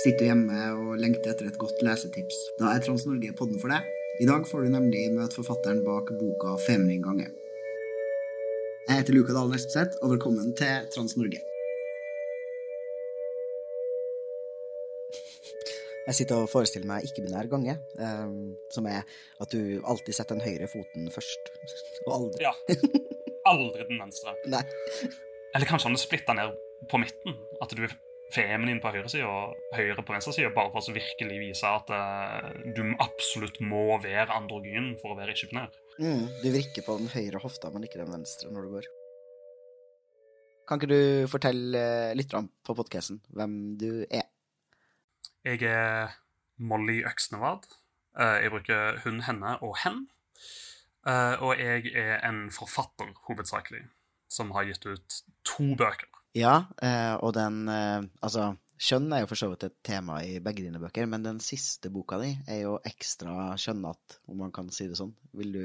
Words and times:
Sitter 0.00 0.22
du 0.22 0.28
hjemme 0.30 0.58
og 0.78 0.94
lengter 0.96 1.34
etter 1.34 1.50
et 1.50 1.58
godt 1.60 1.82
lesetips? 1.84 2.36
Da 2.56 2.70
er 2.72 2.80
Trans-Norge 2.80 3.34
podden 3.36 3.60
for 3.60 3.68
deg. 3.68 3.84
I 4.22 4.28
dag 4.30 4.46
får 4.48 4.64
du 4.64 4.72
nemlig 4.72 5.02
møte 5.12 5.36
forfatteren 5.36 5.82
bak 5.84 6.08
boka 6.16 6.54
'Feminin 6.56 7.02
gange'. 7.04 7.28
Jeg 8.88 8.96
heter 8.96 9.12
Luka 9.12 9.36
Dalen 9.36 9.58
Espeseth, 9.58 9.98
og 10.00 10.14
velkommen 10.14 10.56
til 10.56 10.88
Trans-Norge. 10.94 11.42
Jeg 16.06 16.14
sitter 16.14 16.36
og 16.42 16.48
forestiller 16.48 16.88
meg 16.88 17.04
ikke-binær 17.04 17.52
gange, 17.52 17.76
um, 18.00 18.56
som 18.72 18.86
er 18.86 19.04
at 19.40 19.52
du 19.52 19.82
alltid 19.84 20.16
setter 20.16 20.34
den 20.34 20.46
høyre 20.48 20.66
foten 20.66 21.10
først. 21.12 21.52
Og 22.06 22.14
aldri 22.16 22.48
Ja. 22.48 22.54
Aldri 23.52 23.84
den 23.84 24.00
venstre. 24.00 24.32
Nei. 24.46 24.64
Eller 25.54 25.66
kanskje 25.66 25.92
han 25.92 25.92
er 25.92 26.08
splitta 26.08 26.32
ned 26.32 26.56
på 26.88 26.96
midten. 26.96 27.36
At 27.60 27.76
du 27.76 27.84
feminin 28.34 28.80
på 28.82 28.92
høyresida 28.94 29.26
og 29.26 29.56
høyre 29.76 30.02
på 30.06 30.14
venstresida, 30.14 30.52
bare 30.54 30.70
for 30.72 30.80
å 30.86 30.94
virkelig 30.94 31.38
vise 31.42 31.66
at 31.66 31.90
uh, 31.90 32.50
du 32.76 32.82
absolutt 33.02 33.58
må 33.64 33.98
være 34.02 34.30
androgyn 34.36 34.92
for 35.02 35.12
å 35.14 35.18
være 35.18 35.34
ikke-binær. 35.34 35.72
Mm, 36.00 36.24
du 36.42 36.48
vrikker 36.54 36.86
på 36.86 36.96
den 37.00 37.10
høyre 37.12 37.42
hofta, 37.42 37.70
men 37.74 37.84
ikke 37.88 38.00
den 38.02 38.12
venstre 38.14 38.50
når 38.54 38.66
du 38.68 38.74
går. 38.78 38.88
Kan 40.70 40.78
ikke 40.78 40.92
du 40.92 41.26
fortelle 41.32 41.80
lytterne 42.14 42.48
på 42.66 42.76
podkasten 42.78 43.18
hvem 43.34 43.54
du 43.80 44.04
er? 44.06 44.28
Jeg 45.42 45.64
er 45.66 46.12
Molly 46.62 47.00
Øksnevad. 47.08 47.64
Eh, 48.20 48.36
Jeg 48.44 48.52
bruker 48.52 49.00
hun, 49.04 49.22
henne 49.26 49.56
og 49.66 49.74
hen. 49.82 50.04
Eh, 51.08 51.34
Og 51.42 51.58
jeg 51.58 51.90
er 51.96 52.20
en 52.28 52.50
forfatter, 52.54 53.10
hovedsakelig, 53.26 53.82
som 54.28 54.52
har 54.54 54.68
gitt 54.68 54.86
ut 54.86 55.22
to 55.48 55.74
bøker. 55.74 56.06
Ja, 56.36 56.70
eh, 56.82 57.14
og 57.18 57.34
den 57.34 57.64
eh, 57.68 58.02
Altså, 58.22 58.52
kjønn 58.80 59.10
er 59.12 59.24
jo 59.24 59.30
for 59.30 59.40
så 59.40 59.50
vidt 59.50 59.66
et 59.66 59.78
tema 59.86 60.20
i 60.22 60.38
begge 60.42 60.62
dine 60.62 60.80
bøker, 60.82 61.08
men 61.10 61.26
den 61.26 61.40
siste 61.42 61.90
boka 61.92 62.20
di 62.22 62.30
er 62.46 62.62
jo 62.62 62.76
ekstra 62.86 63.56
kjønnete, 63.58 64.20
om 64.30 64.38
man 64.44 64.54
kan 64.54 64.70
si 64.72 64.86
det 64.88 64.98
sånn. 65.00 65.12
Vil 65.36 65.56
du 65.56 65.64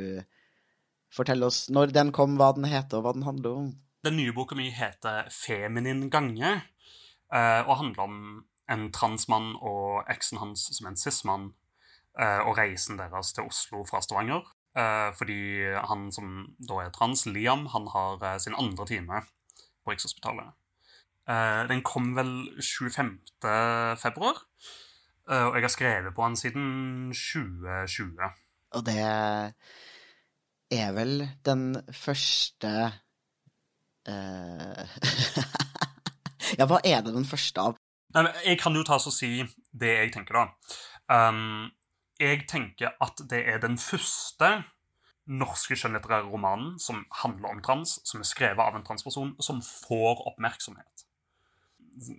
fortelle 1.14 1.48
oss 1.48 1.68
når 1.70 1.94
den 1.96 2.12
kom, 2.16 2.36
hva 2.40 2.52
den 2.58 2.68
heter, 2.70 3.00
og 3.00 3.06
hva 3.06 3.14
den 3.16 3.28
handler 3.28 3.60
om? 3.62 3.70
Den 4.06 4.18
nye 4.20 4.34
boka 4.36 4.58
mi 4.58 4.68
heter 4.74 5.30
Feminin 5.34 6.10
gange, 6.14 6.58
eh, 7.32 7.62
og 7.62 7.78
handler 7.84 8.04
om 8.10 8.18
en 8.72 8.90
transmann 8.94 9.54
og 9.62 10.10
eksen 10.10 10.42
hans 10.42 10.66
som 10.74 10.90
en 10.90 10.98
cis-mann, 10.98 11.54
og 12.16 12.54
reisen 12.56 12.96
deres 12.96 13.34
til 13.36 13.44
Oslo 13.44 13.82
fra 13.84 14.00
Stavanger. 14.00 14.46
Fordi 15.20 15.68
han 15.90 16.06
som 16.16 16.30
da 16.64 16.78
er 16.80 16.94
trans, 16.96 17.26
Liam, 17.28 17.66
han 17.74 17.90
har 17.92 18.24
sin 18.40 18.56
andre 18.56 18.86
time 18.88 19.20
på 19.86 19.94
Rikshospitalet. 19.94 20.54
Eh, 21.30 21.62
den 21.70 21.84
kom 21.86 22.12
vel 22.18 22.34
25. 22.62 23.14
februar, 24.02 24.42
eh, 25.30 25.46
og 25.46 25.56
jeg 25.56 25.66
har 25.66 25.74
skrevet 25.74 26.16
på 26.16 26.28
den 26.28 26.38
siden 26.38 26.68
2020. 27.14 28.30
Og 28.76 28.86
det 28.86 29.00
er 30.72 30.92
vel 30.98 31.30
den 31.46 31.76
første 31.94 32.92
uh... 34.10 34.86
Ja, 36.60 36.68
hva 36.70 36.78
er 36.86 37.02
det 37.02 37.16
den 37.16 37.26
første 37.26 37.62
av? 37.62 37.80
Nei, 38.14 38.22
men 38.28 38.36
Jeg 38.46 38.60
kan 38.62 38.76
jo 38.78 38.84
ta 38.86 39.00
og 39.00 39.14
si 39.14 39.42
det 39.74 39.92
jeg 39.92 40.12
tenker, 40.14 40.38
da. 40.38 40.46
Um, 41.10 41.72
jeg 42.22 42.46
tenker 42.48 42.94
at 43.02 43.20
det 43.30 43.42
er 43.50 43.60
den 43.64 43.80
første 43.82 44.52
norske 45.26 45.78
skjønnlitterære 45.78 46.30
romanen 46.30 46.76
som 46.82 47.02
handler 47.22 47.56
om 47.56 47.62
trans, 47.66 47.98
som 48.06 48.22
er 48.22 48.30
skrevet 48.30 48.62
av 48.62 48.78
en 48.78 48.86
transperson, 48.86 49.34
som 49.42 49.62
får 49.66 50.22
oppmerksomhet. 50.32 51.06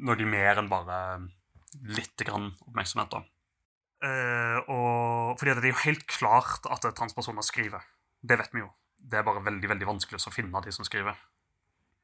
Noe 0.02 0.28
mer 0.28 0.58
enn 0.62 0.70
bare 0.72 0.98
lite 1.86 2.26
grann 2.26 2.50
oppmerksomhet, 2.66 3.12
da. 3.12 3.22
Uh, 3.96 4.58
og 4.68 5.38
fordi 5.40 5.54
det 5.56 5.70
er 5.70 5.72
jo 5.72 5.84
helt 5.86 6.04
klart 6.10 6.68
at 6.70 6.84
transpersoner 6.98 7.44
skriver. 7.46 7.84
Det 8.20 8.38
vet 8.40 8.52
vi 8.54 8.62
jo. 8.64 8.68
Det 8.96 9.20
er 9.20 9.26
bare 9.26 9.44
veldig 9.44 9.70
veldig 9.72 9.88
vanskelig 9.88 10.20
å 10.20 10.34
finne 10.34 10.62
de 10.64 10.74
som 10.74 10.86
skriver. 10.86 11.16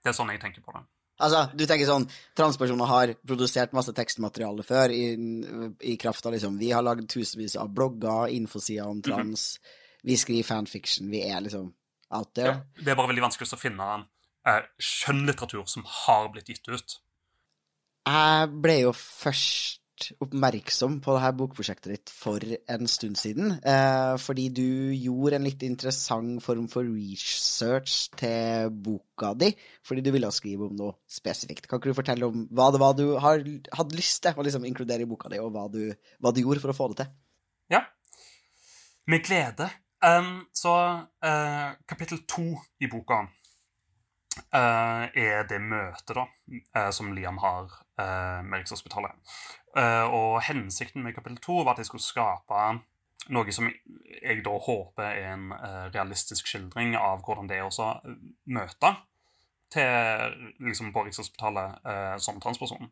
Det 0.02 0.10
er 0.10 0.16
sånn 0.16 0.32
jeg 0.32 0.42
tenker 0.42 0.64
på 0.64 0.74
det. 0.76 0.82
Altså, 1.22 1.42
du 1.54 1.66
tenker 1.68 1.86
sånn 1.86 2.06
Transpersoner 2.38 2.88
har 2.88 3.12
produsert 3.20 3.74
masse 3.76 3.92
tekstmateriale 3.94 4.64
før 4.66 4.94
i, 4.94 5.04
i 5.92 5.94
kraft 6.00 6.24
av 6.26 6.34
liksom 6.34 6.56
Vi 6.58 6.72
har 6.72 6.82
lagd 6.82 7.04
tusenvis 7.12 7.54
av 7.60 7.70
blogger, 7.74 8.32
infosider 8.34 8.88
om 8.88 9.02
trans. 9.04 9.60
Vi 10.02 10.16
skriver 10.18 10.46
fanfiction. 10.46 11.10
Vi 11.12 11.22
er 11.28 11.44
liksom 11.44 11.70
out 12.12 12.34
there. 12.34 12.56
Ja, 12.56 12.82
det 12.82 12.92
er 12.92 12.98
bare 12.98 13.12
veldig 13.12 13.24
vanskelig 13.28 13.54
å 13.54 13.60
finne 13.60 13.88
eh, 14.48 14.64
skjønnlitteratur 14.82 15.64
som 15.70 15.86
har 16.04 16.28
blitt 16.34 16.50
gitt 16.52 16.68
ut. 16.68 16.98
Jeg 18.02 18.50
ble 18.64 18.80
jo 18.82 18.92
først 18.96 19.78
oppmerksom 20.24 20.96
på 21.04 21.14
det 21.14 21.20
her 21.22 21.34
bokprosjektet 21.38 21.92
ditt 21.92 22.10
for 22.10 22.42
en 22.42 22.88
stund 22.90 23.18
siden, 23.20 23.52
eh, 23.62 24.14
fordi 24.18 24.48
du 24.50 24.64
gjorde 24.96 25.38
en 25.38 25.46
litt 25.46 25.62
interessant 25.62 26.42
form 26.42 26.66
for 26.72 26.88
research 26.88 28.08
til 28.18 28.72
boka 28.72 29.32
di, 29.38 29.52
fordi 29.86 30.02
du 30.02 30.10
ville 30.14 30.32
skrive 30.34 30.66
om 30.66 30.74
noe 30.78 30.96
spesifikt. 31.06 31.68
Kan 31.68 31.78
ikke 31.78 31.92
du 31.92 32.00
fortelle 32.00 32.26
om 32.26 32.48
hva 32.50 32.72
det 32.74 32.82
var 32.82 32.96
du 32.98 33.04
har, 33.22 33.44
hadde 33.78 33.98
lyst 33.98 34.24
til 34.24 34.34
å 34.34 34.46
liksom 34.46 34.66
inkludere 34.66 35.06
i 35.06 35.10
boka 35.10 35.30
di, 35.30 35.38
og 35.38 35.52
hva 35.54 35.68
du, 35.70 35.84
hva 36.18 36.34
du 36.34 36.42
gjorde 36.42 36.64
for 36.64 36.74
å 36.74 36.78
få 36.80 36.90
det 36.92 37.04
til? 37.04 37.14
Ja. 37.76 37.84
Med 39.06 39.22
glede. 39.26 39.70
Um, 40.02 40.46
så 40.52 40.74
uh, 41.24 41.70
kapittel 41.86 42.24
to 42.26 42.58
i 42.82 42.88
boka 42.90 43.20
uh, 43.22 45.04
er 45.14 45.44
det 45.46 45.60
møtet 45.62 46.18
uh, 46.18 46.88
som 46.90 47.12
Liam 47.14 47.38
har 47.38 47.70
med 48.42 48.58
Rikshospitalet. 48.58 49.12
Og 50.10 50.40
hensikten 50.42 51.04
med 51.04 51.14
kapittel 51.14 51.36
to 51.38 51.60
var 51.62 51.76
at 51.76 51.78
jeg 51.78 51.86
skulle 51.86 52.02
skape 52.02 52.62
noe 53.30 53.52
som 53.54 53.68
jeg 53.68 54.40
da 54.42 54.54
håper 54.58 55.04
er 55.06 55.28
en 55.36 55.52
realistisk 55.94 56.48
skildring 56.50 56.96
av 56.98 57.22
hvordan 57.22 57.46
det 57.46 57.60
er 57.60 57.68
å 57.68 57.92
møte 58.50 58.90
liksom, 59.76 60.90
på 60.96 61.04
Rikshospitalet 61.06 62.18
som 62.24 62.40
transperson. 62.42 62.90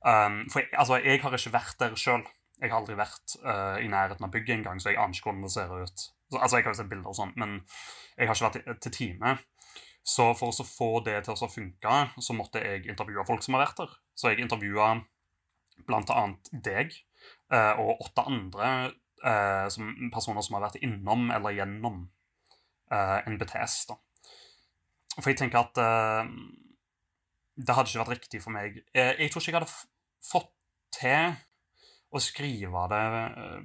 Um, 0.00 0.40
for 0.48 0.62
jeg, 0.62 0.72
altså, 0.72 1.02
jeg 1.04 1.20
har 1.20 1.36
ikke 1.36 1.52
vært 1.58 1.76
der 1.82 2.00
sjøl. 2.00 2.24
Jeg 2.62 2.72
har 2.72 2.80
aldri 2.80 2.96
vært 2.96 3.36
i 3.84 3.92
nærheten 3.92 4.24
av 4.24 4.32
bygget 4.32 4.56
engang, 4.56 4.80
så 4.80 4.94
jeg 4.94 5.02
aner 5.02 5.18
ikke 5.18 5.28
hvordan 5.28 5.44
det 5.44 5.52
ser 5.58 5.76
ut. 5.84 6.08
Så, 6.30 6.38
altså, 6.38 6.58
Jeg 6.58 6.64
har 6.64 6.74
jo 6.74 6.78
sett 6.78 6.90
bilder 6.90 7.10
og 7.10 7.16
sånn, 7.18 7.32
men 7.40 7.56
jeg 8.16 8.28
har 8.28 8.36
ikke 8.36 8.50
vært 8.50 8.82
til, 8.84 8.92
time. 8.94 9.36
Så 10.06 10.30
for 10.38 10.54
å 10.54 10.66
få 10.66 10.90
det 11.04 11.18
til 11.26 11.34
å 11.34 11.50
funke, 11.50 11.96
så 12.22 12.36
måtte 12.36 12.62
jeg 12.62 12.86
intervjue 12.88 13.26
folk 13.28 13.42
som 13.44 13.56
har 13.56 13.66
vært 13.66 13.82
der. 13.82 13.96
Så 14.14 14.30
jeg 14.30 14.44
intervjua 14.44 14.92
annet 15.90 16.50
deg 16.64 16.94
uh, 17.52 17.74
og 17.80 18.02
åtte 18.04 18.24
andre 18.28 18.70
som, 19.72 19.90
personer 20.12 20.44
som 20.44 20.56
har 20.56 20.66
vært 20.66 20.80
innom 20.84 21.30
eller 21.34 21.52
gjennom 21.56 22.02
uh, 22.92 23.18
NBTS. 23.28 23.74
da. 23.90 23.98
For 25.18 25.32
jeg 25.32 25.40
tenker 25.42 25.60
at 25.60 25.80
det 27.60 27.74
hadde 27.76 27.90
ikke 27.90 28.00
vært 28.00 28.14
riktig 28.14 28.40
for 28.40 28.54
meg. 28.54 28.78
Jeg 28.94 29.28
tror 29.28 29.42
ikke 29.42 29.50
jeg 29.50 29.58
hadde 29.58 29.74
fått 30.24 30.52
til 30.94 31.34
å 32.10 32.20
skrive 32.22 32.86
det 32.90 33.02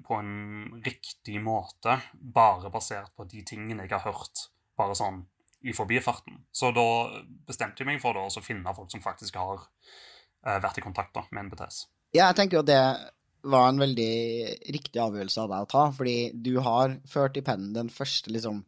på 0.06 0.18
en 0.20 0.82
riktig 0.86 1.40
måte, 1.42 1.98
bare 2.14 2.70
basert 2.74 3.14
på 3.18 3.26
de 3.30 3.42
tingene 3.48 3.88
jeg 3.88 3.96
har 3.96 4.06
hørt, 4.06 4.50
bare 4.78 4.98
sånn 4.98 5.24
i 5.66 5.74
forbifarten. 5.74 6.44
Så 6.54 6.70
da 6.76 6.86
bestemte 7.48 7.82
jeg 7.82 7.90
meg 7.90 8.02
for 8.04 8.18
å 8.22 8.28
finne 8.46 8.76
folk 8.78 8.92
som 8.94 9.02
faktisk 9.02 9.40
har 9.42 9.64
uh, 9.66 10.60
vært 10.62 10.78
i 10.78 10.86
kontakt 10.86 11.18
med 11.34 11.48
NBTS. 11.48 11.86
Ja, 12.14 12.28
jeg 12.30 12.38
tenker 12.38 12.60
jo 12.60 12.68
det 12.68 12.82
var 13.46 13.70
en 13.70 13.82
veldig 13.82 14.14
riktig 14.74 15.02
avgjørelse 15.02 15.42
av 15.42 15.52
deg 15.52 15.66
å 15.66 15.72
ta, 15.74 15.84
fordi 15.94 16.18
du 16.34 16.56
har 16.66 16.96
ført 17.10 17.38
i 17.38 17.44
pennen 17.46 17.74
den 17.76 17.92
første 17.94 18.34
liksom 18.34 18.64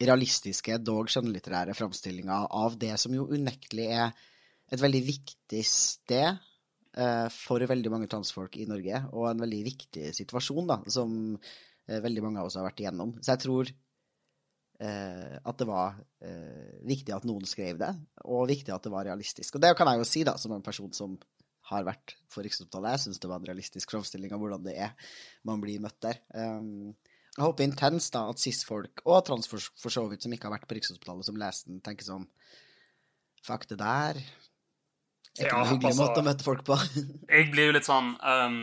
realistiske, 0.00 0.80
dog 0.82 1.10
skjønnlitterære 1.12 1.76
framstillinga 1.76 2.44
av 2.50 2.76
det 2.80 2.96
som 3.00 3.14
jo 3.14 3.28
unektelig 3.30 3.88
er 3.94 4.14
et 4.72 4.80
veldig 4.80 5.02
viktig 5.06 5.60
sted 5.68 6.40
for 7.34 7.64
veldig 7.66 7.90
mange 7.90 8.06
transfolk 8.06 8.54
i 8.62 8.68
Norge, 8.70 9.00
og 9.10 9.24
en 9.26 9.40
veldig 9.42 9.62
viktig 9.66 10.12
situasjon 10.14 10.68
da, 10.70 10.76
som 10.94 11.14
uh, 11.34 11.98
veldig 12.04 12.22
mange 12.22 12.38
av 12.38 12.50
oss 12.50 12.54
har 12.60 12.68
vært 12.68 12.84
igjennom. 12.84 13.16
Så 13.18 13.32
jeg 13.32 13.42
tror 13.42 13.72
eh, 14.78 15.34
at 15.42 15.58
det 15.58 15.66
var 15.66 15.98
viktig 16.86 17.16
at 17.16 17.26
noen 17.26 17.44
skrev 17.50 17.80
det, 17.82 17.90
og 18.24 18.46
viktig 18.48 18.72
at 18.74 18.86
det 18.86 18.92
var 18.94 19.08
realistisk. 19.08 19.58
Og 19.58 19.64
det 19.64 19.72
kan 19.78 19.90
jeg 19.90 20.00
jo 20.00 20.06
si, 20.08 20.22
da, 20.26 20.36
som 20.38 20.54
en 20.54 20.64
person 20.64 20.92
som 20.94 21.18
har 21.70 21.84
vært 21.86 22.14
for 22.32 22.44
Riksopptalet. 22.44 22.94
Jeg 22.94 23.04
syns 23.06 23.22
det 23.22 23.30
var 23.30 23.40
en 23.40 23.48
realistisk 23.48 23.94
framstilling 23.94 24.32
av 24.34 24.42
hvordan 24.42 24.64
det 24.66 24.76
er 24.86 25.12
man 25.48 25.62
blir 25.62 25.82
møtt 25.82 26.00
der. 26.04 26.20
Um, 26.36 26.92
jeg 27.34 27.42
håper 27.42 27.66
intenst 27.66 28.14
da 28.14 28.28
at 28.30 28.42
cis-folk, 28.42 29.02
og 29.08 29.24
transfolk 29.26 29.72
for 29.80 29.94
så 29.94 30.04
vidt, 30.10 30.22
som 30.22 30.34
ikke 30.34 30.46
har 30.46 30.54
vært 30.58 30.68
på 30.70 30.76
Rikshospitalet, 30.78 31.26
som 31.26 31.38
leser 31.40 31.72
den, 31.72 31.82
tenker 31.84 32.06
sånn 32.06 32.28
Fuck, 33.44 33.66
det 33.68 33.76
der 33.76 34.20
er 35.42 35.48
ikke 35.48 35.58
Ja, 35.58 35.68
hyggelig 35.70 35.90
altså- 35.90 36.06
måte 36.06 36.22
å 36.22 36.26
møte 36.28 36.44
folk 36.46 36.64
på. 36.64 36.76
Jeg 37.34 37.50
blir 37.52 37.66
jo 37.70 37.76
litt 37.76 37.88
sånn 37.88 38.14
um, 38.22 38.58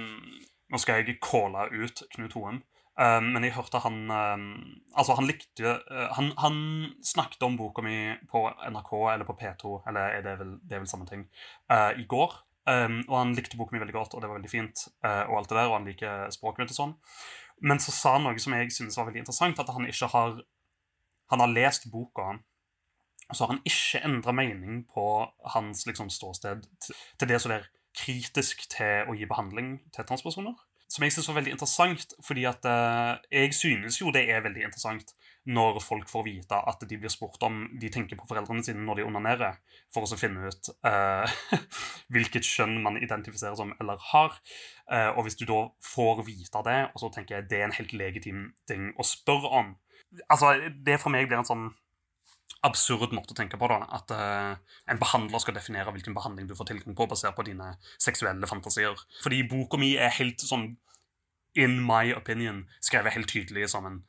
Nå 0.71 0.79
skal 0.79 1.01
jeg 1.01 1.17
calle 1.19 1.65
ut 1.73 2.03
Knut 2.13 2.33
Hoem, 2.37 2.61
um, 2.95 3.25
men 3.33 3.43
jeg 3.43 3.51
hørte 3.57 3.81
han 3.83 3.97
um, 4.07 4.45
Altså, 4.95 5.17
han 5.17 5.27
likte 5.27 5.73
uh, 5.91 6.05
han, 6.15 6.29
han 6.39 6.61
snakket 7.03 7.43
om 7.43 7.57
boka 7.59 7.83
mi 7.83 8.13
på 8.31 8.45
NRK 8.71 8.93
eller 9.13 9.27
på 9.27 9.35
P2, 9.41 9.81
eller 9.91 10.15
er 10.15 10.23
det 10.23 10.37
vel, 10.39 10.53
det 10.63 10.77
er 10.77 10.85
vel 10.85 10.87
samme 10.91 11.09
ting, 11.09 11.25
uh, 11.71 11.91
i 11.99 12.05
går. 12.07 12.37
Um, 12.69 13.01
og 13.09 13.15
han 13.17 13.33
likte 13.35 13.57
boka 13.59 13.73
mi 13.75 13.81
veldig 13.81 13.95
godt, 13.97 14.13
og 14.15 14.21
det 14.21 14.29
var 14.29 14.37
veldig 14.37 14.51
fint, 14.51 14.85
uh, 15.03 15.25
og 15.27 15.41
alt 15.41 15.49
det 15.51 15.57
der, 15.57 15.67
og 15.67 15.75
han 15.79 15.87
liker 15.89 16.31
språket 16.31 16.63
mitt 16.63 16.71
og 16.75 16.77
sånn. 16.77 16.95
Men 17.67 17.81
så 17.83 17.91
sa 17.91 18.15
han 18.15 18.23
noe 18.27 18.39
som 18.39 18.53
jeg 18.55 18.71
synes 18.71 18.95
var 18.99 19.07
veldig 19.09 19.23
interessant, 19.25 19.59
at 19.59 19.69
han 19.75 19.87
ikke 19.89 20.11
har 20.15 20.41
Han 21.31 21.39
har 21.39 21.47
lest 21.47 21.85
boka, 21.91 22.25
og 22.27 22.39
så 23.33 23.45
har 23.45 23.55
han 23.55 23.63
ikke 23.67 24.01
endra 24.07 24.33
mening 24.35 24.83
på 24.91 25.05
hans 25.55 25.85
liksom, 25.87 26.09
ståsted 26.13 26.65
til, 26.87 27.27
det 27.27 27.39
som 27.41 27.53
er 27.55 27.69
kritisk 27.97 28.67
til 28.71 29.09
å 29.09 29.15
gi 29.17 29.27
behandling 29.29 29.77
til 29.95 30.07
transpersoner. 30.07 30.55
Som 30.91 31.05
jeg 31.05 31.13
synes 31.15 31.29
var 31.29 31.37
veldig 31.39 31.53
interessant, 31.55 32.13
fordi 32.23 32.43
at 32.49 32.65
eh, 32.67 33.19
jeg 33.31 33.53
synes 33.55 34.01
jo 34.01 34.11
det 34.11 34.25
er 34.27 34.43
veldig 34.43 34.65
interessant 34.67 35.13
når 35.49 35.79
folk 35.81 36.09
får 36.11 36.25
vite 36.25 36.57
at 36.69 36.83
de 36.85 36.97
blir 36.99 37.09
spurt 37.09 37.41
om 37.47 37.63
de 37.79 37.89
tenker 37.89 38.19
på 38.19 38.27
foreldrene 38.29 38.61
sine 38.65 38.83
når 38.85 38.99
de 38.99 39.05
onanerer, 39.07 39.55
for 39.93 40.05
å 40.05 40.09
så 40.09 40.19
finne 40.19 40.51
ut 40.51 40.71
eh, 40.87 41.37
hvilket 42.13 42.45
kjønn 42.45 42.75
man 42.83 42.99
identifiserer 42.99 43.55
som 43.57 43.71
eller 43.79 44.03
har. 44.11 44.35
Eh, 44.91 45.09
og 45.15 45.23
hvis 45.25 45.39
du 45.39 45.47
da 45.49 45.63
får 45.93 46.25
vite 46.27 46.65
det, 46.67 46.79
og 46.91 47.05
så 47.05 47.11
tenker 47.15 47.39
jeg 47.39 47.49
det 47.49 47.61
er 47.61 47.69
en 47.69 47.79
helt 47.79 47.95
legitim 47.95 48.43
ting 48.69 48.91
å 48.99 49.07
spørre 49.07 49.55
om 49.61 49.77
Altså, 50.27 50.49
det 50.83 50.97
for 50.99 51.07
meg 51.13 51.29
blir 51.29 51.39
en 51.39 51.47
sånn 51.47 51.69
absurd 52.67 53.13
måte 53.15 53.33
å 53.33 53.37
tenke 53.37 53.57
på. 53.59 53.69
da, 53.71 53.81
At 53.97 54.13
uh, 54.13 54.53
en 54.91 55.01
behandler 55.01 55.41
skal 55.43 55.57
definere 55.57 55.93
hvilken 55.95 56.15
behandling 56.17 56.49
du 56.49 56.55
får 56.57 56.71
tilgang 56.71 56.97
på, 56.97 57.09
basert 57.09 57.35
på 57.37 57.45
dine 57.47 57.73
seksuelle 58.01 58.49
fantasier. 58.49 58.97
Fordi 59.23 59.43
boka 59.49 59.79
mi 59.81 59.95
er 59.97 60.13
helt 60.19 60.43
sånn, 60.45 60.71
in 61.59 61.81
my 61.83 62.13
opinion, 62.15 62.65
skrevet 62.83 63.17
helt 63.17 63.31
tydelig 63.31 63.71
som 63.73 63.87
en 63.89 64.01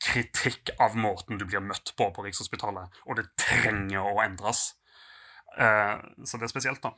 kritikk 0.00 0.72
av 0.82 0.96
måten 0.98 1.38
du 1.40 1.46
blir 1.48 1.62
møtt 1.64 1.94
på 1.98 2.10
på 2.14 2.24
Rikshospitalet, 2.24 3.00
og 3.06 3.18
det 3.18 3.30
trenger 3.40 4.06
å 4.06 4.20
endres. 4.22 4.74
Uh, 5.58 5.98
så 6.24 6.38
det 6.38 6.46
er 6.46 6.52
spesielt, 6.52 6.82
da. 6.84 6.94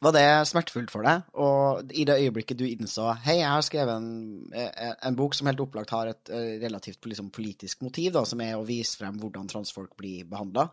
Var 0.00 0.14
det 0.16 0.28
smertefullt 0.48 0.88
for 0.92 1.04
deg? 1.04 1.26
Og 1.44 1.90
i 1.92 2.06
det 2.08 2.16
øyeblikket 2.22 2.56
du 2.56 2.64
innså 2.64 3.10
Hei, 3.20 3.36
jeg 3.42 3.50
har 3.52 3.64
skrevet 3.66 3.98
en, 4.00 4.46
eh, 4.56 4.94
en 5.04 5.16
bok 5.18 5.36
som 5.36 5.50
helt 5.50 5.60
opplagt 5.60 5.92
har 5.92 6.08
et 6.08 6.30
eh, 6.32 6.54
relativt 6.62 7.04
liksom, 7.04 7.28
politisk 7.36 7.82
motiv, 7.84 8.14
da, 8.16 8.24
som 8.24 8.40
er 8.40 8.54
å 8.56 8.64
vise 8.64 8.96
frem 8.96 9.18
hvordan 9.20 9.50
transfolk 9.52 9.92
blir 10.00 10.24
behandla 10.30 10.70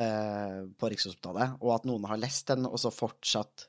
eh, 0.00 0.62
på 0.80 0.92
Rikshospitalet, 0.94 1.58
og 1.60 1.74
at 1.76 1.84
noen 1.90 2.08
har 2.08 2.22
lest 2.22 2.48
den, 2.54 2.64
og 2.64 2.80
så 2.80 2.92
fortsatt 2.94 3.66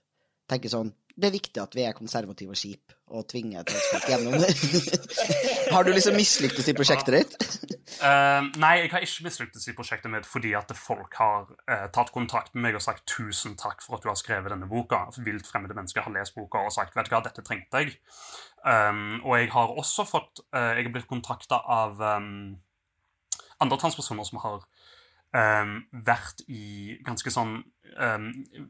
tenker 0.51 0.71
sånn 0.71 0.93
Det 1.15 1.27
er 1.27 1.33
viktig 1.33 1.61
at 1.61 1.75
vi 1.75 1.83
er 1.85 1.95
konservative 1.97 2.53
og 2.53 2.59
kjipe 2.59 2.95
og 3.11 3.25
tvinger 3.27 3.65
transport 3.67 4.07
gjennom 4.07 4.37
det. 4.39 4.51
har 5.73 5.83
du 5.83 5.91
liksom 5.91 6.15
mislyktes 6.15 6.69
i 6.71 6.75
prosjektet 6.77 7.17
ditt? 7.17 7.35
uh, 7.99 8.47
nei, 8.61 8.73
jeg 8.79 8.91
har 8.93 9.03
ikke 9.03 9.27
mislyktes 9.27 9.67
i 9.67 9.75
prosjektet 9.75 10.13
mitt 10.13 10.29
fordi 10.29 10.53
at 10.57 10.71
folk 10.77 11.17
har 11.19 11.49
uh, 11.51 11.87
tatt 11.93 12.13
kontakt 12.15 12.55
med 12.55 12.69
meg 12.69 12.79
og 12.79 12.85
sagt 12.85 13.03
tusen 13.11 13.57
takk 13.59 13.83
for 13.83 13.97
at 13.97 14.05
du 14.05 14.11
har 14.11 14.19
skrevet 14.19 14.53
denne 14.53 14.69
boka. 14.71 15.03
Vilt 15.25 15.49
fremmede 15.49 15.75
mennesker 15.77 16.07
har 16.07 16.15
lest 16.15 16.37
boka 16.37 16.63
og 16.65 16.75
sagt 16.75 16.95
vet 16.95 17.09
du 17.09 17.15
hva, 17.15 17.23
dette 17.27 17.43
trengte 17.45 17.83
jeg. 17.83 17.97
Um, 18.63 19.19
og 19.25 19.39
jeg 19.39 19.51
har 19.55 19.71
også 19.73 20.05
fått 20.05 20.43
uh, 20.53 20.77
Jeg 20.77 20.85
er 20.85 20.93
blitt 20.93 21.09
kontakta 21.09 21.57
av 21.65 21.97
um, 21.97 22.59
andre 23.61 23.79
transpersoner 23.81 24.27
som 24.27 24.37
har 24.43 24.61
um, 25.35 25.77
vært 25.91 26.43
i 26.51 26.97
ganske 27.05 27.31
sånn 27.33 27.61
um, 27.61 28.27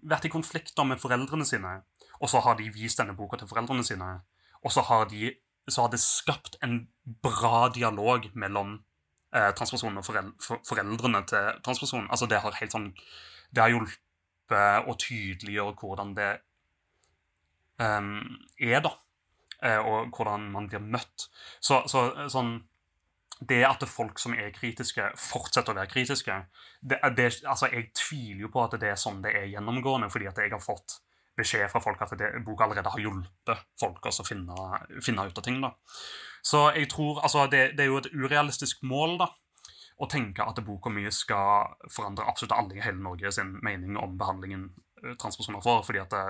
Vært 0.07 0.27
i 0.27 0.33
konflikter 0.33 0.85
med 0.87 1.01
foreldrene 1.01 1.47
sine, 1.47 1.79
og 2.21 2.29
så 2.29 2.41
har 2.45 2.59
de 2.59 2.69
vist 2.73 3.01
denne 3.01 3.15
boka 3.17 3.39
til 3.39 3.49
foreldrene 3.49 3.85
sine. 3.85 4.11
Og 4.61 4.73
så 4.73 4.83
har, 4.85 5.07
de, 5.09 5.31
så 5.69 5.85
har 5.85 5.91
det 5.93 6.01
skapt 6.03 6.59
en 6.61 6.83
bra 7.25 7.67
dialog 7.73 8.27
mellom 8.37 8.75
uh, 9.33 9.49
transpersonen 9.57 10.01
og 10.01 10.05
forel 10.05 10.31
for, 10.41 10.61
foreldrene 10.67 11.23
til 11.29 11.61
transpersonen. 11.65 12.09
Altså 12.13 12.29
det 12.29 12.41
har 12.43 12.57
helt 12.59 12.75
sånn 12.75 12.91
Det 13.51 13.63
har 13.63 13.73
hjulpet 13.73 14.87
å 14.87 14.95
tydeliggjøre 14.99 15.75
hvordan 15.81 16.13
det 16.15 16.31
um, 17.81 18.37
er, 18.59 18.79
da. 18.85 18.93
Uh, 19.61 19.81
og 19.81 20.15
hvordan 20.15 20.45
man 20.53 20.69
blir 20.69 20.83
møtt. 20.83 21.27
Så, 21.59 21.81
så 21.89 22.11
sånn 22.31 22.59
det 23.41 23.63
at 23.65 23.83
folk 23.89 24.19
som 24.21 24.35
er 24.38 24.51
kritiske, 24.53 25.07
fortsetter 25.17 25.73
å 25.73 25.79
være 25.79 25.89
kritiske 25.89 26.35
det, 26.81 26.99
det, 27.17 27.29
altså 27.49 27.71
Jeg 27.71 27.89
tviler 27.97 28.43
jo 28.45 28.51
på 28.53 28.61
at 28.63 28.75
det 28.81 28.91
er 28.91 28.99
sånn 28.99 29.21
det 29.23 29.33
er 29.38 29.49
gjennomgående, 29.49 30.11
fordi 30.13 30.29
at 30.29 30.41
jeg 30.43 30.53
har 30.53 30.61
fått 30.61 30.99
beskjed 31.38 31.69
fra 31.71 31.81
folk 31.81 32.01
at 32.03 32.13
det, 32.19 32.31
boka 32.45 32.67
allerede 32.67 32.91
har 32.91 33.01
hjulpet 33.01 33.63
folk 33.79 34.05
å 34.05 34.25
finne, 34.27 34.57
finne, 35.01 35.25
ut 35.25 35.38
av 35.38 35.45
ting. 35.45 35.61
da. 35.63 35.71
Så 36.43 36.67
jeg 36.75 36.89
tror, 36.91 37.21
altså 37.23 37.47
det, 37.47 37.71
det, 37.77 37.85
er 37.85 37.89
jo 37.89 38.01
et 38.01 38.11
urealistisk 38.13 38.83
mål 38.85 39.17
da, 39.23 39.29
å 40.01 40.09
tenke 40.09 40.43
at 40.45 40.59
boka 40.65 40.91
mye 40.93 41.11
skal 41.13 41.75
forandre 41.93 42.25
absolutt 42.27 42.57
alle 42.57 42.77
i 42.77 42.83
hele 42.83 43.01
Norge 43.01 43.31
sin 43.33 43.53
mening 43.63 43.97
om 44.01 44.17
behandlingen 44.19 44.69
transpersoner 45.21 45.61
får, 45.63 45.85
fordi 45.88 46.01
at 46.01 46.13
det, 46.13 46.25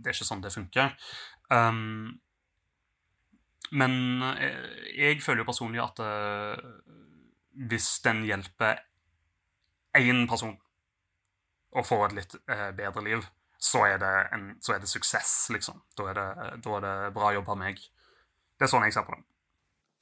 det 0.00 0.10
er 0.10 0.16
ikke 0.16 0.28
sånn 0.28 0.44
det 0.44 0.52
funker. 0.54 0.92
Um, 1.52 2.18
men 3.70 3.92
jeg, 4.40 4.54
jeg, 4.96 5.20
føler 5.22 5.42
jo 5.42 5.50
personlig 5.50 5.82
at 5.82 6.02
uh, 6.02 6.56
hvis 7.70 7.88
den 8.04 8.24
hjelper 8.26 8.82
én 9.98 10.26
person 10.30 10.56
å 11.70 11.84
få 11.86 12.00
et 12.06 12.16
litt 12.18 12.36
uh, 12.50 12.70
bedre 12.76 13.04
liv, 13.06 13.24
så 13.60 13.84
er, 13.86 14.04
en, 14.34 14.54
så 14.64 14.74
er, 14.74 14.82
det 14.82 14.88
suksess, 14.88 15.50
liksom. 15.52 15.82
Da 15.98 16.08
er 16.10 16.16
det, 16.16 16.28
da 16.64 16.76
er 16.78 16.86
det 16.86 16.94
bra 17.14 17.34
jobb 17.36 17.50
av 17.52 17.58
meg. 17.60 17.82
Det 18.56 18.66
er 18.66 18.72
sånn 18.72 18.86
jeg 18.88 18.96
ser 18.96 19.04
på 19.06 19.14
det. 19.14 19.26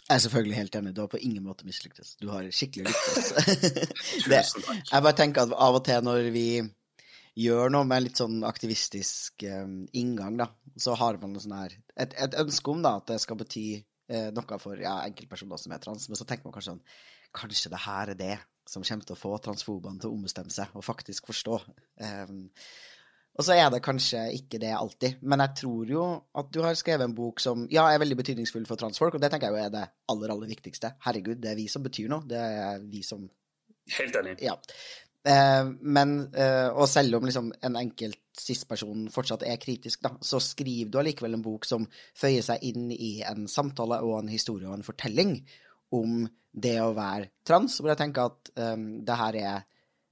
Jeg 0.08 0.14
er 0.14 0.22
selvfølgelig 0.24 0.56
helt 0.56 0.76
enig. 0.78 0.92
Du 0.96 1.02
har 1.02 1.10
på 1.12 1.20
ingen 1.20 1.44
måte 1.44 1.66
mislyktes. 1.68 2.14
Du 2.22 2.30
har 2.32 2.46
skikkelig 2.54 2.88
lyktes. 2.88 3.32
det, 4.30 4.40
jeg 4.40 5.04
bare 5.04 5.16
tenker 5.18 5.44
at 5.44 5.52
av 5.52 5.76
og 5.76 5.82
til 5.84 6.06
når 6.06 6.30
vi 6.32 6.46
gjør 7.38 7.70
noe 7.72 7.86
med 7.86 8.04
litt 8.04 8.18
sånn 8.18 8.42
aktivistisk 8.46 9.44
um, 9.46 9.80
inngang, 9.96 10.38
da, 10.40 10.48
så 10.80 10.96
har 10.98 11.20
man 11.22 11.38
sånn 11.38 11.56
her, 11.58 11.76
et, 11.94 12.16
et, 12.18 12.36
ønske 12.42 12.72
om 12.72 12.82
da, 12.84 12.96
at 12.98 13.12
det 13.12 13.20
skal 13.22 13.38
bety 13.38 13.66
eh, 13.78 14.28
noe 14.34 14.58
for 14.62 14.80
ja, 14.82 14.98
enkeltpersoner 15.06 15.60
som 15.60 15.74
er 15.74 15.82
trans, 15.84 16.08
men 16.10 16.18
så 16.18 16.26
tenker 16.26 16.48
man 16.48 16.56
kanskje 16.56 16.74
sånn 16.76 16.84
Kanskje 17.38 17.68
det 17.68 17.78
her 17.82 18.08
er 18.08 18.16
det 18.16 18.36
som 18.64 18.80
kommer 18.80 19.04
til 19.04 19.12
å 19.12 19.20
få 19.20 19.34
transfobene 19.44 20.00
til 20.00 20.08
å 20.08 20.14
ombestemme 20.16 20.48
seg 20.48 20.72
og 20.72 20.84
faktisk 20.86 21.26
forstå. 21.28 21.58
Um, 22.00 22.38
og 23.36 23.44
så 23.44 23.52
er 23.54 23.68
det 23.70 23.82
kanskje 23.84 24.22
ikke 24.34 24.58
det 24.62 24.70
alltid, 24.74 25.20
men 25.20 25.44
jeg 25.44 25.60
tror 25.60 25.92
jo 25.92 26.04
at 26.40 26.48
du 26.56 26.62
har 26.64 26.78
skrevet 26.80 27.04
en 27.04 27.14
bok 27.14 27.42
som 27.44 27.66
ja, 27.70 27.84
er 27.92 28.00
veldig 28.00 28.16
betydningsfull 28.18 28.64
for 28.66 28.80
transfolk, 28.80 29.14
og 29.14 29.22
det 29.22 29.30
tenker 29.30 29.52
jeg 29.52 29.60
jo 29.60 29.66
er 29.68 29.74
det 29.76 29.84
aller, 30.10 30.32
aller 30.32 30.50
viktigste. 30.50 30.94
Herregud, 31.04 31.38
det 31.44 31.52
er 31.52 31.60
vi 31.60 31.68
som 31.70 31.84
betyr 31.84 32.08
noe. 32.10 32.26
Det 32.32 32.40
er 32.40 32.80
vi 32.88 33.04
som 33.06 33.28
Helt 33.88 34.16
enig. 34.18 34.34
Ja. 34.44 34.52
Eh, 35.26 35.70
men, 35.80 36.34
eh, 36.34 36.68
og 36.68 36.86
selv 36.88 37.18
om 37.18 37.26
liksom 37.26 37.50
en 37.66 37.76
enkelt 37.80 38.20
cis-person 38.38 39.08
fortsatt 39.10 39.42
er 39.48 39.58
kritisk, 39.60 40.02
da, 40.04 40.12
så 40.22 40.38
skriver 40.42 40.92
du 40.92 41.00
allikevel 41.00 41.34
en 41.34 41.44
bok 41.44 41.66
som 41.66 41.88
føyer 42.16 42.44
seg 42.46 42.62
inn 42.70 42.92
i 42.94 43.18
en 43.26 43.48
samtale 43.50 43.98
og 44.06 44.20
en 44.20 44.30
historie 44.30 44.68
og 44.68 44.78
en 44.78 44.86
fortelling 44.86 45.40
om 45.96 46.22
det 46.52 46.76
å 46.82 46.94
være 46.96 47.32
trans, 47.46 47.80
hvor 47.80 47.92
jeg 47.92 48.00
tenker 48.00 48.30
at 48.30 48.50
um, 48.56 48.86
det 49.06 49.16
her 49.18 49.38
er 49.38 49.66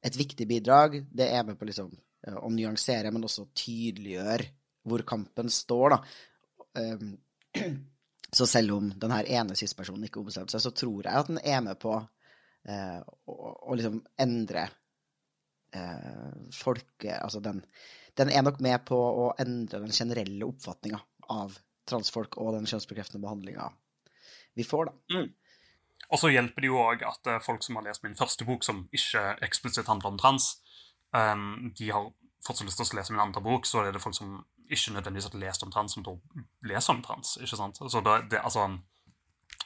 et 0.07 0.19
viktig 0.19 0.47
bidrag. 0.49 0.99
Det 1.11 1.27
er 1.33 1.45
med 1.47 1.59
på 1.59 1.69
liksom 1.69 1.91
å 2.27 2.51
nyansere, 2.53 3.11
men 3.15 3.25
også 3.27 3.49
tydeliggjøre 3.57 4.49
hvor 4.87 5.03
kampen 5.07 5.51
står, 5.51 5.97
da. 5.97 6.01
Um, 6.83 7.15
så 8.37 8.47
selv 8.51 8.77
om 8.77 8.91
denne 9.01 9.23
ene 9.33 9.57
cis-personen 9.59 10.09
ikke 10.09 10.21
ombestemte 10.23 10.55
seg, 10.55 10.65
så 10.67 10.75
tror 10.77 11.07
jeg 11.07 11.23
at 11.23 11.31
den 11.31 11.41
er 11.43 11.63
med 11.67 11.79
på 11.83 11.95
uh, 11.97 13.01
å, 13.01 13.37
å 13.71 13.79
liksom 13.79 14.03
endre 14.23 14.67
uh, 15.77 16.33
folk 16.57 17.07
Altså 17.21 17.41
den, 17.45 17.63
den, 18.19 18.33
er 18.33 18.45
nok 18.47 18.61
med 18.65 18.81
på 18.89 18.97
å 18.97 19.31
endre 19.43 19.83
den 19.85 19.95
generelle 19.95 20.49
oppfatninga 20.49 21.01
av 21.33 21.59
transfolk 21.87 22.39
og 22.43 22.55
den 22.57 22.67
kjønnsbekreftende 22.67 23.23
behandlinga 23.23 23.71
vi 24.57 24.65
får, 24.65 24.89
da. 24.89 25.19
Mm. 25.19 25.33
Og 26.07 26.21
så 26.23 26.31
hjelper 26.33 26.65
det 26.65 26.69
jo 26.71 26.79
òg 26.81 27.03
at 27.05 27.29
folk 27.45 27.65
som 27.67 27.77
har 27.77 27.85
lest 27.85 28.05
min 28.07 28.17
første 28.17 28.47
bok, 28.49 28.65
som 28.65 28.87
ikke 28.95 29.25
eksplisitt 29.45 29.91
handler 29.91 30.15
om 30.15 30.21
trans, 30.21 30.47
um, 31.13 31.75
de 31.77 31.91
har 31.93 32.09
fortsatt 32.47 32.69
lyst 32.69 32.81
til 32.81 32.95
å 32.95 33.01
lese 33.01 33.15
min 33.15 33.23
andre 33.23 33.43
bok, 33.45 33.67
så 33.69 33.85
er 33.85 33.93
det 33.93 34.03
folk 34.03 34.17
som 34.17 34.39
ikke 34.67 34.97
nødvendigvis 34.97 35.29
har 35.31 35.41
lest 35.41 35.65
om 35.67 35.73
trans, 35.73 35.95
som 35.95 36.05
da 36.07 36.15
leser 36.67 36.95
om 36.95 37.03
trans. 37.05 37.37
ikke 37.43 37.59
sant? 37.59 37.79
Så 37.79 38.03
det, 38.05 38.17
det, 38.33 38.43
altså, 38.43 38.69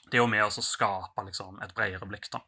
det 0.08 0.18
er 0.18 0.24
jo 0.24 0.30
med 0.30 0.44
å 0.46 0.64
skape 0.64 1.24
liksom, 1.28 1.60
et 1.64 1.74
bredere 1.76 2.08
blikk, 2.08 2.28
da. 2.32 2.42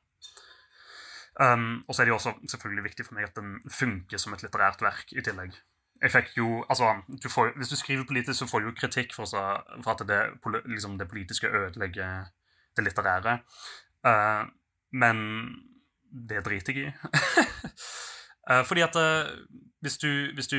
Um, 1.41 1.85
og 1.89 1.95
så 1.95 2.03
er 2.03 2.05
det 2.05 2.13
jo 2.13 2.19
også 2.19 2.35
selvfølgelig 2.49 2.85
viktig 2.85 3.07
for 3.07 3.17
meg 3.17 3.25
at 3.25 3.37
den 3.39 3.55
funker 3.73 4.21
som 4.21 4.35
et 4.35 4.43
litterært 4.45 4.83
verk 4.85 5.15
i 5.17 5.23
tillegg. 5.25 5.55
jeg 6.03 6.11
fikk 6.11 6.37
jo 6.37 6.65
Altså, 6.69 7.03
du 7.23 7.29
får, 7.29 7.57
hvis 7.57 7.69
du 7.69 7.77
skriver 7.77 8.05
politisk, 8.05 8.39
så 8.39 8.47
får 8.47 8.61
du 8.61 8.67
jo 8.67 8.75
kritikk 8.77 9.15
for, 9.15 9.25
så, 9.25 9.63
for 9.83 9.91
at 9.91 10.09
det, 10.09 10.21
liksom, 10.67 10.99
det 10.99 11.09
politiske 11.09 11.49
ødelegger 11.49 12.25
det 12.77 12.85
litterære. 12.85 13.39
Uh, 14.05 14.49
men 14.93 15.17
det 16.29 16.45
driter 16.45 16.73
jeg 16.73 16.87
i. 16.87 16.93
uh, 18.51 18.65
fordi 18.67 18.81
at 18.81 18.97
uh, 18.97 19.31
hvis 19.81 19.99
du 19.99 20.35
Hvis 20.35 20.47
du 20.47 20.57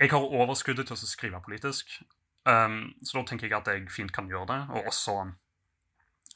Jeg 0.00 0.10
har 0.10 0.18
overskuddet 0.18 0.86
til 0.86 0.94
å 0.94 1.06
skrive 1.06 1.40
politisk, 1.42 1.86
um, 2.46 2.94
så 3.02 3.18
da 3.18 3.24
tenker 3.26 3.46
jeg 3.46 3.56
at 3.58 3.66
jeg 3.66 3.90
fint 3.90 4.12
kan 4.14 4.28
gjøre 4.30 4.46
det, 4.46 4.58
og 4.70 4.86
også 4.86 5.14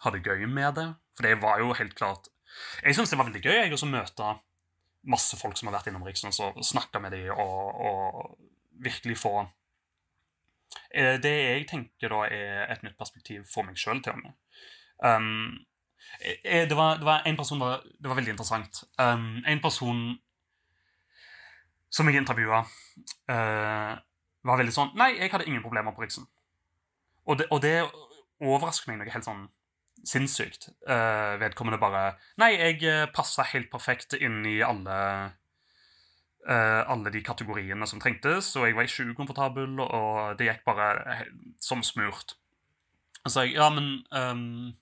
ha 0.02 0.10
det 0.10 0.22
gøy 0.26 0.46
med 0.50 0.74
det. 0.74 0.88
For 1.16 1.26
det 1.26 1.42
var 1.42 1.60
jo 1.62 1.72
helt 1.78 1.94
klart 1.94 2.26
Jeg 2.82 2.96
syns 2.96 3.12
det 3.12 3.18
var 3.18 3.28
veldig 3.28 3.42
gøy 3.44 3.56
jeg, 3.56 3.72
også 3.72 3.90
møte 3.90 4.34
masse 5.02 5.36
folk 5.38 5.58
som 5.58 5.68
har 5.68 5.78
vært 5.78 5.90
innom 5.90 6.04
Riksdagen, 6.06 6.34
og 6.54 6.64
snakke 6.66 7.00
med 7.02 7.14
dem 7.14 7.32
og, 7.34 7.80
og 7.88 8.38
virkelig 8.82 9.18
få 9.18 9.34
eh, 10.94 11.18
Det 11.22 11.32
jeg 11.32 11.66
tenker 11.70 12.12
da 12.12 12.22
er 12.28 12.70
et 12.72 12.84
nytt 12.86 12.98
perspektiv 12.98 13.44
for 13.50 13.66
meg 13.66 13.78
sjøl, 13.80 14.02
til 14.02 14.14
og 14.14 14.22
med. 14.22 14.36
Um, 15.02 15.64
eh, 16.22 16.68
det, 16.68 16.76
var, 16.78 17.00
det 17.00 17.08
var 17.08 17.26
en 17.26 17.38
person 17.38 17.60
var, 17.60 17.82
Det 17.82 18.10
var 18.10 18.20
veldig 18.20 18.36
interessant. 18.36 18.84
Um, 18.98 19.42
en 19.46 19.62
person 19.62 20.04
som 21.92 22.08
jeg 22.08 22.22
intervjua, 22.22 22.62
uh, 23.28 23.98
var 24.42 24.58
veldig 24.58 24.72
sånn 24.72 24.94
Nei, 24.96 25.10
jeg 25.18 25.32
hadde 25.32 25.44
ingen 25.50 25.64
problemer 25.64 25.92
på 25.92 26.04
Riksen. 26.04 26.24
Og 27.28 27.38
det, 27.38 27.50
og 27.54 27.60
det 27.62 27.76
overrasker 28.42 28.90
meg 28.90 28.98
noe 28.98 29.12
helt 29.12 29.26
sånn 29.26 29.44
sinnssykt. 30.06 30.68
Uh, 30.88 31.38
vedkommende 31.42 31.80
bare 31.82 32.16
Nei, 32.40 32.54
jeg 32.56 32.82
uh, 32.86 33.06
passa 33.14 33.46
helt 33.52 33.70
perfekt 33.72 34.16
inn 34.18 34.42
i 34.48 34.58
alle 34.66 34.98
uh, 36.48 36.82
alle 36.90 37.12
de 37.14 37.22
kategoriene 37.24 37.86
som 37.86 38.02
trengtes, 38.02 38.50
og 38.58 38.66
jeg 38.66 38.76
var 38.76 38.88
ikke 38.88 39.10
ukomfortabel, 39.14 39.80
og 39.84 40.38
det 40.38 40.50
gikk 40.50 40.64
bare 40.66 41.18
som 41.62 41.84
smurt. 41.86 42.36
Så 43.28 43.46
jeg 43.46 43.54
ja, 43.54 43.68
men 43.70 44.00
um, 44.10 44.72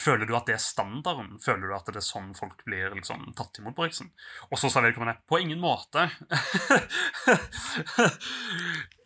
Føler 0.00 0.28
du 0.28 0.36
at 0.36 0.46
det 0.46 0.54
er 0.54 0.62
standarden? 0.62 1.34
Føler 1.42 1.66
du 1.66 1.74
at 1.74 1.88
det 1.90 1.98
er 1.98 2.04
sånn 2.06 2.30
folk 2.38 2.62
blir 2.64 2.94
liksom, 2.94 3.24
tatt 3.36 3.58
imot 3.58 3.74
på 3.76 3.88
Riksen? 3.88 4.12
Og 4.48 4.60
så 4.60 4.70
sa 4.70 4.84
vedkommende 4.84 5.18
på 5.28 5.40
ingen 5.42 5.58
måte. 5.60 6.06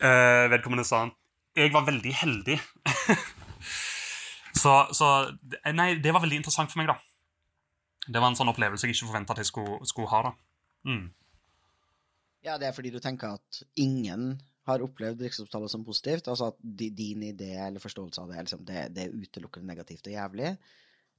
uh, 0.05 0.45
vedkommende 0.53 0.85
sa 0.87 1.07
jeg 1.55 1.71
var 1.73 1.87
veldig 1.87 2.13
heldig. 2.19 2.59
så, 4.65 4.73
så 4.97 5.11
Nei, 5.77 5.95
det 6.03 6.15
var 6.15 6.25
veldig 6.25 6.41
interessant 6.41 6.73
for 6.73 6.81
meg, 6.81 6.91
da. 6.93 6.97
Det 8.05 8.21
var 8.21 8.31
en 8.31 8.39
sånn 8.39 8.53
opplevelse 8.53 8.89
jeg 8.89 8.97
ikke 8.97 9.11
forventa 9.11 9.37
at 9.37 9.43
jeg 9.43 9.51
skulle, 9.51 9.79
skulle 9.89 10.11
ha. 10.13 10.31
da. 10.31 10.33
Mm. 10.89 11.05
Ja, 12.45 12.59
det 12.61 12.69
er 12.69 12.77
fordi 12.77 12.93
du 12.93 13.01
tenker 13.01 13.39
at 13.39 13.63
ingen 13.81 14.35
har 14.69 14.85
opplevd 14.85 15.23
riksopptallet 15.25 15.73
som 15.73 15.85
positivt? 15.85 16.29
Altså 16.29 16.51
at 16.53 16.59
din 16.61 17.25
idé 17.25 17.55
eller 17.67 17.81
forståelse 17.81 18.21
av 18.21 18.33
det, 18.33 18.47
liksom, 18.47 18.65
det, 18.69 18.89
det 18.97 19.07
er 19.07 19.17
utelukkende 19.17 19.73
negativt 19.73 20.09
og 20.09 20.17
jævlig? 20.17 20.55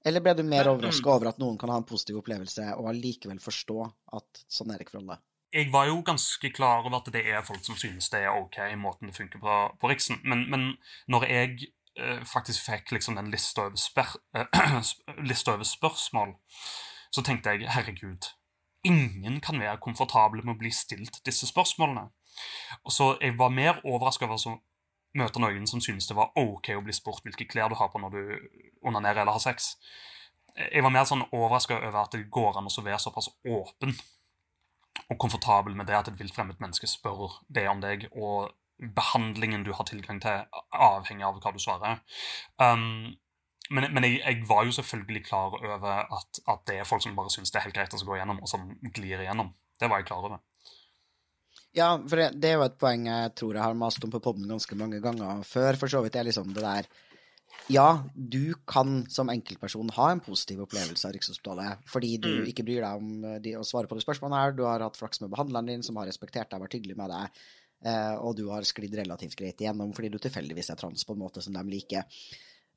Eller 0.05 0.21
ble 0.21 0.35
du 0.37 0.43
mer 0.45 0.69
overraska 0.69 1.13
over 1.13 1.31
at 1.31 1.39
noen 1.41 1.57
kan 1.57 1.71
ha 1.73 1.79
en 1.81 1.87
positiv 1.89 2.19
opplevelse 2.21 2.67
og 2.77 2.91
allikevel 2.91 3.41
forstå 3.41 3.79
at 4.17 4.45
sånn 4.45 4.73
er 4.73 4.77
det 4.77 4.85
ikke 4.85 4.97
for 4.97 5.05
alle? 5.05 5.21
jeg 5.55 5.71
var 5.71 5.87
jo 5.87 6.01
ganske 6.03 6.49
klar 6.51 6.81
over 6.81 6.97
at 6.97 7.07
det 7.13 7.21
er 7.31 7.43
folk 7.45 7.63
som 7.63 7.77
synes 7.79 8.09
det 8.11 8.25
er 8.25 8.35
ok, 8.35 8.57
måten 8.79 9.07
det 9.07 9.15
funker 9.15 9.39
på, 9.39 9.53
på 9.79 9.91
Riksen. 9.91 10.19
Men, 10.27 10.45
men 10.51 10.65
når 11.11 11.27
jeg 11.29 11.69
faktisk 12.27 12.65
fikk 12.65 12.91
liksom 12.91 13.15
den 13.15 13.31
lista 13.31 13.67
over, 13.69 14.15
eh, 14.35 14.81
lista 15.29 15.53
over 15.53 15.63
spørsmål, 15.63 16.35
så 17.11 17.23
tenkte 17.23 17.55
jeg 17.55 17.71
herregud, 17.71 18.29
ingen 18.85 19.39
kan 19.41 19.59
være 19.59 19.81
komfortable 19.81 20.43
med 20.43 20.55
å 20.55 20.59
bli 20.59 20.71
stilt 20.75 21.21
disse 21.25 21.47
spørsmålene. 21.47 22.09
Og 22.83 22.91
så 22.91 23.13
jeg 23.21 23.37
var 23.39 23.53
mer 23.53 23.79
overraska 23.83 24.27
over 24.27 24.41
å 24.51 24.57
møte 25.15 25.39
noen 25.39 25.67
som 25.67 25.81
syntes 25.81 26.09
det 26.09 26.17
var 26.17 26.35
ok 26.35 26.73
å 26.75 26.83
bli 26.83 26.93
spurt 26.93 27.23
hvilke 27.23 27.47
klær 27.47 27.71
du 27.71 27.77
har 27.79 27.89
på 27.93 28.01
når 28.03 28.17
du 28.17 28.59
onanerer 28.83 29.23
eller 29.23 29.37
har 29.37 29.43
sex. 29.43 29.75
Jeg 30.55 30.83
var 30.83 30.91
mer 30.91 31.07
sånn 31.07 31.23
overraska 31.31 31.79
over 31.79 32.01
at 32.03 32.13
det 32.15 32.27
går 32.31 32.59
an 32.59 32.67
å 32.67 32.83
være 32.83 32.99
såpass 33.01 33.31
åpen 33.47 33.95
og 35.11 35.17
komfortabel 35.19 35.75
med 35.75 35.87
det 35.89 35.97
at 35.97 36.11
et 36.11 36.19
vilt 36.19 36.35
fremmed 36.35 36.59
menneske 36.59 36.87
spør 36.87 37.39
det 37.51 37.65
om 37.71 37.81
deg, 37.83 38.07
og 38.11 38.51
behandlingen 38.79 39.63
du 39.63 39.71
har 39.73 39.87
tilgang 39.87 40.19
til, 40.23 40.43
avhenger 40.71 41.29
av 41.29 41.39
hva 41.39 41.53
du 41.55 41.61
svarer. 41.63 42.01
Um, 42.59 43.15
men 43.69 43.87
men 43.93 44.03
jeg, 44.05 44.19
jeg 44.21 44.43
var 44.49 44.65
jo 44.67 44.75
selvfølgelig 44.75 45.23
klar 45.25 45.55
over 45.57 45.87
at, 46.03 46.41
at 46.47 46.65
det 46.69 46.81
er 46.81 46.89
folk 46.89 47.01
som 47.01 47.15
bare 47.17 47.31
syns 47.33 47.51
det 47.51 47.61
er 47.61 47.65
helt 47.69 47.77
greit 47.77 47.95
å 47.95 48.01
gå 48.05 48.17
igjennom, 48.17 48.41
og 48.43 48.51
som 48.51 48.67
glir 48.93 49.23
igjennom. 49.23 49.53
Det 49.79 49.89
var 49.89 50.03
jeg 50.03 50.09
klar 50.11 50.27
over. 50.27 50.43
Ja, 51.75 51.89
for 52.07 52.19
det, 52.19 52.29
det 52.39 52.51
er 52.51 52.59
jo 52.59 52.67
et 52.67 52.77
poeng 52.79 53.07
jeg 53.09 53.33
tror 53.35 53.57
jeg 53.57 53.63
har 53.65 53.73
mast 53.75 54.03
om 54.05 54.11
på 54.13 54.21
podden 54.23 54.47
ganske 54.47 54.77
mange 54.79 55.01
ganger 55.03 55.41
før, 55.43 55.75
for 55.81 55.91
så 55.91 56.03
vidt. 56.05 56.15
Er 56.15 56.27
liksom 56.27 56.53
det 56.55 56.63
der 56.63 56.87
Ja, 57.71 58.03
du 58.13 58.53
kan 58.67 59.05
som 59.09 59.31
enkeltperson 59.33 59.89
ha 59.97 60.11
en 60.11 60.21
positiv 60.23 60.61
opplevelse 60.67 61.07
av 61.07 61.15
Rikshospitalet 61.15 61.81
fordi 61.89 62.17
du 62.21 62.29
Mm. 62.29 62.47
ikke 62.51 62.63
bryr 62.67 62.83
deg 62.85 63.01
om 63.01 63.25
eh, 63.25 63.39
de, 63.41 63.55
å 63.57 63.63
svare 63.65 63.89
på 63.89 63.97
de 63.97 64.03
spørsmålene 64.05 64.41
her. 64.43 64.51
Du 64.55 64.63
har 64.67 64.83
hatt 64.85 64.97
flaks 64.99 65.21
med 65.21 65.31
behandleren 65.33 65.65
din, 65.71 65.83
som 65.83 65.97
har 65.97 66.05
respektert 66.05 66.51
deg, 66.51 66.59
og 66.59 66.67
vært 66.67 66.77
hyggelig 66.77 66.97
med 66.99 67.09
deg, 67.09 67.41
og 68.21 68.35
du 68.37 68.47
har 68.49 68.65
sklidd 68.65 68.95
relativt 68.97 69.35
greit 69.37 69.61
igjennom 69.61 69.91
fordi 69.93 70.09
du 70.09 70.17
tilfeldigvis 70.19 70.71
er 70.73 70.79
trans 70.79 71.03
på 71.05 71.13
en 71.13 71.21
måte 71.21 71.41
som 71.43 71.53
de 71.53 71.63
liker. 71.69 72.07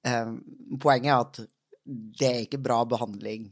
Eh, 0.05 0.35
poenget 0.81 1.13
er 1.13 1.23
at 1.23 1.41
det 1.89 2.29
er 2.29 2.45
ikke 2.45 2.61
bra 2.61 2.83
behandling 2.85 3.49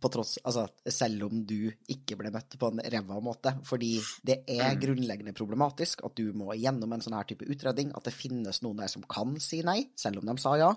på 0.00 0.08
tross, 0.08 0.38
altså, 0.48 0.62
selv 0.88 1.26
om 1.26 1.42
du 1.44 1.68
ikke 1.92 2.16
ble 2.16 2.30
møtt 2.32 2.54
på 2.60 2.70
en 2.72 2.80
ræva 2.80 3.18
måte. 3.20 3.52
Fordi 3.68 3.98
det 4.24 4.38
er 4.48 4.78
grunnleggende 4.80 5.34
problematisk 5.36 6.00
at 6.08 6.14
du 6.16 6.32
må 6.32 6.54
gjennom 6.56 6.92
en 6.96 7.04
sånn 7.04 7.16
her 7.18 7.28
type 7.28 7.44
utredning, 7.44 7.92
at 7.96 8.08
det 8.08 8.14
finnes 8.16 8.62
noen 8.64 8.80
der 8.80 8.88
som 8.88 9.04
kan 9.04 9.36
si 9.44 9.60
nei, 9.66 9.82
selv 10.00 10.22
om 10.22 10.30
de 10.30 10.36
sa 10.40 10.54
ja, 10.56 10.70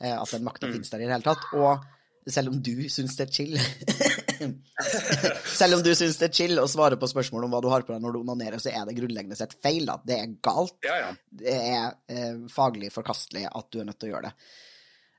eh, 0.00 0.16
at 0.16 0.32
den 0.32 0.44
makta 0.48 0.66
Mm. 0.66 0.72
finnes 0.78 0.90
der 0.90 1.04
i 1.04 1.08
det 1.08 1.12
hele 1.12 1.28
tatt. 1.28 1.44
Og 1.60 1.84
selv 2.28 2.54
om 2.54 2.62
du 2.62 2.88
syns 2.88 3.16
det 3.16 3.28
er 3.28 3.32
chill 3.32 3.58
Selv 5.60 5.76
om 5.76 5.84
du 5.84 5.90
syns 5.96 6.18
det 6.20 6.30
er 6.30 6.36
chill 6.36 6.60
å 6.62 6.68
svare 6.70 6.98
på 7.00 7.08
spørsmål 7.10 7.46
om 7.46 7.54
hva 7.54 7.60
du 7.64 7.68
har 7.72 7.84
på 7.86 7.94
deg 7.94 8.02
når 8.04 8.16
du 8.16 8.20
onanerer, 8.22 8.62
så 8.62 8.72
er 8.72 8.88
det 8.88 8.96
grunnleggende 8.98 9.38
sett 9.38 9.56
feil. 9.62 9.84
da. 9.88 9.98
Det 10.06 10.16
er 10.16 10.34
galt 10.44 10.88
Ja, 10.88 10.96
ja. 11.04 11.12
det 11.42 11.54
er 11.56 11.94
eh, 12.12 12.42
faglig 12.52 12.92
forkastelig 12.94 13.46
at 13.50 13.70
du 13.70 13.80
er 13.80 13.88
nødt 13.90 14.00
til 14.00 14.10
å 14.10 14.14
gjøre 14.14 14.30
det. 14.30 14.50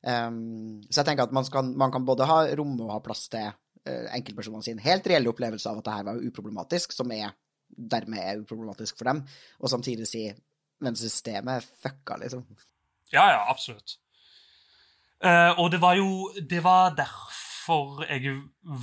Um, 0.02 0.82
så 0.90 1.04
jeg 1.04 1.12
tenker 1.12 1.28
at 1.30 1.36
man, 1.38 1.46
skal, 1.46 1.68
man 1.78 1.94
kan 1.94 2.06
både 2.08 2.26
ha 2.26 2.40
rom 2.58 2.74
og 2.82 2.96
ha 2.96 3.02
plass 3.06 3.28
til 3.30 3.52
uh, 3.52 4.08
enkeltpersonene 4.16 4.66
sin 4.66 4.82
helt 4.82 5.06
reelle 5.10 5.30
opplevelse 5.30 5.70
av 5.70 5.82
at 5.82 5.86
det 5.86 5.98
her 6.00 6.08
var 6.08 6.24
uproblematisk, 6.26 6.96
som 6.98 7.14
er, 7.14 7.36
dermed 7.70 8.18
er 8.18 8.42
uproblematisk 8.42 8.98
for 8.98 9.12
dem, 9.12 9.22
og 9.62 9.70
samtidig 9.70 10.10
si 10.10 10.26
men 10.82 10.98
systemet 10.98 11.60
er 11.60 11.68
fucka, 11.84 12.18
liksom. 12.24 12.42
Ja, 13.14 13.28
ja, 13.36 13.42
absolutt. 13.52 14.00
Uh, 15.22 15.54
og 15.62 15.68
det 15.70 15.78
var 15.78 15.94
jo 16.00 16.32
Det 16.50 16.64
var 16.66 16.96
derfor 16.98 17.51
jeg 18.10 18.36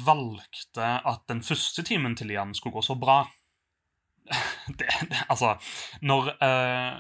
valgte 0.07 0.89
at 1.13 1.27
den 1.31 1.43
første 1.43 1.85
timen 1.87 2.17
til 2.17 2.31
Lian 2.33 2.55
skulle 2.55 2.79
gå 2.79 2.83
så 2.85 2.97
bra. 2.99 3.21
det, 4.79 4.89
det, 5.09 5.23
altså 5.29 5.55
Når 6.05 6.35
eh, 6.45 6.99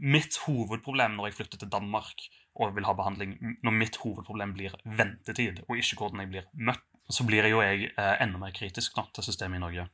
Mitt 0.00 0.38
hovedproblem 0.46 1.18
når 1.18 1.28
jeg 1.28 1.36
flytter 1.36 1.58
til 1.60 1.72
Danmark 1.72 2.24
og 2.56 2.74
vil 2.76 2.84
ha 2.84 2.92
behandling, 2.96 3.36
når 3.64 3.74
mitt 3.76 3.96
hovedproblem 3.96 4.50
blir 4.52 4.74
ventetid, 4.84 5.62
og 5.68 5.76
ikke 5.76 5.96
hvordan 5.96 6.20
jeg 6.20 6.30
blir 6.32 6.48
møtt, 6.52 6.82
så 7.12 7.24
blir 7.28 7.48
jo 7.48 7.62
jeg 7.64 7.90
eh, 7.90 8.16
enda 8.20 8.40
mer 8.40 8.52
kritisk 8.56 8.96
da, 8.96 9.06
til 9.14 9.24
systemet 9.24 9.56
i 9.56 9.62
Norge. 9.62 9.86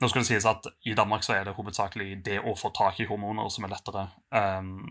Nå 0.00 0.10
skal 0.10 0.24
det 0.24 0.28
sies 0.28 0.46
at 0.48 0.66
I 0.88 0.94
Danmark 0.96 1.24
så 1.24 1.36
er 1.36 1.44
det 1.46 1.54
hovedsakelig 1.56 2.18
det 2.26 2.40
å 2.42 2.54
få 2.58 2.72
tak 2.74 3.00
i 3.00 3.08
hormoner 3.08 3.48
som 3.52 3.66
er 3.66 3.74
lettere 3.74 4.08
um, 4.32 4.88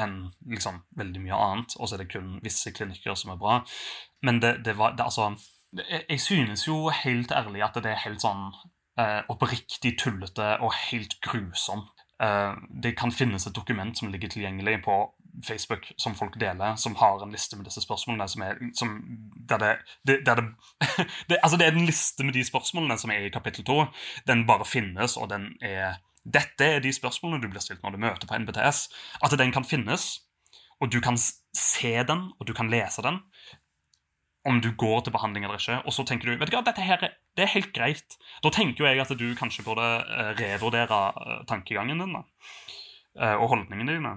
enn 0.00 0.30
liksom 0.48 0.82
veldig 0.98 1.22
mye 1.24 1.38
annet. 1.46 1.76
Og 1.78 1.88
så 1.88 1.96
er 1.96 2.04
det 2.04 2.12
kun 2.12 2.36
visse 2.44 2.72
klinikker 2.74 3.16
som 3.18 3.34
er 3.34 3.40
bra. 3.40 3.60
Men 4.22 4.40
det, 4.42 4.58
det 4.66 4.76
var 4.78 4.96
det, 4.96 5.04
altså, 5.04 5.32
jeg, 5.76 6.04
jeg 6.08 6.20
synes 6.20 6.66
jo 6.68 6.86
helt 7.02 7.32
ærlig 7.32 7.64
at 7.66 7.80
det 7.82 7.92
er 7.92 8.04
helt 8.04 8.24
sånn 8.24 8.50
eh, 9.00 9.20
oppriktig 9.32 9.96
tullete 10.00 10.54
og 10.60 10.74
helt 10.90 11.18
grusomt. 11.24 11.90
Eh, 12.22 12.54
det 12.82 12.96
kan 12.98 13.12
finnes 13.12 13.46
et 13.46 13.56
dokument 13.56 13.98
som 13.98 14.12
ligger 14.12 14.32
tilgjengelig 14.32 14.82
på 14.84 15.02
Facebook 15.46 15.92
som 15.96 16.14
folk 16.14 16.36
deler, 16.40 16.76
som 16.76 16.94
har 17.00 17.22
en 17.22 17.32
liste 17.32 17.56
med 17.56 17.64
disse 17.64 17.80
spørsmålene 17.80 18.28
som 18.28 18.42
er 18.44 18.58
som, 18.76 18.90
der 19.48 19.58
det, 19.58 19.70
det, 20.06 20.18
der 20.26 20.42
det 20.42 21.38
Altså, 21.42 21.56
det 21.56 21.66
er 21.66 21.72
en 21.72 21.86
liste 21.88 22.24
med 22.24 22.34
de 22.36 22.44
spørsmålene 22.44 22.98
som 22.98 23.10
er 23.10 23.26
i 23.26 23.32
kapittel 23.32 23.64
to. 23.64 23.84
Den 24.28 24.46
bare 24.46 24.64
finnes, 24.68 25.16
og 25.16 25.30
den 25.30 25.54
er 25.60 25.98
Dette 26.22 26.68
er 26.76 26.82
de 26.82 26.92
spørsmålene 26.94 27.42
du 27.42 27.50
blir 27.50 27.62
stilt 27.64 27.82
når 27.82 27.96
du 27.96 28.02
møter 28.04 28.28
på 28.28 28.38
NBTS. 28.38 28.84
At 29.24 29.34
den 29.38 29.54
kan 29.54 29.66
finnes, 29.66 30.22
og 30.82 30.92
du 30.92 31.00
kan 31.02 31.18
se 31.18 31.94
den, 32.06 32.30
og 32.38 32.46
du 32.46 32.54
kan 32.54 32.70
lese 32.70 33.02
den. 33.02 33.20
Om 34.46 34.58
du 34.62 34.72
går 34.74 35.04
til 35.06 35.14
behandling 35.14 35.44
eller 35.46 35.60
ikke. 35.60 35.82
Og 35.86 35.94
så 35.94 36.02
tenker 36.06 36.32
du 36.32 36.38
vet 36.40 36.50
du 36.50 36.56
hva, 36.56 36.64
dette 36.66 36.82
her 36.82 36.98
er, 37.06 37.14
det 37.38 37.44
er 37.44 37.54
helt 37.54 37.70
greit. 37.74 38.16
Da 38.42 38.50
tenker 38.50 38.82
jo 38.82 38.88
jeg 38.90 39.02
at 39.02 39.14
du 39.18 39.28
kanskje 39.38 39.62
burde 39.66 39.86
eh, 40.02 40.32
revurdere 40.40 41.02
eh, 41.14 41.44
tankegangen 41.46 42.02
din 42.02 42.16
da. 42.16 42.24
Eh, 43.22 43.36
og 43.36 43.52
holdningene 43.54 43.94
dine. 43.94 44.14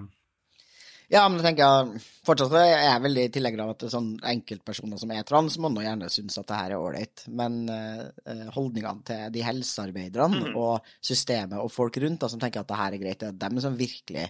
Ja, 1.12 1.22
men 1.28 1.38
jeg 1.38 1.52
tenker 1.52 1.90
fortsatt 2.26 2.54
er 2.58 2.72
jeg 2.72 3.02
veldig 3.04 3.24
tilhenger 3.34 3.62
av 3.62 3.72
at 3.76 3.84
sånn 3.92 4.08
enkeltpersoner 4.26 4.98
som 4.98 5.12
er 5.14 5.26
trans, 5.28 5.58
må 5.62 5.70
nå 5.70 5.84
gjerne 5.84 6.08
synes 6.10 6.38
at 6.40 6.48
det 6.50 6.58
her 6.58 6.74
er 6.74 6.82
ålreit. 6.82 7.26
Men 7.30 7.60
uh, 7.70 8.48
holdningene 8.56 9.06
til 9.06 9.34
de 9.36 9.44
helsearbeiderne 9.46 10.48
mm. 10.48 10.56
og 10.58 10.88
systemet 10.98 11.60
og 11.62 11.70
folk 11.70 12.00
rundt 12.02 12.24
da, 12.24 12.30
som 12.32 12.42
tenker 12.42 12.64
at 12.64 12.72
det 12.72 12.80
her 12.80 12.96
er 12.96 13.02
greit, 13.04 13.22
det 13.22 13.30
er 13.30 13.38
dem 13.46 13.62
som 13.62 13.78
virkelig 13.78 14.26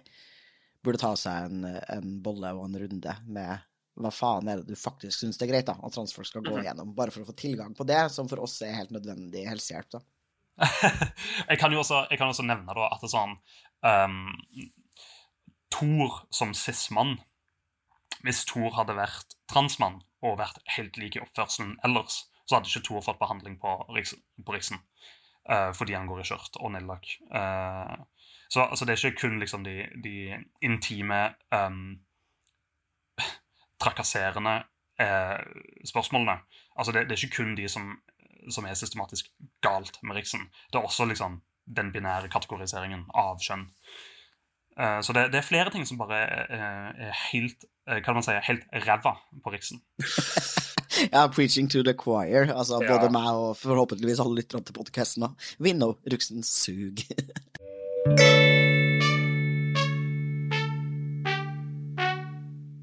burde 0.85 1.00
ta 1.00 1.14
seg 1.18 1.49
en, 1.49 1.64
en 1.97 2.12
bolle 2.23 2.52
og 2.54 2.68
en 2.68 2.78
runde 2.85 3.16
med 3.26 3.64
hva 3.97 4.12
faen 4.12 4.49
er 4.52 4.61
det 4.61 4.75
du 4.75 4.76
faktisk 4.76 5.23
synes 5.23 5.38
det 5.40 5.47
er 5.47 5.54
greit 5.54 5.68
da, 5.71 5.78
at 5.80 5.95
transfolk 5.95 6.28
skal 6.28 6.45
gå 6.45 6.52
mhm. 6.52 6.64
igjennom, 6.64 6.92
bare 6.97 7.14
for 7.14 7.25
å 7.25 7.28
få 7.30 7.35
tilgang 7.38 7.73
på 7.76 7.87
det, 7.88 8.02
som 8.12 8.28
for 8.28 8.45
oss 8.45 8.59
er 8.66 8.76
helt 8.76 8.92
nødvendig 8.92 9.47
helsehjelp. 9.49 9.97
da. 9.97 10.02
jeg, 11.50 11.59
kan 11.61 11.73
jo 11.73 11.80
også, 11.80 12.04
jeg 12.11 12.21
kan 12.21 12.33
også 12.33 12.45
nevne 12.45 12.76
da 12.76 12.90
at 12.90 13.00
det 13.00 13.09
er 13.09 13.14
sånn 13.14 13.35
um, 13.37 14.21
Thor 15.75 16.23
som 16.31 16.55
cis-mann 16.55 17.17
Hvis 18.25 18.45
Thor 18.49 18.73
hadde 18.79 18.97
vært 18.97 19.37
transmann 19.51 20.01
og 20.25 20.39
vært 20.41 20.63
helt 20.77 20.97
lik 20.99 21.19
i 21.19 21.23
oppførselen 21.23 21.77
ellers, 21.87 22.25
så 22.47 22.57
hadde 22.57 22.71
ikke 22.71 22.87
Thor 22.89 23.05
fått 23.05 23.21
behandling 23.21 23.59
på, 23.63 23.75
på 23.87 24.55
Riksen 24.55 24.81
uh, 25.51 25.73
fordi 25.77 25.95
han 25.95 26.09
går 26.11 26.23
i 26.23 26.27
skjørt 26.27 26.59
og 26.61 26.73
neglelakk. 26.75 27.11
Uh, 27.31 27.95
så 28.49 28.67
altså, 28.67 28.87
det 28.87 28.95
er 28.95 29.07
ikke 29.11 29.27
kun 29.27 29.39
liksom, 29.43 29.65
de, 29.67 29.87
de 30.03 30.39
intime 30.65 31.21
um, 31.55 31.99
trakasserende 33.83 34.59
uh, 35.03 35.41
spørsmålene. 35.85 36.39
Altså, 36.77 36.93
det, 36.93 37.07
det, 37.09 37.17
er 37.17 37.25
ikke 37.25 37.43
kun 37.43 37.57
de 37.59 37.69
som, 37.69 37.93
som, 38.51 38.67
er 38.67 38.79
systematisk 38.79 39.31
galt 39.63 39.99
med 40.03 40.17
Riksen. 40.17 40.49
Det 40.73 40.81
er 40.81 40.87
også 40.87 41.09
liksom, 41.11 41.41
den 41.67 41.93
binære 41.93 42.31
kategoriseringen 42.31 43.09
av 43.15 43.43
kjønn. 43.43 43.67
Eh, 44.80 45.00
så 45.02 45.12
det, 45.16 45.33
det, 45.33 45.40
er 45.40 45.49
flere 45.49 45.71
ting 45.73 45.87
som 45.88 45.99
bare 45.99 46.21
er 46.25 47.12
helt 47.33 47.64
kan 48.04 48.16
man 48.16 48.25
si, 48.26 48.35
helt 48.49 48.64
ræva 48.83 49.12
på 49.45 49.50
Riksen. 49.54 49.78
ja, 51.14 51.26
preaching 51.30 51.71
to 51.71 51.83
the 51.87 51.95
choir. 51.95 52.50
Altså 52.50 52.80
ja. 52.83 52.88
både 52.90 53.12
meg 53.14 53.30
og 53.30 53.56
forhåpentligvis 53.61 54.21
alle 54.21 54.40
lytterne 54.40 54.64
til 54.66 54.75
podkasten. 54.75 55.28
We 55.61 55.73
know 55.73 55.95
Riksen 56.12 56.42
sug. 56.42 56.99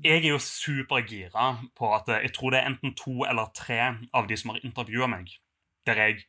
jeg 0.03 0.25
er 0.25 0.29
jo 0.29 0.39
supergira 0.39 1.57
på 1.77 1.89
at 1.95 2.07
jeg 2.07 2.33
tror 2.35 2.50
det 2.51 2.59
er 2.59 2.69
enten 2.69 2.95
to 2.95 3.23
eller 3.29 3.51
tre 3.55 3.79
av 4.13 4.27
de 4.27 4.38
som 4.38 4.51
har 4.51 4.59
intervjua 4.63 5.07
meg, 5.07 5.31
der 5.88 6.01
jeg 6.01 6.25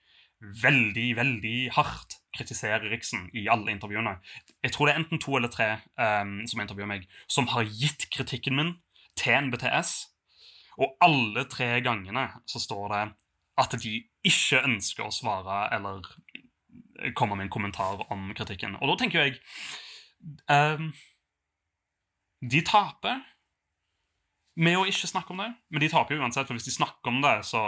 veldig, 0.62 1.08
veldig 1.16 1.58
hardt 1.76 2.18
kritiserer 2.34 2.90
Riksen 2.90 3.28
i 3.36 3.46
alle 3.50 3.70
intervjuene. 3.74 4.16
Jeg 4.62 4.74
tror 4.74 4.88
det 4.88 4.94
er 4.94 5.02
enten 5.02 5.20
to 5.22 5.36
eller 5.38 5.52
tre 5.52 5.68
um, 5.98 6.40
som 6.50 6.62
intervjuer 6.62 6.90
meg, 6.90 7.06
som 7.30 7.48
har 7.52 7.68
gitt 7.68 8.08
kritikken 8.14 8.58
min 8.58 8.72
til 9.18 9.36
en 9.36 9.52
BTS. 9.52 9.94
Og 10.82 10.96
alle 11.04 11.46
tre 11.50 11.76
gangene 11.86 12.26
så 12.50 12.62
står 12.62 12.88
det 12.94 13.04
at 13.62 13.76
de 13.84 14.00
ikke 14.26 14.64
ønsker 14.66 15.06
å 15.06 15.14
svare 15.14 15.68
eller 15.76 16.02
komme 17.14 17.36
med 17.38 17.46
en 17.46 17.54
kommentar 17.54 18.02
om 18.10 18.32
kritikken. 18.34 18.74
Og 18.80 18.90
da 18.90 18.96
tenker 18.98 19.26
jeg 19.26 19.38
um, 20.50 20.90
De 22.42 22.60
taper 22.66 23.22
med 24.58 24.78
å 24.78 24.86
ikke 24.86 25.10
snakke 25.10 25.34
om 25.34 25.42
det. 25.42 25.52
Men 25.70 25.82
de 25.82 25.90
taper 25.90 26.18
uansett, 26.18 26.46
for 26.46 26.58
hvis 26.58 26.68
de 26.68 26.74
snakker 26.74 27.10
om 27.10 27.22
det, 27.22 27.36
så 27.46 27.62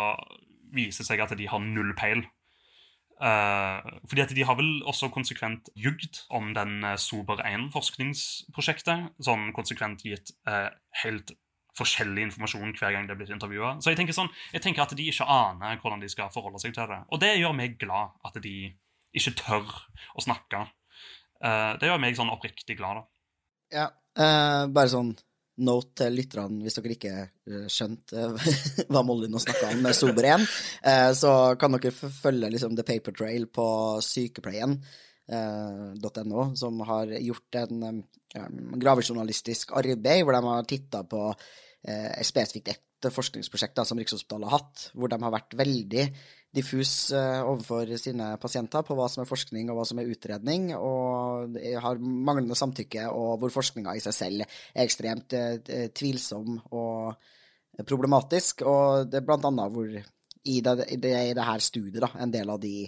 viser 0.74 1.02
det 1.02 1.08
seg 1.08 1.22
at 1.22 1.34
de 1.38 1.48
har 1.50 1.62
null 1.62 1.94
peil 1.98 2.24
fordi 3.16 4.20
at 4.20 4.34
De 4.36 4.44
har 4.44 4.58
vel 4.58 4.82
også 4.84 5.08
konsekvent 5.08 5.70
jugd 5.74 6.22
om 6.28 6.52
den 6.56 6.84
uh, 6.84 6.96
Sober 7.00 7.40
1-forskningsprosjektet. 7.40 9.10
Sånn 9.24 9.50
konsekvent 9.56 10.04
gitt 10.04 10.34
uh, 10.48 10.68
helt 11.02 11.32
forskjellig 11.76 12.26
informasjon 12.28 12.74
hver 12.76 12.94
gang 12.94 13.08
det 13.08 13.14
er 13.14 13.20
blitt 13.20 13.32
intervjua. 13.32 13.74
Så 13.84 13.92
jeg 13.92 14.00
tenker, 14.00 14.16
sånn, 14.16 14.32
jeg 14.52 14.64
tenker 14.64 14.84
at 14.84 14.94
de 14.96 15.08
ikke 15.08 15.28
aner 15.28 15.80
hvordan 15.80 16.00
de 16.00 16.08
skal 16.12 16.32
forholde 16.32 16.60
seg 16.62 16.76
til 16.76 16.88
det. 16.88 17.02
Og 17.12 17.20
det 17.20 17.34
gjør 17.36 17.56
meg 17.56 17.76
glad, 17.80 18.16
at 18.24 18.36
de 18.40 18.56
ikke 19.16 19.34
tør 19.36 19.74
å 20.16 20.24
snakke. 20.24 20.62
det 21.80 21.88
gjør 21.88 22.00
meg 22.00 22.16
sånn 22.16 22.32
oppriktig 22.32 22.78
glad, 22.80 23.02
da. 23.02 23.04
Ja, 23.76 23.86
bare 24.72 24.88
sånn 24.88 25.12
note 25.64 26.02
til 26.02 26.16
lytterne, 26.18 26.62
hvis 26.64 26.76
dere 26.78 26.94
ikke 26.96 27.14
eh, 27.24 27.66
skjønte 27.72 28.28
hva 28.92 29.02
Molly 29.06 29.28
nå 29.32 29.38
snakka 29.42 29.72
om 29.72 29.82
med 29.86 29.96
Sober 29.96 30.28
1, 30.34 30.46
eh, 30.92 31.10
så 31.16 31.32
kan 31.60 31.76
dere 31.76 31.92
følge 31.94 32.50
liksom, 32.52 32.76
The 32.76 32.86
Paper 32.86 33.12
Trail 33.16 33.44
på 33.48 33.66
sykepleien.no, 34.04 34.80
eh, 35.32 36.56
som 36.60 36.82
har 36.90 37.14
gjort 37.18 37.60
en 37.62 38.02
gravejournalistisk 38.76 39.72
arbeid 39.78 40.24
hvor 40.26 40.34
de 40.36 40.42
har 40.44 40.66
titta 40.68 40.98
på 41.08 41.20
spesifikt 42.26 42.85
ett 42.96 43.12
forskningsprosjekt 43.12 43.80
som 43.86 43.98
Rikshospitalet 44.00 44.48
har 44.48 44.58
hatt, 44.58 44.88
hvor 44.94 45.10
de 45.12 45.18
har 45.22 45.34
vært 45.34 45.56
veldig 45.58 46.06
diffus 46.56 47.12
uh, 47.12 47.44
overfor 47.44 47.90
sine 48.00 48.30
pasienter 48.40 48.84
på 48.86 48.96
hva 48.96 49.08
som 49.12 49.22
er 49.22 49.28
forskning 49.28 49.68
og 49.68 49.80
hva 49.80 49.86
som 49.88 50.00
er 50.00 50.08
utredning, 50.08 50.70
og 50.76 51.58
har 51.82 52.00
manglende 52.00 52.56
samtykke, 52.56 53.08
og 53.12 53.42
hvor 53.42 53.52
forskninga 53.58 53.96
i 53.96 54.04
seg 54.04 54.16
selv 54.16 54.46
er 54.46 54.84
ekstremt 54.86 55.36
uh, 55.36 55.88
tvilsom 55.92 56.56
og 56.72 57.84
problematisk. 57.84 58.64
Og 58.64 59.10
det 59.10 59.20
er 59.20 59.26
blant 59.28 59.44
annet 59.50 59.74
hvor 59.74 59.92
i 60.46 60.60
det, 60.62 60.76
i 60.94 60.96
det, 61.02 61.12
det 61.36 61.44
her 61.50 61.62
studiet 61.62 62.02
da, 62.04 62.10
en 62.22 62.32
del 62.32 62.50
av 62.52 62.62
de 62.62 62.86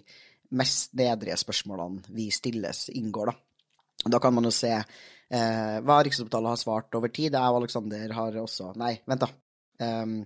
mest 0.57 0.95
nedrige 0.97 1.37
spørsmålene 1.41 2.15
vi 2.17 2.31
stilles, 2.33 2.87
inngår. 2.97 3.33
Da, 3.33 4.13
da 4.15 4.21
kan 4.23 4.35
man 4.37 4.49
jo 4.49 4.53
se 4.55 4.71
eh, 4.79 5.77
hva 5.85 5.99
Rikshospitalet 6.07 6.55
har 6.55 6.61
svart 6.61 6.97
over 6.97 7.13
tid. 7.13 7.35
Jeg 7.35 7.53
og 7.53 7.61
Aleksander 7.61 8.15
har 8.17 8.39
også 8.41 8.73
Nei, 8.81 8.95
vent, 9.09 9.27
da. 9.27 9.48
Um, 9.79 10.21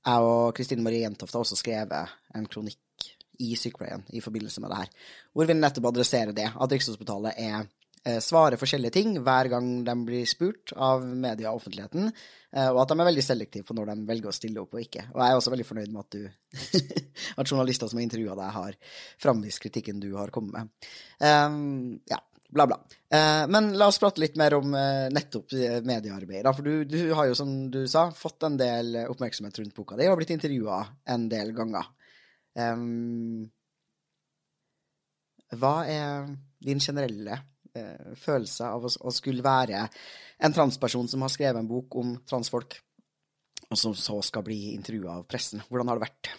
jeg 0.00 0.30
og 0.30 0.54
Kristine 0.56 0.84
Marie 0.84 1.04
Jentoft 1.04 1.36
har 1.36 1.44
også 1.44 1.58
skrevet 1.60 2.14
en 2.36 2.46
kronikk 2.48 3.10
i 3.40 3.54
Sykepleien 3.56 4.04
i 4.16 4.22
forbindelse 4.24 4.62
med 4.62 4.72
det 4.72 4.80
her, 4.82 5.12
hvor 5.32 5.48
vi 5.48 5.56
nettopp 5.56 5.90
adresserer 5.90 6.36
det, 6.36 6.48
at 6.52 6.72
Rikshospitalet 6.74 7.36
er 7.40 7.62
eh, 8.04 8.18
svarer 8.24 8.60
forskjellige 8.60 8.94
ting 8.96 9.14
hver 9.24 9.50
gang 9.52 9.68
de 9.86 9.94
blir 10.06 10.28
spurt 10.28 10.74
av 10.76 11.04
media 11.04 11.50
og 11.50 11.60
offentligheten, 11.60 12.10
eh, 12.52 12.68
og 12.68 12.82
at 12.82 12.92
de 12.92 12.98
er 12.98 13.10
veldig 13.10 13.24
selektive 13.24 13.68
på 13.68 13.76
når 13.76 13.92
de 13.92 14.08
velger 14.10 14.32
å 14.32 14.36
stille 14.36 14.62
opp 14.62 14.76
og 14.76 14.84
ikke. 14.84 15.06
Og 15.14 15.22
jeg 15.22 15.32
er 15.32 15.40
også 15.40 15.54
veldig 15.54 15.68
fornøyd 15.68 15.94
med 15.94 16.02
at 16.04 16.16
du, 16.16 16.82
at 17.40 17.52
journalister 17.52 17.90
som 17.90 18.00
har 18.00 18.08
intervjua 18.08 18.36
deg, 18.40 18.56
har 18.56 18.80
framvist 19.24 19.64
kritikken 19.64 20.02
du 20.02 20.10
har 20.18 20.32
kommet 20.34 20.56
med. 20.58 20.90
Um, 21.20 22.00
ja, 22.10 22.20
bla, 22.50 22.66
bla. 22.66 22.78
Eh, 23.12 23.46
men 23.48 23.72
la 23.78 23.88
oss 23.90 23.98
prate 24.02 24.22
litt 24.22 24.36
mer 24.40 24.56
om 24.58 24.74
eh, 24.74 25.06
nettopp 25.12 25.54
eh, 25.56 25.78
mediearbeid. 25.86 26.48
For 26.56 26.66
du, 26.66 26.84
du, 26.88 26.98
har 27.16 27.30
jo, 27.30 27.38
som 27.38 27.54
du 27.72 27.82
sa, 27.90 28.08
fått 28.14 28.46
en 28.46 28.58
del 28.60 28.96
oppmerksomhet 29.06 29.62
rundt 29.62 29.76
boka 29.76 29.98
di 29.98 30.08
og 30.10 30.18
blitt 30.20 30.34
intervjua 30.34 30.82
en 31.14 31.28
del 31.30 31.54
ganger. 31.56 31.88
Um, 32.58 33.46
hva 35.58 35.74
er 35.90 36.28
din 36.62 36.82
generelle 36.82 37.38
eh, 37.74 38.12
følelse 38.18 38.68
av 38.68 38.86
å, 38.86 38.90
å, 38.90 39.14
skulle 39.14 39.44
være 39.44 39.86
en 40.40 40.54
transperson 40.54 41.08
som 41.10 41.24
har 41.24 41.32
skrevet 41.32 41.60
en 41.60 41.70
bok 41.70 41.96
om 42.00 42.14
transfolk, 42.28 42.78
og 43.70 43.78
som 43.78 43.94
så 43.94 44.18
skal 44.26 44.44
bli 44.46 44.74
intervjua 44.74 45.20
av 45.20 45.26
pressen? 45.30 45.62
Hvordan 45.68 45.90
har 45.90 45.98
det 45.98 46.08
vært? 46.08 46.32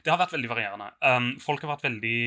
Det 0.00 0.12
har 0.12 0.20
vært 0.20 0.34
veldig 0.34 0.50
varierende. 0.50 0.92
Um, 1.04 1.32
folk 1.42 1.62
har 1.64 1.74
vært 1.74 1.88
veldig 1.90 2.20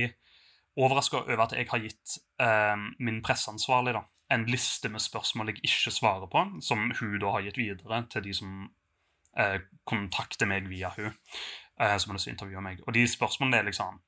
overraska 0.79 1.23
over 1.23 1.45
at 1.45 1.53
jeg 1.57 1.69
har 1.69 1.81
gitt 1.83 2.17
eh, 2.41 2.75
min 2.99 3.21
presseansvarlig 3.25 3.95
en 4.33 4.45
liste 4.49 4.89
med 4.89 5.03
spørsmål 5.03 5.51
jeg 5.51 5.61
ikke 5.67 5.93
svarer 5.93 6.29
på, 6.31 6.45
som 6.65 6.91
hun 6.99 7.19
da 7.21 7.33
har 7.35 7.45
gitt 7.47 7.59
videre 7.59 8.03
til 8.11 8.25
de 8.25 8.33
som 8.37 8.53
eh, 9.37 9.59
kontakter 9.89 10.49
meg 10.49 10.69
via 10.71 10.93
hun, 10.97 11.11
eh, 11.79 11.97
som 12.01 12.13
har 12.13 12.29
intervjue 12.31 12.63
meg. 12.65 12.81
Og 12.87 12.95
de 12.97 13.05
spørsmålene 13.09 13.61
er 13.61 13.69
liksom 13.69 14.01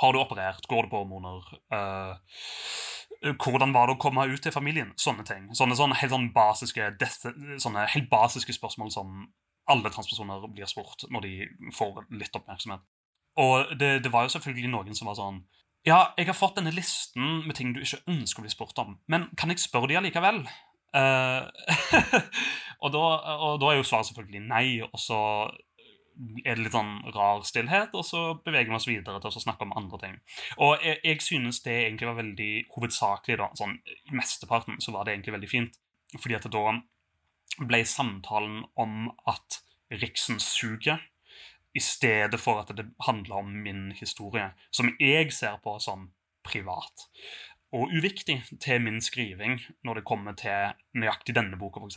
Har 0.00 0.12
du 0.12 0.18
operert? 0.18 0.66
Går 0.66 0.82
det 0.82 0.90
på 0.90 1.02
hormoner? 1.02 1.44
Eh, 1.70 3.34
hvordan 3.36 3.74
var 3.74 3.86
det 3.86 3.94
å 3.94 4.00
komme 4.00 4.24
ut 4.26 4.40
til 4.42 4.54
familien? 4.54 4.94
Sånne 4.96 5.22
ting. 5.24 5.50
Sånne, 5.54 5.76
sånne, 5.76 5.98
helt, 6.00 6.10
sånne, 6.10 6.32
basiske, 6.34 6.88
sånne 7.60 7.84
helt 7.92 8.08
basiske 8.10 8.56
spørsmål 8.56 8.90
som 8.90 9.28
alle 9.70 9.92
transpersoner 9.92 10.48
blir 10.48 10.66
spurt 10.66 11.04
når 11.12 11.26
de 11.26 11.34
får 11.76 12.06
litt 12.10 12.34
oppmerksomhet. 12.34 12.82
Og 13.40 13.72
det, 13.80 14.02
det, 14.04 14.12
var 14.12 14.26
jo 14.26 14.34
selvfølgelig 14.34 14.72
noen 14.72 14.96
som 14.96 15.08
var 15.08 15.16
sånn 15.16 15.40
Ja, 15.88 16.12
jeg 16.18 16.28
har 16.28 16.36
fått 16.36 16.58
denne 16.60 16.74
listen 16.74 17.42
med 17.46 17.56
ting 17.58 17.72
du 17.72 17.80
ikke 17.82 18.02
ønsker 18.10 18.42
å 18.42 18.46
bli 18.46 18.52
spurt 18.52 18.78
om, 18.82 18.98
men 19.10 19.30
kan 19.38 19.50
jeg 19.50 19.62
spørre 19.62 19.90
de 19.90 19.98
allikevel? 19.98 20.44
Uh, 20.92 21.48
og, 22.84 22.92
da, 22.92 23.02
og, 23.32 23.54
da, 23.62 23.70
er 23.70 23.80
jo 23.80 23.86
svaret 23.88 24.10
selvfølgelig 24.10 24.44
nei, 24.44 24.66
og 24.84 25.00
så 25.00 25.18
er 26.44 26.58
det 26.58 26.66
litt 26.66 26.76
sånn 26.76 26.98
rar 27.14 27.40
stillhet, 27.48 27.94
og 27.96 28.04
så 28.04 28.20
beveger 28.44 28.68
vi 28.68 28.76
oss 28.76 28.86
videre 28.86 29.18
til 29.22 29.32
å 29.32 29.42
snakke 29.42 29.64
om 29.66 29.72
andre 29.80 29.98
ting. 30.02 30.18
Og 30.60 30.84
jeg, 30.84 31.00
jeg 31.08 31.24
synes 31.24 31.62
det 31.64 31.78
egentlig 31.86 32.10
var 32.10 32.20
veldig 32.20 32.50
hovedsakelig, 32.76 33.38
da, 33.40 33.48
sånn 33.58 33.78
mesteparten 34.12 34.78
så 34.84 34.94
var 34.94 35.08
det 35.08 35.16
egentlig 35.16 35.38
veldig 35.38 35.50
fint, 35.50 35.80
fordi 36.18 36.36
at 36.36 36.50
da 36.52 36.76
ble 37.64 37.82
samtalen 37.88 38.62
om 38.80 39.08
at 39.28 39.62
Riksen 39.92 40.38
suger 40.40 41.00
i 41.74 41.80
stedet 41.80 42.40
for 42.40 42.60
at 42.60 42.72
det 42.76 42.86
handler 43.06 43.40
om 43.40 43.54
min 43.64 43.92
historie, 43.96 44.50
som 44.70 44.90
jeg 45.00 45.32
ser 45.32 45.58
på 45.64 45.78
som 45.80 46.10
privat. 46.44 47.08
og 47.72 47.88
uviktig 47.88 48.42
til 48.60 48.82
min 48.84 49.00
skriving 49.00 49.54
når 49.84 49.94
det 49.94 50.04
kommer 50.04 50.34
til 50.36 50.74
nøyaktig 50.92 51.32
denne 51.34 51.56
boka, 51.56 51.80
f.eks. 51.80 51.96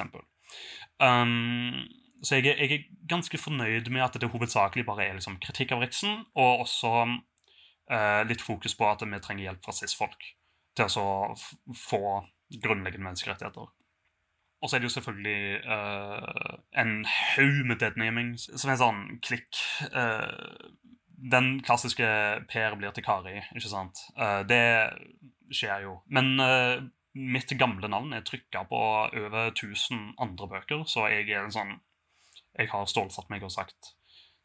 Um, 1.04 1.84
så 2.24 2.40
jeg 2.40 2.54
er, 2.54 2.62
jeg 2.64 2.72
er, 2.72 2.86
ganske 3.10 3.38
fornøyd 3.38 3.90
med 3.92 4.06
at 4.06 4.16
det 4.22 4.30
hovedsakelig 4.32 4.86
bare 4.86 5.04
er 5.04 5.18
liksom 5.18 5.36
kritikk 5.44 5.74
av 5.76 5.84
Riksen, 5.84 6.24
og 6.32 6.64
også 6.64 6.94
uh, 7.04 8.24
litt 8.30 8.42
fokus 8.42 8.78
på 8.80 8.88
at 8.88 9.04
vi 9.04 9.20
trenger 9.20 9.50
hjelp 9.50 9.68
fra 9.68 9.76
cis-folk 9.76 10.30
til 10.80 11.00
å 11.02 11.36
få 11.76 12.02
grunnleggende 12.64 13.10
menneskerettigheter. 13.10 13.68
Og 14.66 14.70
så 14.70 14.76
er 14.76 14.82
det 14.82 14.88
jo 14.90 14.96
selvfølgelig 14.96 15.60
uh, 15.70 16.56
en 16.82 16.94
haug 17.06 17.58
med 17.70 17.78
deadnaming 17.84 18.32
som 18.42 18.72
er 18.74 18.80
sånn 18.82 19.04
klikk. 19.22 19.60
Uh, 19.94 20.74
den 21.16 21.60
klassiske 21.66 22.08
Per 22.50 22.78
blir 22.80 22.96
til 22.96 23.06
Kari, 23.06 23.36
ikke 23.54 23.70
sant? 23.70 24.02
Uh, 24.18 24.42
det 24.50 24.66
skjer 25.54 25.86
jo. 25.86 26.00
Men 26.10 26.34
mitt 27.14 27.54
gamle 27.62 27.92
navn 27.94 28.18
er 28.18 28.26
trykka 28.26 28.66
på 28.72 28.82
over 29.06 29.52
1000 29.52 30.16
andre 30.26 30.50
bøker, 30.56 30.82
så 30.90 31.06
jeg 31.14 31.30
er 31.30 31.46
en 31.46 31.54
sånn 31.54 31.78
Jeg 32.58 32.72
har 32.72 32.90
stålsatt 32.90 33.30
meg 33.30 33.44
og 33.44 33.52
sagt 33.54 33.94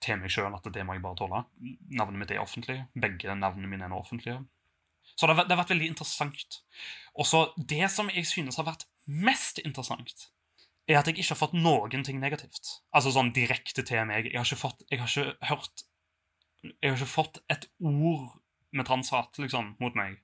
til 0.05 0.21
meg 0.21 0.33
sjøl 0.35 0.53
at 0.53 0.69
det 0.75 0.85
må 0.85 0.97
jeg 0.97 1.05
bare 1.05 1.17
tåle. 1.17 1.45
Navnet 1.97 2.21
mitt 2.21 2.33
er 2.35 2.43
offentlig. 2.43 2.83
Begge 2.93 3.37
navnene 3.39 3.71
mine 3.71 3.87
er 3.87 3.93
nå 3.93 4.01
offentlige. 4.03 4.43
Så 5.17 5.29
det 5.29 5.37
har, 5.37 5.47
det 5.47 5.55
har 5.55 5.63
vært 5.63 5.75
veldig 5.75 5.91
interessant. 5.93 6.61
Og 7.15 7.29
så 7.29 7.45
det 7.57 7.87
som 7.93 8.11
jeg 8.13 8.27
synes 8.29 8.59
har 8.61 8.67
vært 8.67 8.87
mest 9.11 9.61
interessant, 9.63 10.31
er 10.91 11.01
at 11.01 11.09
jeg 11.11 11.21
ikke 11.21 11.35
har 11.35 11.41
fått 11.41 11.57
noen 11.57 12.05
ting 12.07 12.21
negativt. 12.23 12.81
Altså 12.95 13.13
sånn 13.15 13.33
direkte 13.37 13.85
til 13.87 14.07
meg. 14.09 14.31
Jeg 14.31 14.39
har 14.39 14.49
ikke 14.49 14.65
fått 14.65 14.85
Jeg 14.91 15.03
har 15.03 15.11
ikke 15.11 15.51
hørt 15.51 15.85
Jeg 16.63 16.91
har 16.91 16.99
ikke 16.99 17.15
fått 17.15 17.41
et 17.53 17.69
ord 17.79 18.41
med 18.71 18.87
transhat, 18.87 19.39
liksom, 19.43 19.75
mot 19.83 19.97
meg. 19.99 20.21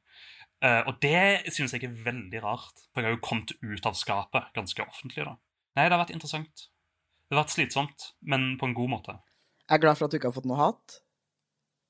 Uh, 0.62 0.86
og 0.88 1.00
det 1.02 1.50
synes 1.52 1.74
jeg 1.74 1.84
er 1.84 1.96
veldig 2.06 2.40
rart, 2.44 2.84
for 2.92 3.02
jeg 3.02 3.10
har 3.10 3.16
jo 3.16 3.24
kommet 3.24 3.52
ut 3.58 3.88
av 3.88 3.96
skapet 3.98 4.52
ganske 4.54 4.84
offentlig. 4.84 5.24
da. 5.26 5.34
Nei, 5.76 5.88
det 5.88 5.96
har 5.96 6.02
vært 6.04 6.14
interessant. 6.14 6.68
Det 7.26 7.34
har 7.34 7.42
vært 7.42 7.56
slitsomt, 7.56 8.06
men 8.22 8.54
på 8.60 8.68
en 8.68 8.76
god 8.76 8.92
måte. 8.92 9.16
Jeg 9.66 9.76
er 9.76 9.82
glad 9.82 9.98
for 9.98 10.06
at 10.06 10.14
du 10.14 10.20
ikke 10.20 10.30
har 10.30 10.36
fått 10.36 10.46
noe 10.46 10.60
hat. 10.60 11.00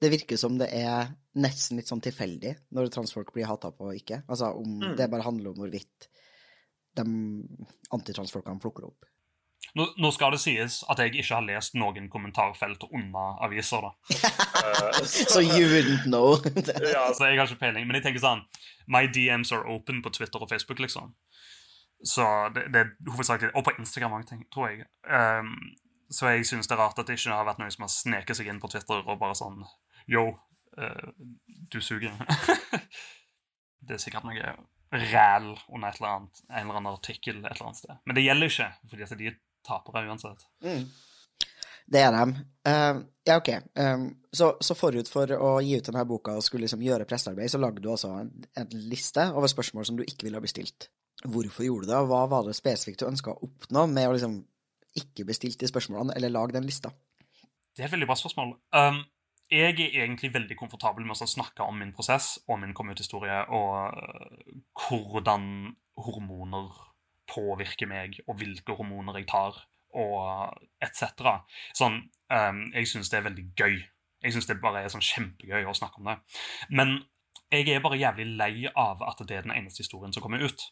Det 0.00 0.10
virker 0.12 0.40
som 0.40 0.56
det 0.60 0.70
er 0.72 1.12
nesten 1.40 1.78
litt 1.78 1.88
sånn 1.88 2.02
tilfeldig 2.04 2.54
når 2.76 2.90
transfolk 2.92 3.32
blir 3.34 3.48
hata 3.48 3.70
på 3.72 3.90
og 3.90 3.98
ikke. 3.98 4.22
Altså 4.26 4.50
om 4.56 4.78
mm. 4.80 4.94
det 4.98 5.10
bare 5.12 5.26
handler 5.26 5.52
om 5.52 5.60
hvorvidt 5.60 6.08
de 6.96 7.04
antitransfolkene 7.94 8.62
plukker 8.62 8.88
opp. 8.88 9.06
Nå, 9.76 9.84
nå, 10.00 10.10
skal 10.14 10.32
det 10.32 10.40
sies 10.40 10.78
at 10.88 11.00
jeg 11.02 11.12
ikke 11.12 11.34
har 11.34 11.44
lest 11.44 11.74
noen 11.76 12.06
kommentarfelt 12.08 12.86
under 12.86 13.36
aviser, 13.44 13.84
da. 13.84 14.20
so 15.04 15.42
you 15.42 15.66
wouldn't 15.68 16.06
know? 16.08 16.38
ja, 16.94 17.10
så 17.12 17.28
jeg 17.28 17.40
har 17.40 17.44
ikke 17.44 17.60
peiling. 17.60 17.84
Men 17.88 17.98
jeg 17.98 18.06
tenker 18.06 18.22
sånn 18.22 18.44
My 18.88 19.04
DMs 19.12 19.52
are 19.52 19.66
open 19.68 20.00
på 20.04 20.14
Twitter 20.16 20.40
og 20.40 20.48
Facebook, 20.48 20.80
liksom. 20.80 21.12
Så 22.04 22.24
det, 22.54 22.68
det 22.72 22.80
er 22.82 22.90
hovedsakelig 23.08 23.54
Og 23.56 23.64
på 23.64 23.72
Instagram 23.80 24.18
òg, 24.18 24.32
tror 24.52 24.70
jeg. 24.70 24.86
Um, 25.08 25.56
så 26.12 26.30
jeg 26.32 26.46
syns 26.48 26.68
det 26.70 26.76
er 26.76 26.80
rart 26.80 26.98
at 27.00 27.08
det 27.08 27.16
ikke 27.18 27.34
har 27.34 27.48
vært 27.48 27.60
noen 27.60 27.72
som 27.74 27.84
har 27.84 27.92
sneket 27.92 28.38
seg 28.38 28.48
inn 28.52 28.60
på 28.62 28.70
Twitter 28.70 29.02
og 29.02 29.20
bare 29.20 29.36
sånn 29.36 29.64
Yo, 30.08 30.28
uh, 30.78 31.08
du 31.72 31.80
suger. 31.82 32.14
det 33.86 33.96
er 33.98 34.02
sikkert 34.02 34.28
noe 34.28 34.56
ræl 34.92 35.48
under 35.68 35.88
et 35.88 35.98
eller 35.98 36.12
annet, 36.12 36.40
en 36.50 36.62
eller 36.62 36.78
annen 36.78 36.92
artikkel 36.92 37.40
et 37.40 37.50
eller 37.50 37.68
annet 37.68 37.82
sted. 37.82 37.98
Men 38.04 38.18
det 38.18 38.24
gjelder 38.26 38.52
ikke, 38.52 38.70
fordi 38.90 39.10
de 39.18 39.28
er 39.30 39.38
tapere 39.66 40.06
uansett. 40.06 40.46
Mm. 40.64 40.86
Det 41.86 42.02
er 42.02 42.14
de. 42.14 42.44
Uh, 42.66 43.02
ja, 43.26 43.36
OK. 43.36 43.48
Um, 43.78 44.06
så, 44.32 44.52
så, 44.60 44.74
forut 44.78 45.08
for 45.10 45.30
å 45.38 45.52
gi 45.62 45.76
ut 45.78 45.86
denne 45.86 46.02
boka 46.08 46.34
og 46.34 46.44
skulle 46.44 46.66
liksom 46.66 46.82
gjøre 46.82 47.06
pressearbeid, 47.08 47.50
så 47.52 47.60
lagde 47.62 47.82
du 47.82 47.90
altså 47.92 48.10
en, 48.18 48.32
en, 48.58 48.76
liste 48.90 49.28
over 49.32 49.50
spørsmål 49.50 49.86
som 49.86 49.98
du 49.98 50.02
ikke 50.06 50.26
ville 50.26 50.38
ha 50.38 50.44
bestilt. 50.44 50.90
Hvorfor 51.24 51.66
gjorde 51.66 51.86
du 51.86 51.92
det, 51.92 52.00
og 52.00 52.10
hva 52.10 52.24
var 52.30 52.46
det 52.46 52.56
spesifikt 52.58 53.02
du 53.02 53.08
ønska 53.08 53.32
å 53.32 53.46
oppnå 53.46 53.86
med 53.92 54.08
å 54.08 54.16
liksom 54.16 54.40
ikke 54.98 55.26
bestilt 55.28 55.60
de 55.60 55.70
spørsmålene, 55.70 56.16
eller 56.16 56.34
lage 56.34 56.56
den 56.56 56.66
lista? 56.66 56.90
Det 57.76 57.84
er 57.84 57.90
et 57.90 57.94
veldig 57.94 58.08
bra 58.08 58.18
spørsmål. 58.18 58.54
Um, 58.74 59.02
jeg 59.50 59.78
er 59.78 60.04
egentlig 60.04 60.32
veldig 60.34 60.56
komfortabel 60.58 61.06
med 61.06 61.18
å 61.22 61.28
snakke 61.28 61.64
om 61.66 61.78
min 61.78 61.94
prosess 61.94 62.36
og 62.48 62.60
min 62.62 62.74
kom 62.74 62.90
ut-historie, 62.90 63.42
og 63.54 63.94
øh, 63.94 64.60
hvordan 64.86 65.76
hormoner 66.02 66.70
påvirker 67.30 67.90
meg, 67.90 68.20
og 68.26 68.38
hvilke 68.40 68.76
hormoner 68.78 69.18
jeg 69.20 69.28
tar, 69.30 69.58
og 69.96 70.56
etc. 70.84 71.40
Sånn, 71.76 72.00
um, 72.30 72.62
jeg 72.74 72.88
syns 72.90 73.10
det 73.10 73.20
er 73.20 73.28
veldig 73.28 73.46
gøy. 73.58 73.76
Jeg 74.24 74.34
syns 74.34 74.48
det 74.48 74.58
bare 74.62 74.84
er 74.84 74.92
sånn 74.92 75.04
kjempegøy 75.04 75.66
å 75.66 75.76
snakke 75.76 76.02
om 76.02 76.10
det. 76.10 76.16
Men 76.70 76.98
jeg 77.52 77.68
er 77.70 77.82
bare 77.84 77.98
jævlig 78.00 78.26
lei 78.38 78.66
av 78.74 79.02
at 79.06 79.22
det 79.26 79.38
er 79.38 79.46
den 79.46 79.54
eneste 79.54 79.84
historien 79.84 80.14
som 80.14 80.24
kommer 80.24 80.42
ut. 80.42 80.68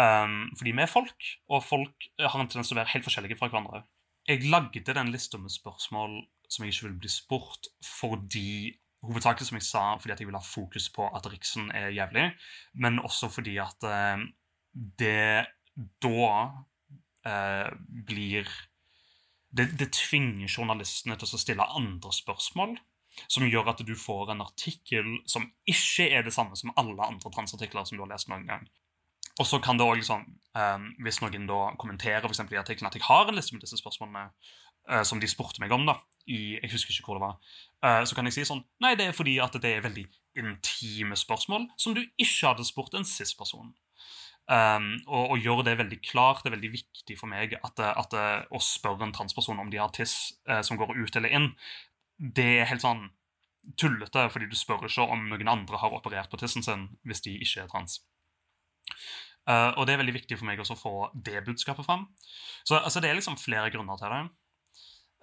Um, 0.00 0.52
fordi 0.58 0.72
vi 0.72 0.84
er 0.84 0.90
folk, 0.90 1.32
og 1.48 1.64
folk 1.64 2.08
har 2.20 2.38
en 2.40 2.48
tendens 2.48 2.70
til 2.70 2.78
å 2.78 2.82
være 2.82 2.94
helt 2.94 3.08
forskjellige 3.08 3.40
fra 3.40 3.50
hverandre. 3.52 3.84
Jeg 4.28 4.46
lagde 4.46 4.94
den 4.94 5.10
lista 5.10 5.40
med 5.40 5.50
spørsmål 5.50 6.20
som 6.52 6.64
jeg 6.64 6.74
ikke 6.74 6.88
vil 6.90 7.00
bli 7.02 7.12
spurt, 7.12 7.72
fordi 7.88 8.52
Hovedsakelig, 9.02 9.48
som 9.48 9.56
jeg 9.58 9.66
sa, 9.66 9.80
fordi 9.98 10.12
at 10.14 10.20
jeg 10.22 10.28
vil 10.28 10.36
ha 10.38 10.44
fokus 10.46 10.84
på 10.94 11.08
at 11.10 11.24
Riksen 11.26 11.72
er 11.74 11.88
jævlig, 11.90 12.28
men 12.78 13.00
også 13.02 13.32
fordi 13.34 13.56
at 13.58 13.82
eh, 13.88 14.22
det 15.00 15.48
da 15.98 16.28
eh, 17.26 17.72
blir 18.06 18.46
det, 19.50 19.66
det, 19.78 19.90
tvinger 19.92 20.46
journalistene 20.46 21.18
til 21.18 21.34
å 21.34 21.40
stille 21.40 21.66
andre 21.66 22.12
spørsmål, 22.14 22.76
som 23.26 23.48
gjør 23.48 23.72
at 23.74 23.82
du 23.84 23.92
får 23.98 24.32
en 24.32 24.44
artikkel 24.46 25.18
som 25.28 25.50
ikke 25.68 26.06
er 26.06 26.22
det 26.24 26.32
samme 26.32 26.56
som 26.56 26.72
alle 26.80 27.02
andre 27.02 27.34
transartikler 27.34 27.84
som 27.84 27.98
du 27.98 28.06
har 28.06 28.14
lest 28.14 28.30
noen 28.30 28.46
gang. 28.48 28.64
Og 29.40 29.48
så 29.48 29.58
kan 29.64 29.78
det 29.80 29.84
også, 29.84 29.98
liksom, 29.98 30.24
um, 30.56 30.88
Hvis 31.04 31.20
noen 31.22 31.46
da 31.48 31.60
kommenterer 31.80 32.24
for 32.28 32.52
i 32.52 32.60
artikkelen 32.60 32.88
at 32.90 32.96
jeg 32.96 33.04
har 33.06 33.28
en 33.28 33.36
liste 33.36 33.54
med 33.54 33.64
disse 33.64 33.78
spørsmålene 33.80 34.30
uh, 34.90 35.02
som 35.06 35.20
de 35.20 35.30
spurte 35.30 35.62
meg 35.62 35.72
om, 35.74 35.86
da, 35.88 35.98
i 36.30 36.58
Jeg 36.60 36.72
husker 36.72 36.94
ikke 36.94 37.10
hvor 37.10 37.18
det 37.18 37.26
var. 37.26 37.38
Uh, 37.82 38.02
så 38.06 38.16
kan 38.16 38.28
jeg 38.28 38.36
si 38.36 38.46
sånn 38.46 38.62
Nei, 38.82 38.94
det 38.98 39.08
er 39.08 39.16
fordi 39.16 39.38
at 39.42 39.56
det 39.62 39.76
er 39.76 39.86
veldig 39.86 40.06
intime 40.38 41.18
spørsmål 41.18 41.66
som 41.80 41.96
du 41.96 42.02
ikke 42.02 42.52
hadde 42.52 42.66
spurt 42.66 42.94
en 42.96 43.06
cis-person. 43.08 43.72
Um, 44.50 44.86
og, 45.06 45.34
og 45.34 45.42
gjøre 45.42 45.66
det 45.68 45.78
veldig 45.78 45.98
klart. 46.04 46.42
Det 46.42 46.50
er 46.50 46.56
veldig 46.56 46.72
viktig 46.74 47.16
for 47.18 47.30
meg 47.30 47.56
at, 47.60 47.82
at 47.82 48.16
å 48.50 48.60
spørre 48.62 49.06
en 49.06 49.14
transperson 49.14 49.60
om 49.62 49.70
de 49.70 49.80
har 49.80 49.92
tiss 49.94 50.34
som 50.66 50.80
går 50.80 50.96
ut 50.98 51.18
eller 51.20 51.34
inn, 51.36 51.52
det 52.18 52.48
er 52.60 52.70
helt 52.70 52.82
sånn 52.84 53.06
tullete, 53.78 54.26
fordi 54.32 54.48
du 54.50 54.56
spør 54.58 54.86
ikke 54.88 55.06
om 55.06 55.28
noen 55.30 55.50
andre 55.50 55.78
har 55.78 55.94
operert 55.94 56.30
på 56.30 56.40
tissen 56.40 56.64
sin 56.66 56.88
hvis 57.06 57.22
de 57.24 57.36
ikke 57.44 57.64
er 57.64 57.70
trans. 57.70 58.00
Uh, 59.42 59.74
og 59.74 59.86
det 59.86 59.94
er 59.94 60.02
veldig 60.02 60.14
viktig 60.14 60.38
for 60.38 60.46
meg 60.46 60.60
også 60.62 60.76
å 60.76 60.80
få 60.80 60.94
det 61.14 61.42
budskapet 61.46 61.86
fram. 61.86 62.06
Så 62.62 62.78
altså, 62.78 63.02
det 63.02 63.10
er 63.10 63.18
liksom 63.18 63.38
flere 63.40 63.72
grunner 63.74 63.98
til 63.98 64.12
det. 64.12 64.22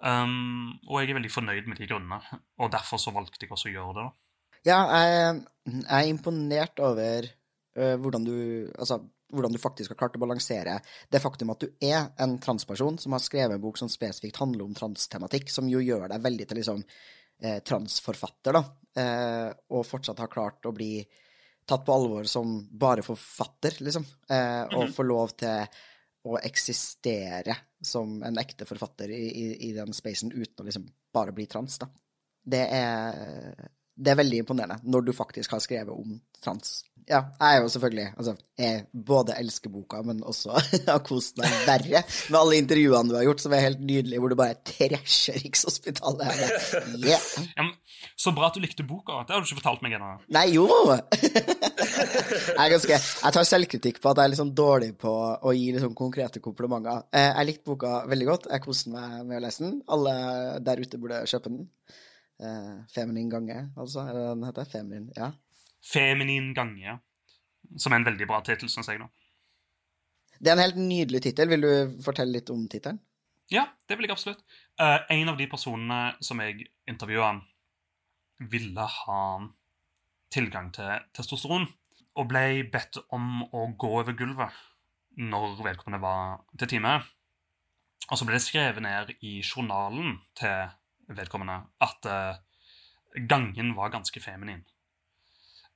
Um, 0.00 0.80
og 0.88 1.00
jeg 1.00 1.10
er 1.10 1.18
veldig 1.18 1.32
fornøyd 1.32 1.68
med 1.68 1.80
de 1.80 1.88
grunnene, 1.90 2.40
og 2.60 2.72
derfor 2.72 3.00
så 3.00 3.12
valgte 3.12 3.44
jeg 3.44 3.52
også 3.52 3.68
å 3.68 3.74
gjøre 3.74 3.94
det. 3.98 4.04
da. 4.06 4.60
Ja, 4.64 4.78
jeg, 4.96 5.40
jeg 5.66 5.86
er 5.96 6.08
imponert 6.08 6.80
over 6.84 7.28
uh, 7.28 7.96
hvordan, 8.00 8.24
du, 8.24 8.36
altså, 8.80 9.00
hvordan 9.32 9.52
du 9.52 9.60
faktisk 9.60 9.92
har 9.92 10.00
klart 10.00 10.16
å 10.16 10.22
balansere 10.24 10.78
det 11.12 11.22
faktum 11.22 11.52
at 11.52 11.64
du 11.64 11.70
er 11.84 12.10
en 12.20 12.38
transperson 12.42 12.98
som 13.00 13.16
har 13.16 13.24
skrevet 13.24 13.56
en 13.56 13.64
bok 13.64 13.80
som 13.80 13.92
spesifikt 13.92 14.40
handler 14.40 14.66
om 14.66 14.76
transtematikk, 14.76 15.52
som 15.52 15.68
jo 15.68 15.82
gjør 15.84 16.08
deg 16.12 16.24
veldig 16.24 16.48
til 16.48 16.60
liksom 16.62 16.84
eh, 16.84 17.60
transforfatter, 17.66 18.56
da, 18.56 18.64
eh, 19.02 19.48
og 19.76 19.88
fortsatt 19.88 20.20
har 20.24 20.32
klart 20.32 20.68
å 20.68 20.74
bli 20.76 20.94
tatt 21.70 21.84
på 21.86 21.94
alvor 21.94 22.26
som 22.28 22.56
bare 22.72 23.04
forfatter, 23.06 23.76
liksom. 23.84 24.04
Eh, 24.28 24.64
og 24.64 24.74
mm 24.74 24.86
-hmm. 24.86 24.92
få 24.96 25.02
lov 25.02 25.28
til 25.36 25.66
å 26.28 26.36
eksistere 26.40 27.56
som 27.80 28.18
en 28.26 28.38
ekte 28.40 28.66
forfatter 28.68 29.12
i, 29.14 29.22
i, 29.30 29.44
i 29.68 29.72
den 29.76 29.94
spacen 29.96 30.32
uten 30.32 30.62
å 30.62 30.66
liksom 30.66 30.88
bare 31.14 31.32
bli 31.36 31.46
trans, 31.50 31.78
da. 31.80 31.88
Det 32.50 32.60
er, 32.72 33.54
det 33.94 34.12
er 34.12 34.18
veldig 34.20 34.42
imponerende 34.42 34.90
når 34.90 35.06
du 35.06 35.12
faktisk 35.16 35.52
har 35.52 35.62
skrevet 35.64 35.92
om 35.92 36.14
trans 36.44 36.80
ja, 37.10 37.20
jeg 37.40 37.56
er 37.56 37.62
jo 37.64 37.70
selvfølgelig 37.72 38.06
Altså, 38.16 38.34
jeg 38.58 38.82
både 39.06 39.34
elsker 39.40 39.72
boka, 39.72 40.02
men 40.06 40.22
også 40.26 40.54
har 40.88 41.00
kost 41.06 41.38
meg 41.40 41.50
verre 41.66 42.02
med 42.30 42.38
alle 42.38 42.60
intervjuene 42.60 43.10
du 43.10 43.16
har 43.16 43.26
gjort, 43.26 43.42
som 43.42 43.54
er 43.56 43.64
helt 43.64 43.80
nydelige, 43.82 44.20
hvor 44.22 44.30
du 44.30 44.36
bare 44.38 44.58
trasher 44.66 45.38
Rikshospitalet. 45.40 46.42
Yeah. 47.00 47.24
Ja, 47.56 47.66
så 48.18 48.34
bra 48.36 48.50
at 48.50 48.58
du 48.58 48.62
likte 48.62 48.86
boka. 48.86 49.24
Det 49.26 49.34
har 49.34 49.42
du 49.42 49.48
ikke 49.48 49.58
fortalt 49.62 49.82
meg 49.84 49.96
ennå. 49.96 50.12
Nei, 50.36 50.46
jo! 50.54 50.66
jeg, 52.60 52.70
ganske, 52.74 53.00
jeg 53.00 53.36
tar 53.36 53.48
selvkritikk 53.48 54.00
på 54.02 54.12
at 54.12 54.20
jeg 54.20 54.28
er 54.28 54.34
litt 54.34 54.42
sånn 54.42 54.54
dårlig 54.56 54.92
på 55.00 55.10
å 55.10 55.54
gi 55.56 55.70
liksom 55.74 55.96
konkrete 55.98 56.42
komplimenter. 56.44 57.06
Eh, 57.16 57.30
jeg 57.32 57.50
likte 57.50 57.72
boka 57.72 57.96
veldig 58.10 58.30
godt. 58.30 58.50
Jeg 58.54 58.66
koste 58.66 58.94
meg 58.94 59.20
med 59.24 59.40
å 59.40 59.44
lese 59.46 59.66
den. 59.66 59.78
Alle 59.90 60.14
der 60.64 60.82
ute 60.84 61.00
burde 61.00 61.24
kjøpe 61.30 61.52
den. 61.52 61.68
Eh, 62.40 62.74
Feminin 62.94 63.32
gange, 63.32 63.64
altså, 63.76 64.04
er 64.06 64.16
det 64.16 64.26
den 64.28 64.46
heter? 64.48 64.68
Feminin, 64.70 65.08
ja. 65.16 65.32
Feminin 65.84 66.52
gange. 66.56 66.98
Som 67.78 67.92
er 67.92 68.00
en 68.00 68.08
veldig 68.08 68.26
bra 68.28 68.40
tittel, 68.44 68.70
syns 68.72 68.90
jeg. 68.90 68.98
nå. 69.00 69.08
Det 70.40 70.50
er 70.50 70.56
en 70.56 70.64
helt 70.64 70.80
nydelig 70.80 71.22
tittel. 71.26 71.50
Vil 71.52 71.64
du 71.64 72.02
fortelle 72.04 72.38
litt 72.38 72.50
om 72.52 72.66
tittelen? 72.68 73.00
Ja, 73.50 73.66
det 73.88 73.98
vil 73.98 74.06
jeg 74.06 74.14
absolutt. 74.14 74.42
Uh, 74.80 75.02
en 75.10 75.32
av 75.32 75.38
de 75.38 75.46
personene 75.50 76.00
som 76.24 76.40
jeg 76.42 76.68
intervjua, 76.88 77.34
ville 78.40 78.86
ha 78.88 79.22
tilgang 80.32 80.70
til 80.72 81.06
testosteron. 81.12 81.68
og 82.18 82.26
ble 82.26 82.64
bedt 82.72 82.98
om 83.14 83.44
å 83.54 83.68
gå 83.78 83.88
over 84.00 84.12
gulvet 84.18 84.50
når 85.16 85.60
vedkommende 85.62 86.02
var 86.02 86.40
til 86.58 86.68
time. 86.68 86.96
Og 88.10 88.18
så 88.18 88.26
ble 88.26 88.34
det 88.34 88.42
skrevet 88.42 88.82
ned 88.82 89.12
i 89.22 89.38
journalen 89.40 90.18
til 90.34 90.72
vedkommende 91.16 91.60
at 91.80 92.08
uh, 92.10 92.40
gangen 93.30 93.74
var 93.76 93.92
ganske 93.94 94.20
feminin. 94.20 94.64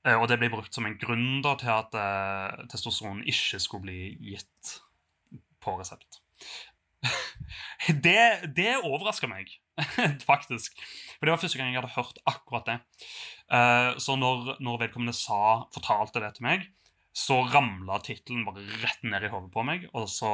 Uh, 0.05 0.17
og 0.19 0.27
det 0.29 0.39
ble 0.41 0.51
brukt 0.53 0.75
som 0.75 0.87
en 0.87 0.97
grunn 1.01 1.41
da, 1.45 1.55
til 1.59 1.71
at 1.73 1.97
eh, 1.97 2.65
testosteron 2.71 3.23
ikke 3.25 3.59
skulle 3.63 3.87
bli 3.87 3.99
gitt 4.21 4.77
på 5.63 5.73
resept. 5.79 6.21
det, 8.05 8.51
det 8.57 8.71
overraska 8.83 9.29
meg, 9.29 9.49
faktisk. 10.31 10.77
For 11.17 11.25
det 11.25 11.33
var 11.33 11.41
første 11.41 11.59
gang 11.59 11.73
jeg 11.73 11.81
hadde 11.81 11.95
hørt 11.95 12.21
akkurat 12.29 12.69
det. 12.69 12.77
så 14.01 14.15
når, 14.17 14.55
når 14.63 14.79
vedkommende 14.81 15.13
sa, 15.13 15.65
fortalte 15.73 16.21
det 16.21 16.31
til 16.37 16.47
meg, 16.47 16.65
så 17.15 17.39
ramla 17.47 18.01
tittelen 18.03 18.43
bare 18.43 18.65
rett 18.83 19.03
ned 19.07 19.23
i 19.23 19.31
hodet 19.31 19.51
på 19.53 19.63
meg, 19.63 19.85
og 19.95 20.09
så 20.11 20.31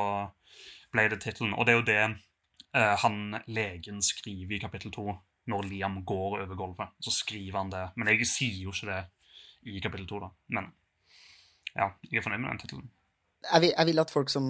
ble 0.94 1.06
det 1.12 1.22
tittelen. 1.22 1.54
Og 1.54 1.68
det 1.68 1.74
er 1.74 1.80
jo 1.80 1.88
det 1.88 2.00
eh, 2.02 2.96
han 3.04 3.38
legen 3.46 4.02
skriver 4.06 4.58
i 4.58 4.62
kapittel 4.64 4.94
to 4.94 5.12
når 5.52 5.68
Liam 5.70 6.00
går 6.06 6.40
over 6.44 6.58
gulvet. 6.58 6.94
Så 7.02 7.14
skriver 7.14 7.60
han 7.60 7.72
det. 7.74 7.86
Men 7.98 8.10
jeg 8.14 8.28
sier 8.30 8.64
jo 8.66 8.74
ikke 8.74 8.90
det 8.90 9.02
i 9.68 9.82
kapittel 9.84 10.08
to, 10.10 10.22
da. 10.24 10.32
Men 10.56 10.72
ja, 11.76 11.92
jeg 12.10 12.20
er 12.20 12.26
fornøyd 12.26 12.44
med 12.44 12.52
den 12.54 12.62
tittelen. 12.64 12.90
Jeg, 13.42 13.72
jeg 13.72 13.88
vil, 13.90 14.04
at 14.04 14.14
folk 14.14 14.30
som 14.30 14.46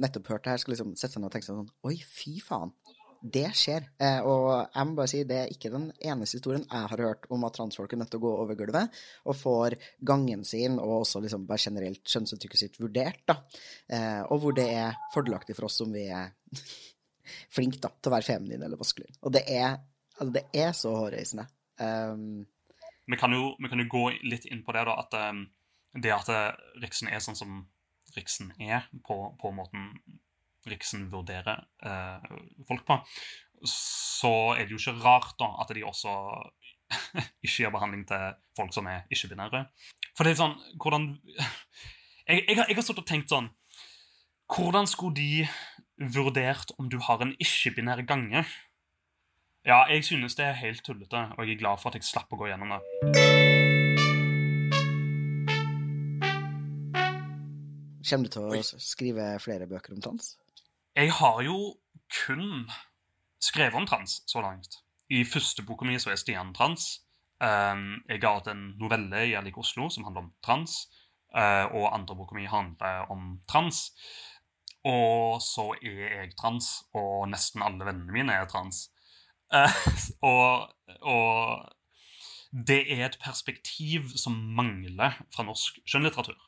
nettopp 0.00 0.30
hørte 0.32 0.52
her, 0.52 0.60
skal 0.60 0.74
liksom 0.74 0.94
sette 0.96 1.14
seg 1.14 1.22
ned 1.22 1.28
og 1.28 1.34
tenke 1.34 1.48
sånn 1.48 1.68
Oi, 1.88 1.96
fy 2.00 2.38
faen. 2.44 2.72
Det 3.20 3.50
skjer. 3.52 3.84
Eh, 4.00 4.22
og 4.24 4.46
jeg 4.72 4.88
må 4.88 4.96
bare 4.96 5.10
si, 5.12 5.18
det 5.28 5.36
er 5.42 5.50
ikke 5.52 5.72
den 5.74 5.90
eneste 5.98 6.38
historien 6.38 6.62
jeg 6.64 6.92
har 6.92 7.02
hørt 7.04 7.26
om 7.34 7.42
at 7.44 7.52
transfolk 7.58 7.92
er 7.92 8.00
nødt 8.00 8.08
til 8.14 8.20
å 8.22 8.24
gå 8.24 8.30
over 8.46 8.56
gulvet 8.56 9.00
og 9.28 9.36
får 9.36 9.76
gangen 10.08 10.44
sin 10.48 10.78
og 10.80 11.02
også 11.02 11.20
liksom 11.20 11.44
bare 11.48 11.60
generelt 11.60 12.00
kjønnsuttrykket 12.08 12.62
sitt 12.62 12.80
vurdert. 12.80 13.20
da. 13.28 13.36
Eh, 13.92 14.22
og 14.24 14.40
hvor 14.40 14.56
det 14.56 14.70
er 14.72 14.96
fordelaktig 15.12 15.58
for 15.58 15.68
oss 15.68 15.76
som 15.82 15.92
vi 15.92 16.06
er 16.08 16.32
flinke 17.56 17.82
da, 17.82 17.92
til 17.92 18.08
å 18.08 18.14
være 18.16 18.28
feminine 18.30 18.64
eller 18.64 18.80
maskuline. 18.80 19.18
Og 19.20 19.36
det 19.36 19.44
er, 19.52 19.76
altså, 20.16 20.32
det 20.38 20.46
er 20.64 20.72
så 20.80 20.94
hårreisende. 20.96 21.44
Um, 21.80 22.40
vi, 23.10 23.18
kan 23.20 23.34
jo, 23.34 23.54
vi, 23.58 23.70
kan 23.70 23.82
jo, 23.82 23.88
gå 23.90 24.04
litt 24.22 24.46
inn 24.48 24.64
på 24.66 24.74
det, 24.76 24.86
da, 24.88 24.96
at 25.02 25.18
um, 25.30 25.44
det 25.98 26.14
at 26.14 26.30
Riksen 26.82 27.10
er 27.10 27.22
sånn 27.22 27.38
som 27.38 27.64
Riksen 28.16 28.52
er, 28.62 28.86
på, 29.06 29.16
på 29.40 29.52
måten 29.54 29.92
Riksen 30.68 31.06
vurderer 31.12 31.62
eh, 31.86 32.32
folk 32.68 32.84
på, 32.86 32.98
så 33.68 34.32
er 34.56 34.66
det 34.66 34.74
jo 34.74 34.80
ikke 34.80 35.00
rart 35.04 35.36
da 35.40 35.54
at 35.62 35.72
de 35.76 35.84
også 35.86 36.12
ikke 37.44 37.54
gir 37.54 37.72
behandling 37.72 38.04
til 38.08 38.34
folk 38.58 38.74
som 38.74 38.88
er 38.90 39.06
ikke-binære. 39.12 39.64
For 40.18 40.26
det 40.26 40.34
er 40.34 40.40
sånn 40.42 40.56
Hvordan 40.82 41.12
Jeg, 42.30 42.44
jeg, 42.44 42.56
jeg 42.58 42.76
har 42.76 42.84
stått 42.84 43.00
og 43.02 43.08
tenkt 43.08 43.32
sånn 43.32 43.48
Hvordan 44.50 44.88
skulle 44.90 45.16
de 45.16 46.10
vurdert 46.16 46.74
om 46.80 46.90
du 46.90 46.98
har 47.06 47.22
en 47.22 47.32
ikke-binær 47.38 48.02
gange? 48.08 48.42
Ja, 49.66 49.84
jeg 49.84 50.04
synes 50.04 50.34
det 50.34 50.44
er 50.44 50.52
helt 50.52 50.84
tullete, 50.84 51.18
og 51.36 51.44
jeg 51.44 51.54
er 51.54 51.58
glad 51.58 51.76
for 51.78 51.90
at 51.90 51.98
jeg 51.98 52.06
slapp 52.08 52.30
å 52.32 52.36
gå 52.40 52.46
gjennom 52.48 52.70
det. 52.72 52.78
Kommer 58.08 58.24
du 58.24 58.32
til 58.32 58.46
å 58.56 58.62
skrive 58.80 59.26
flere 59.44 59.66
bøker 59.68 59.92
om 59.92 60.00
trans? 60.00 60.30
Jeg 60.96 61.12
har 61.12 61.42
jo 61.44 61.58
kun 62.08 62.70
skrevet 63.40 63.76
om 63.76 63.84
trans 63.86 64.22
så 64.26 64.40
langt. 64.40 64.78
I 65.12 65.26
første 65.28 65.62
boka 65.68 65.84
mi 65.84 65.98
så 66.00 66.14
er 66.14 66.16
Stian 66.16 66.54
trans. 66.56 67.02
Um, 67.36 68.00
jeg 68.08 68.22
har 68.22 68.38
hatt 68.38 68.48
en 68.48 68.62
novelle 68.80 69.26
i 69.28 69.34
Alik 69.36 69.58
Oslo 69.60 69.90
som 69.92 70.08
handler 70.08 70.24
om 70.24 70.32
trans. 70.40 70.86
Uh, 71.36 71.68
og 71.76 71.92
andre 71.92 72.16
boka 72.16 72.38
mi 72.38 72.48
handler 72.48 73.12
om 73.12 73.36
trans. 73.48 73.90
Og 74.88 75.36
så 75.44 75.68
er 75.84 76.16
jeg 76.16 76.32
trans, 76.40 76.78
og 76.96 77.28
nesten 77.28 77.60
alle 77.60 77.84
vennene 77.84 78.16
mine 78.16 78.40
er 78.40 78.48
trans. 78.48 78.88
Og, 80.30 80.70
og, 81.00 81.72
det 82.50 82.80
er 82.90 83.04
et 83.06 83.18
perspektiv 83.22 84.08
som 84.18 84.34
mangler 84.56 85.20
fra 85.34 85.44
norsk 85.46 85.78
skjønnlitteratur. 85.86 86.38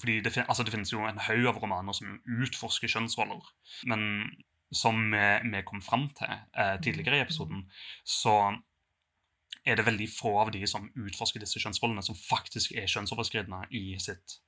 Fordi 0.00 0.20
det, 0.24 0.32
altså 0.48 0.64
det, 0.64 0.72
finnes 0.72 0.92
jo 0.92 1.04
en 1.04 1.20
haug 1.20 1.50
av 1.50 1.58
romaner 1.60 1.92
som 1.92 2.14
utforsker 2.24 2.88
kjønnsroller. 2.88 3.44
Men 3.92 4.30
som 4.72 5.02
vi, 5.12 5.26
vi 5.52 5.62
kom 5.68 5.82
fram 5.84 6.06
til 6.16 6.32
eh, 6.32 6.78
tidligere 6.80 7.20
i 7.20 7.24
episoden, 7.26 7.66
så 8.08 8.56
er 9.68 9.76
det 9.76 9.86
veldig 9.86 10.08
få 10.10 10.32
av 10.42 10.50
de 10.54 10.64
som 10.66 10.88
utforsker 10.96 11.42
disse 11.44 11.60
kjønnsrollene, 11.60 12.02
som 12.02 12.16
faktisk 12.18 12.72
er 12.72 12.88
kjønnsoverskridende 12.90 13.66
i 13.76 13.98
sitt 14.00 14.38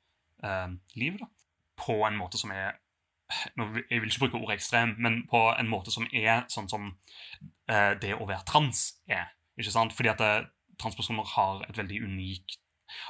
eh, 0.42 0.72
liv. 0.96 1.20
da. 1.20 1.28
På 1.76 2.00
en 2.08 2.16
måte 2.16 2.40
som 2.40 2.54
er 2.56 2.80
Jeg 3.56 4.00
vil 4.02 4.10
ikke 4.10 4.26
bruke 4.26 4.40
ordet 4.42 4.58
ekstrem, 4.58 4.94
men 5.00 5.22
på 5.30 5.40
en 5.54 5.70
måte 5.70 5.92
som 5.94 6.06
er 6.12 6.44
sånn 6.52 6.68
som 6.70 6.90
eh, 7.70 7.94
det 8.00 8.12
å 8.16 8.26
være 8.28 8.44
trans 8.48 9.00
er. 9.08 9.32
ikke 9.58 9.72
sant? 9.72 9.94
Fordi 9.96 10.12
at 10.12 10.20
eh, 10.24 10.46
transpersoner 10.80 11.26
har 11.34 11.64
veldig 11.76 12.02
unik, 12.04 12.58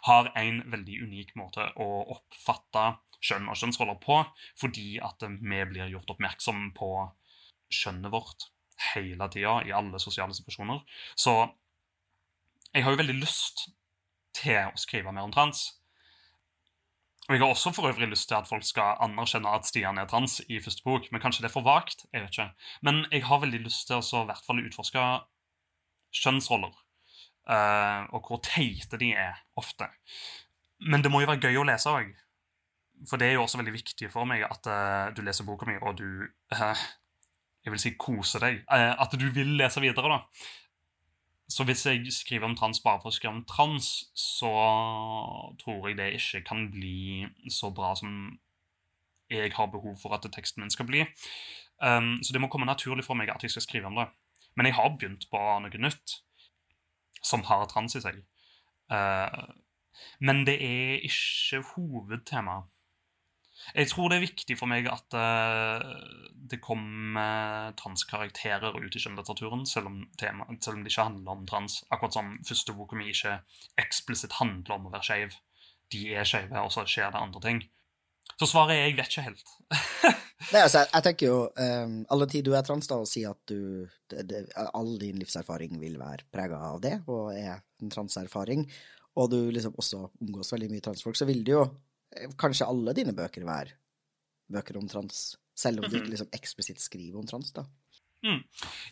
har 0.06 0.30
en 0.38 0.62
veldig 0.70 1.00
unik 1.08 1.34
måte 1.40 1.66
å 1.82 1.88
oppfatte 2.14 2.86
kjønn 3.24 3.48
og 3.48 3.58
kjønnsroller 3.58 3.98
på, 4.04 4.20
fordi 4.60 4.98
at 5.02 5.24
vi 5.24 5.60
blir 5.70 5.92
gjort 5.92 6.14
oppmerksom 6.14 6.70
på 6.76 6.90
kjønnet 7.72 8.12
vårt 8.12 8.50
hele 8.92 9.28
tida 9.32 9.60
i 9.66 9.72
alle 9.74 10.00
sosiale 10.02 10.34
situasjoner. 10.36 10.82
Så 11.16 11.34
jeg 12.74 12.84
har 12.84 12.94
jo 12.94 13.00
veldig 13.00 13.16
lyst 13.20 13.68
til 14.34 14.68
å 14.68 14.80
skrive 14.80 15.12
mer 15.14 15.26
om 15.26 15.34
trans. 15.34 15.66
Og 17.24 17.32
jeg 17.32 17.40
har 17.40 17.48
også 17.48 17.72
for 17.72 17.88
øvrig 17.88 18.10
lyst 18.10 18.28
til 18.28 18.36
at 18.36 18.48
folk 18.48 18.66
skal 18.68 18.98
anerkjenne 19.04 19.48
at 19.48 19.64
Stian 19.64 19.98
er 19.98 20.08
trans 20.10 20.42
i 20.48 20.60
første 20.60 20.84
bok, 20.84 21.06
men 21.12 21.22
kanskje 21.22 21.44
det 21.44 21.48
er 21.48 21.54
for 21.54 21.64
vagt. 21.64 22.04
jeg 22.12 22.20
vet 22.20 22.34
ikke. 22.34 22.50
Men 22.82 23.06
jeg 23.12 23.24
har 23.24 23.40
veldig 23.40 23.62
lyst 23.64 23.86
til 23.88 23.96
å 23.96 24.22
i 24.22 24.26
hvert 24.28 24.44
fall 24.44 24.60
utforske 24.60 25.04
kjønnsroller 26.14 26.74
Uh, 27.44 28.08
og 28.16 28.24
hvor 28.24 28.40
teite 28.40 28.96
de 28.96 29.10
er 29.12 29.36
ofte. 29.60 29.84
Men 30.88 31.02
det 31.04 31.10
må 31.12 31.20
jo 31.20 31.28
være 31.28 31.50
gøy 31.50 31.60
å 31.60 31.66
lese 31.68 31.92
òg. 31.92 32.14
For 33.10 33.20
det 33.20 33.28
er 33.28 33.36
jo 33.36 33.42
også 33.44 33.60
veldig 33.60 33.74
viktig 33.74 34.08
for 34.12 34.24
meg 34.28 34.46
at 34.46 34.68
uh, 34.70 35.12
du 35.12 35.20
leser 35.26 35.44
boka 35.44 35.68
mi, 35.68 35.76
og 35.76 35.98
du 35.98 36.24
uh, 36.24 36.84
Jeg 37.64 37.72
vil 37.72 37.80
si 37.80 37.94
koser 38.00 38.44
deg. 38.44 38.58
at 38.68 39.12
du 39.16 39.24
vil 39.32 39.54
lese 39.56 39.80
videre, 39.80 40.08
da. 40.08 40.18
Så 41.48 41.64
hvis 41.68 41.84
jeg 41.86 42.12
skriver 42.12 42.48
om 42.48 42.56
trans 42.56 42.80
bare 42.80 43.02
for 43.02 43.12
å 43.12 43.14
skrive 43.14 43.34
om 43.34 43.44
trans, 43.48 43.90
så 44.16 44.50
tror 45.60 45.88
jeg 45.88 45.98
det 45.98 46.14
ikke 46.16 46.40
kan 46.48 46.68
bli 46.72 47.26
så 47.52 47.70
bra 47.74 47.92
som 47.98 48.38
jeg 49.30 49.52
har 49.56 49.68
behov 49.72 49.96
for 50.00 50.16
at 50.16 50.24
teksten 50.32 50.64
min 50.64 50.72
skal 50.72 50.88
bli. 50.88 51.04
Um, 51.82 52.16
så 52.22 52.32
det 52.32 52.40
må 52.40 52.48
komme 52.48 52.68
naturlig 52.68 53.04
for 53.04 53.18
meg 53.18 53.32
at 53.32 53.44
jeg 53.44 53.52
skal 53.52 53.66
skrive 53.66 53.90
om 53.90 53.98
det. 54.00 54.08
Men 54.56 54.68
jeg 54.68 54.78
har 54.78 54.92
begynt 54.94 55.26
på 55.30 55.40
noe 55.64 55.82
nytt 55.82 56.18
som 57.24 57.44
har 57.48 57.66
trans 57.68 57.96
i 57.96 58.02
seg. 58.04 58.22
Uh, 58.92 59.52
men 60.20 60.44
det 60.48 60.56
er 60.64 61.04
ikke 61.06 61.62
hovedtema. 61.74 62.62
Jeg 63.72 63.88
tror 63.90 64.10
det 64.10 64.18
er 64.18 64.26
viktig 64.26 64.56
for 64.60 64.70
meg 64.70 64.88
at 64.92 65.16
uh, 65.16 65.80
det 66.34 66.60
kommer 66.62 67.72
transkarakterer 67.80 68.76
ut 68.76 68.96
i 68.96 69.00
skjønnlitteraturen, 69.00 69.64
selv, 69.66 69.88
selv, 70.20 70.42
om 70.44 70.84
det 70.84 70.92
ikke 70.92 71.08
handler 71.08 71.36
om 71.38 71.46
trans. 71.48 71.80
Akkurat 71.94 72.18
som 72.18 72.34
første 72.46 72.76
boka 72.76 72.98
mi 72.98 73.08
ikke 73.12 73.38
eksplisitt 73.80 74.36
handler 74.40 74.76
om 74.76 74.90
å 74.90 74.94
være 74.94 75.08
skeiv. 75.08 75.38
De 75.94 76.04
er 76.12 76.28
skeive, 76.28 76.60
og 76.60 76.72
så 76.74 76.84
skjer 76.88 77.14
det 77.14 77.22
andre 77.22 77.42
ting. 77.44 77.64
Så 78.40 78.48
svaret 78.50 78.74
er 78.74 78.88
jeg 78.88 78.96
vet 78.98 79.12
ikke 79.12 79.26
helt. 79.28 79.50
Nei, 80.52 80.60
altså, 80.60 80.82
jeg, 80.82 80.90
jeg, 80.90 81.04
tenker 81.06 81.28
jo 81.28 81.36
um, 81.46 81.94
Alle 82.12 82.26
tid 82.30 82.46
du 82.46 82.52
er 82.56 82.64
trans, 82.66 82.88
da, 82.90 82.98
og 83.00 83.08
sier 83.08 83.32
at 83.32 83.40
du 83.48 83.86
det, 84.10 84.24
det, 84.28 84.42
All 84.64 84.90
din 85.00 85.20
livserfaring 85.22 85.78
vil 85.80 85.96
være 86.00 86.26
prega 86.34 86.58
av 86.72 86.82
det, 86.84 86.98
og 87.08 87.32
er 87.32 87.62
en 87.82 87.92
transerfaring, 87.92 88.66
og 89.20 89.30
du 89.30 89.38
liksom 89.54 89.76
også 89.78 90.02
omgås 90.20 90.52
veldig 90.54 90.70
mye 90.72 90.84
transfolk, 90.84 91.16
så 91.18 91.28
vil 91.28 91.44
du 91.46 91.52
jo 91.54 91.62
eh, 91.62 91.93
kanskje 92.40 92.68
alle 92.68 92.94
dine 92.96 93.14
bøker 93.16 93.46
være 93.48 93.76
bøker 94.52 94.78
om 94.78 94.88
trans, 94.90 95.34
selv 95.56 95.80
om 95.80 95.88
du 95.88 95.98
ikke 95.98 96.12
liksom 96.12 96.34
eksplisitt 96.36 96.82
skriver 96.82 97.20
om 97.20 97.28
trans, 97.28 97.52
da. 97.56 97.64
Mm. 98.24 98.40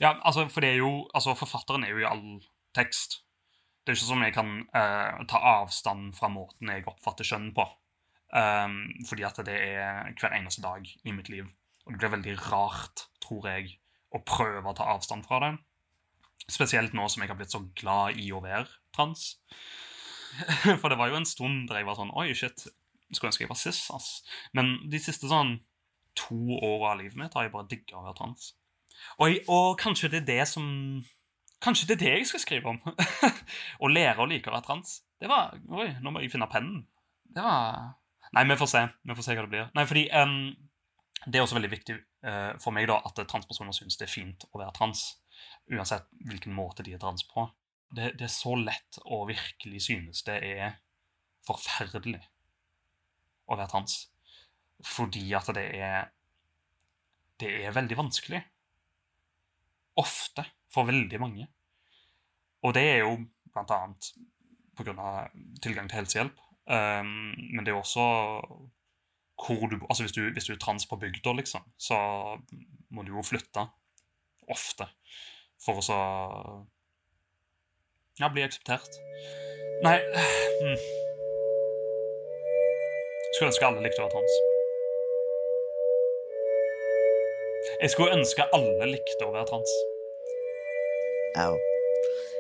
Ja, 0.03 0.15
altså, 0.21 0.47
for 0.53 0.61
det 0.61 0.75
er 0.75 0.83
jo 0.83 1.07
Altså, 1.17 1.33
forfatteren 1.33 1.87
er 1.87 1.95
jo 1.95 2.03
i 2.03 2.09
all 2.09 2.43
tekst. 2.77 3.23
Det 3.83 3.93
er 3.93 3.97
ikke 3.97 4.09
som 4.11 4.25
jeg 4.25 4.35
kan 4.37 4.51
uh, 4.77 5.23
ta 5.29 5.41
avstand 5.57 6.13
fra 6.17 6.29
måten 6.29 6.69
jeg 6.69 6.85
oppfatter 6.87 7.27
kjønn 7.27 7.51
på. 7.57 7.65
Um, 8.33 8.77
fordi 9.09 9.25
at 9.29 9.41
det 9.45 9.57
er 9.57 10.13
hver 10.21 10.37
eneste 10.37 10.63
dag 10.65 10.87
i 10.87 11.13
mitt 11.17 11.29
liv. 11.33 11.49
Og 11.85 11.93
det 11.93 12.01
blir 12.01 12.15
veldig 12.15 12.37
rart, 12.47 13.07
tror 13.25 13.49
jeg, 13.51 13.75
å 14.13 14.21
prøve 14.25 14.69
å 14.69 14.77
ta 14.77 14.87
avstand 14.93 15.27
fra 15.27 15.41
det. 15.43 15.53
Spesielt 16.47 16.95
nå 16.95 17.09
som 17.11 17.25
jeg 17.25 17.33
har 17.33 17.41
blitt 17.41 17.55
så 17.55 17.65
glad 17.77 18.21
i 18.21 18.31
å 18.33 18.41
være 18.45 18.69
trans. 18.95 19.35
For 20.81 20.89
det 20.89 21.01
var 21.01 21.11
jo 21.11 21.19
en 21.19 21.29
stund 21.29 21.67
der 21.69 21.83
jeg 21.83 21.89
var 21.89 21.99
sånn 21.99 22.15
Oi, 22.17 22.31
shit, 22.37 22.65
skulle 23.17 23.33
ønske 23.33 23.45
jeg 23.45 23.53
var 23.53 23.61
cis, 23.61 23.85
ass. 23.95 24.11
Men 24.57 24.77
de 24.91 25.01
siste 25.03 25.31
sånn 25.31 25.59
to 26.19 26.59
åra 26.59 26.93
av 26.93 27.01
livet 27.01 27.17
mitt 27.19 27.35
har 27.37 27.47
jeg 27.47 27.55
bare 27.55 27.69
digga 27.71 27.99
å 27.99 28.05
være 28.07 28.19
trans. 28.19 28.53
Og, 29.19 29.39
og, 29.49 29.73
kanskje 29.81 30.11
det 30.13 30.23
er 30.23 30.29
det 30.29 30.45
som 30.51 30.67
Kanskje 31.63 31.93
det 31.93 31.95
er 31.95 32.01
det 32.01 32.13
jeg 32.17 32.27
skal 32.27 32.41
skrive 32.43 32.73
om. 32.73 32.79
å 33.87 33.89
lære 33.91 34.19
å 34.19 34.27
like 34.27 34.51
å 34.51 34.55
være 34.55 34.67
trans. 34.67 34.97
Det 35.23 35.29
var 35.31 35.53
Oi, 35.71 35.93
nå 36.03 36.11
må 36.11 36.23
jeg 36.23 36.33
finne 36.33 36.49
pennen. 36.51 36.81
det 37.23 37.45
var 37.45 37.93
Nei, 38.33 38.43
vi 38.49 38.57
får 38.59 38.71
se. 38.73 38.83
Vi 39.07 39.15
får 39.15 39.27
se 39.27 39.37
hva 39.37 39.45
det 39.45 39.53
blir. 39.53 39.69
Nei, 39.77 39.85
fordi 39.87 40.03
um, 40.11 40.35
Det 41.23 41.39
er 41.39 41.45
også 41.45 41.59
veldig 41.61 41.71
viktig 41.71 41.95
uh, 42.27 42.55
for 42.59 42.75
meg 42.75 42.89
da, 42.91 42.97
at 43.07 43.21
transpersoner 43.31 43.77
syns 43.77 44.01
det 44.01 44.09
er 44.09 44.15
fint 44.15 44.47
å 44.51 44.59
være 44.59 44.75
trans. 44.75 45.05
Uansett 45.71 46.09
hvilken 46.27 46.57
måte 46.57 46.83
de 46.83 46.97
er 46.97 47.03
trans 47.03 47.23
på. 47.31 47.47
Det, 47.95 48.15
det 48.19 48.27
er 48.27 48.35
så 48.35 48.57
lett 48.59 48.99
å 49.05 49.23
virkelig 49.29 49.85
synes 49.87 50.25
det 50.27 50.41
er 50.43 50.81
forferdelig 51.47 52.25
å 53.53 53.61
være 53.61 53.71
trans. 53.73 53.99
Fordi 54.83 55.25
at 55.39 55.53
det 55.55 55.69
er 55.79 56.11
Det 57.41 57.51
er 57.65 57.75
veldig 57.75 57.97
vanskelig. 57.99 58.43
Ofte. 59.99 60.45
For 60.71 60.87
veldig 60.87 61.19
mange. 61.21 61.49
Og 62.63 62.75
det 62.75 62.83
er 62.83 62.99
jo 63.03 63.17
blant 63.53 63.71
annet 63.75 64.13
pga. 64.77 65.29
tilgang 65.63 65.89
til 65.89 65.99
helsehjelp. 65.99 66.39
Um, 66.67 67.35
men 67.53 67.65
det 67.65 67.73
er 67.73 67.81
også 67.81 68.05
hvor 69.43 69.67
du 69.67 69.79
bor. 69.79 69.89
Altså 69.91 70.05
hvis 70.05 70.13
du, 70.13 70.23
hvis 70.31 70.45
du 70.45 70.53
er 70.53 70.59
trans 70.59 70.87
på 70.87 70.97
bygda, 70.97 71.33
liksom, 71.33 71.65
så 71.79 71.97
må 72.91 73.03
du 73.03 73.11
jo 73.17 73.25
flytte 73.27 73.67
ofte 74.51 74.87
for 75.63 75.81
å 75.81 75.87
så 75.87 75.99
Ja, 78.21 78.29
bli 78.29 78.45
akseptert. 78.45 78.99
Nei 79.83 79.97
hmm. 79.99 81.11
Skulle 83.43 83.51
ønske 83.51 83.67
alle 83.67 83.81
likte 83.83 83.99
være 83.99 84.11
trans. 84.13 84.35
Jeg 87.81 87.91
skulle 87.91 88.15
ønske 88.15 88.45
alle 88.55 88.87
likte 88.87 89.27
å 89.27 89.33
være 89.35 89.49
trans. 89.49 89.73
Au. 91.43 91.57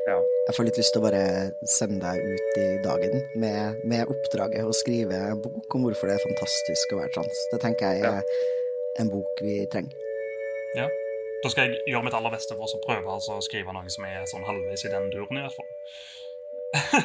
Ja. 0.06 0.20
Jeg 0.20 0.54
får 0.54 0.68
litt 0.68 0.78
lyst 0.78 0.94
til 0.94 1.02
å 1.02 1.06
bare 1.08 1.24
sende 1.72 2.06
deg 2.06 2.22
ut 2.22 2.60
i 2.62 2.68
dagen 2.84 3.18
med, 3.34 3.82
med, 3.82 4.12
oppdraget 4.14 4.62
å 4.62 4.76
skrive 4.78 5.18
en 5.32 5.42
bok 5.42 5.74
om 5.74 5.88
hvorfor 5.88 6.06
det 6.06 6.20
er 6.20 6.22
fantastisk 6.28 6.94
å 6.94 7.00
være 7.00 7.14
trans. 7.18 7.42
Det 7.50 7.58
tenker 7.66 7.96
jeg 7.96 8.06
er 8.06 8.22
ja. 8.22 8.38
en 9.02 9.10
bok 9.10 9.42
vi 9.42 9.58
trenger. 9.74 9.98
Ja. 10.78 10.86
Da 11.42 11.50
skal 11.50 11.66
jeg 11.66 11.82
gjøre 11.96 12.06
mitt 12.06 12.18
aller 12.20 12.36
beste 12.36 12.54
for 12.54 12.70
å 12.70 12.82
prøve 12.86 13.10
altså, 13.18 13.40
å 13.40 13.42
skrive 13.42 13.74
noe 13.74 13.90
som 13.90 14.06
er 14.06 14.22
sånn 14.30 14.46
halvveis 14.46 14.86
i 14.86 14.94
den 14.94 15.10
duren, 15.10 15.42
i 15.42 15.46
hvert 15.48 15.58
fall. 15.58 15.70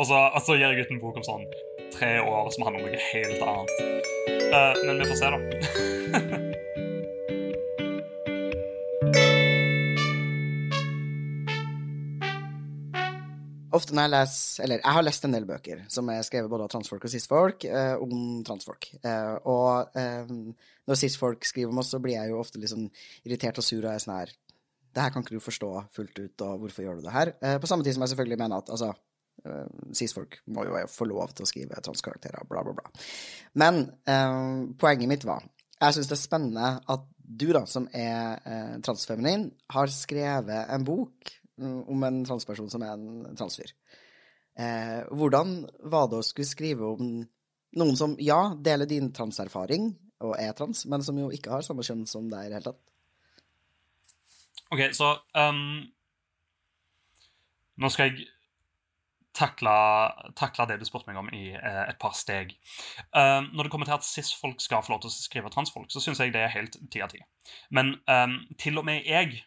og, 0.00 0.04
så, 0.10 0.18
og, 0.18 0.42
så, 0.42 0.58
gir 0.58 0.66
jeg 0.66 0.82
ut 0.82 0.96
en 0.96 1.04
bok 1.06 1.22
om 1.22 1.30
sånn 1.30 1.46
tre 1.94 2.16
år 2.20 2.50
som 2.54 2.66
handler 2.66 2.82
om 2.82 2.90
noe 2.90 3.06
helt 3.12 3.46
annet. 3.52 3.70
Uh, 4.46 4.74
men 4.86 5.00
vi 5.02 5.08
får 5.10 5.22
se, 5.22 5.32
da. 5.34 6.42
ofte 13.76 13.96
når 13.96 14.06
jeg 14.06 14.12
leser 14.14 14.64
Eller 14.64 14.80
jeg 14.82 14.96
har 14.96 15.04
lest 15.06 15.26
en 15.26 15.36
del 15.36 15.46
bøker 15.48 15.84
som 15.92 16.10
er 16.12 16.24
skrevet 16.26 16.50
både 16.52 16.66
av 16.66 16.72
transfolk 16.72 17.06
og 17.06 17.12
cisfolk 17.12 17.66
eh, 17.68 17.94
om 18.02 18.42
transfolk. 18.46 18.88
Eh, 19.02 19.34
og 19.48 19.98
eh, 19.98 20.32
når 20.86 21.00
cisfolk 21.00 21.46
skriver 21.46 21.72
om 21.72 21.82
oss, 21.82 21.92
så 21.94 22.00
blir 22.02 22.16
jeg 22.16 22.32
jo 22.32 22.40
ofte 22.40 22.60
litt 22.62 22.72
sånn 22.72 22.88
irritert 23.24 23.60
og 23.60 23.66
sur 23.66 23.82
og 23.82 23.92
er 23.92 24.02
sånn 24.02 24.16
her 24.16 24.34
Det 24.96 25.04
her 25.04 25.12
kan 25.12 25.24
ikke 25.24 25.36
du 25.36 25.44
forstå 25.44 25.70
fullt 25.92 26.18
ut, 26.22 26.44
og 26.46 26.62
hvorfor 26.62 26.86
gjør 26.86 27.00
du 27.00 27.06
det 27.06 27.16
her? 27.16 27.34
Eh, 27.42 27.58
på 27.60 27.70
samme 27.70 27.84
tid 27.86 27.96
som 27.96 28.06
jeg 28.06 28.14
selvfølgelig 28.14 28.40
mener 28.44 28.64
at 28.64 28.72
altså 28.72 28.94
cisfolk 29.94 30.40
må 30.50 30.64
jo 30.66 30.78
få 30.90 31.06
lov 31.06 31.34
til 31.36 31.46
å 31.46 31.50
skrive 31.50 31.82
transkarakterer, 31.84 32.46
bla, 32.50 32.64
bla, 32.66 32.72
bla. 32.74 33.04
Men 33.62 33.84
eh, 34.08 34.38
poenget 34.80 35.10
mitt 35.10 35.26
var 35.28 35.44
Jeg 35.76 35.94
syns 35.94 36.08
det 36.08 36.16
er 36.16 36.22
spennende 36.22 36.70
at 36.88 37.04
du, 37.26 37.50
da, 37.52 37.64
som 37.68 37.88
er 37.92 38.38
transfeminin, 38.86 39.48
har 39.74 39.90
skrevet 39.92 40.70
en 40.72 40.84
bok 40.86 41.34
Mm, 41.60 41.82
om 41.88 42.02
en 42.02 42.24
transperson 42.24 42.68
som 42.70 42.82
er 42.84 42.92
en 42.92 43.36
transfyr. 43.36 43.72
Eh, 44.60 45.04
hvordan 45.12 45.62
var 45.88 46.10
det 46.10 46.20
å 46.20 46.26
skulle 46.26 46.48
skrive 46.48 46.88
om 46.96 47.12
noen 47.76 47.96
som, 47.96 48.16
ja, 48.20 48.54
deler 48.60 48.88
din 48.88 49.08
transerfaring 49.16 49.90
og 50.24 50.34
er 50.40 50.52
trans, 50.56 50.84
men 50.88 51.04
som 51.04 51.16
jo 51.20 51.30
ikke 51.32 51.52
har 51.52 51.64
samme 51.64 51.84
kjønn 51.84 52.04
som 52.08 52.28
deg 52.32 52.46
i 52.46 52.50
det 52.52 52.58
hele 52.58 52.72
tatt? 52.72 52.82
OK, 54.72 54.82
så 54.96 55.12
um, 55.38 55.84
Nå 57.76 57.90
skal 57.92 58.08
jeg 58.08 58.24
takle, 59.36 60.66
det 60.70 60.78
du 60.80 60.86
spurte 60.88 61.10
meg 61.10 61.20
om, 61.20 61.28
i 61.34 61.50
eh, 61.54 61.82
et 61.86 61.98
par 62.02 62.16
steg. 62.16 62.54
Um, 63.12 63.50
når 63.52 63.66
det 63.66 63.72
kommer 63.74 63.88
til 63.88 63.98
at 63.98 64.06
cis-folk 64.06 64.62
skal 64.64 64.84
få 64.84 64.94
lov 64.94 65.04
til 65.04 65.12
å 65.12 65.16
skrive 65.16 65.52
transfolk, 65.52 65.90
så 65.92 66.02
syns 66.02 66.22
jeg 66.22 66.34
det 66.34 66.44
er 66.44 66.54
helt 66.54 66.78
ti 66.92 67.04
av 67.04 67.12
ti. 67.12 67.20
Men 67.70 67.98
um, 68.08 68.40
til 68.60 68.80
og 68.80 68.88
med 68.88 69.06
jeg 69.06 69.42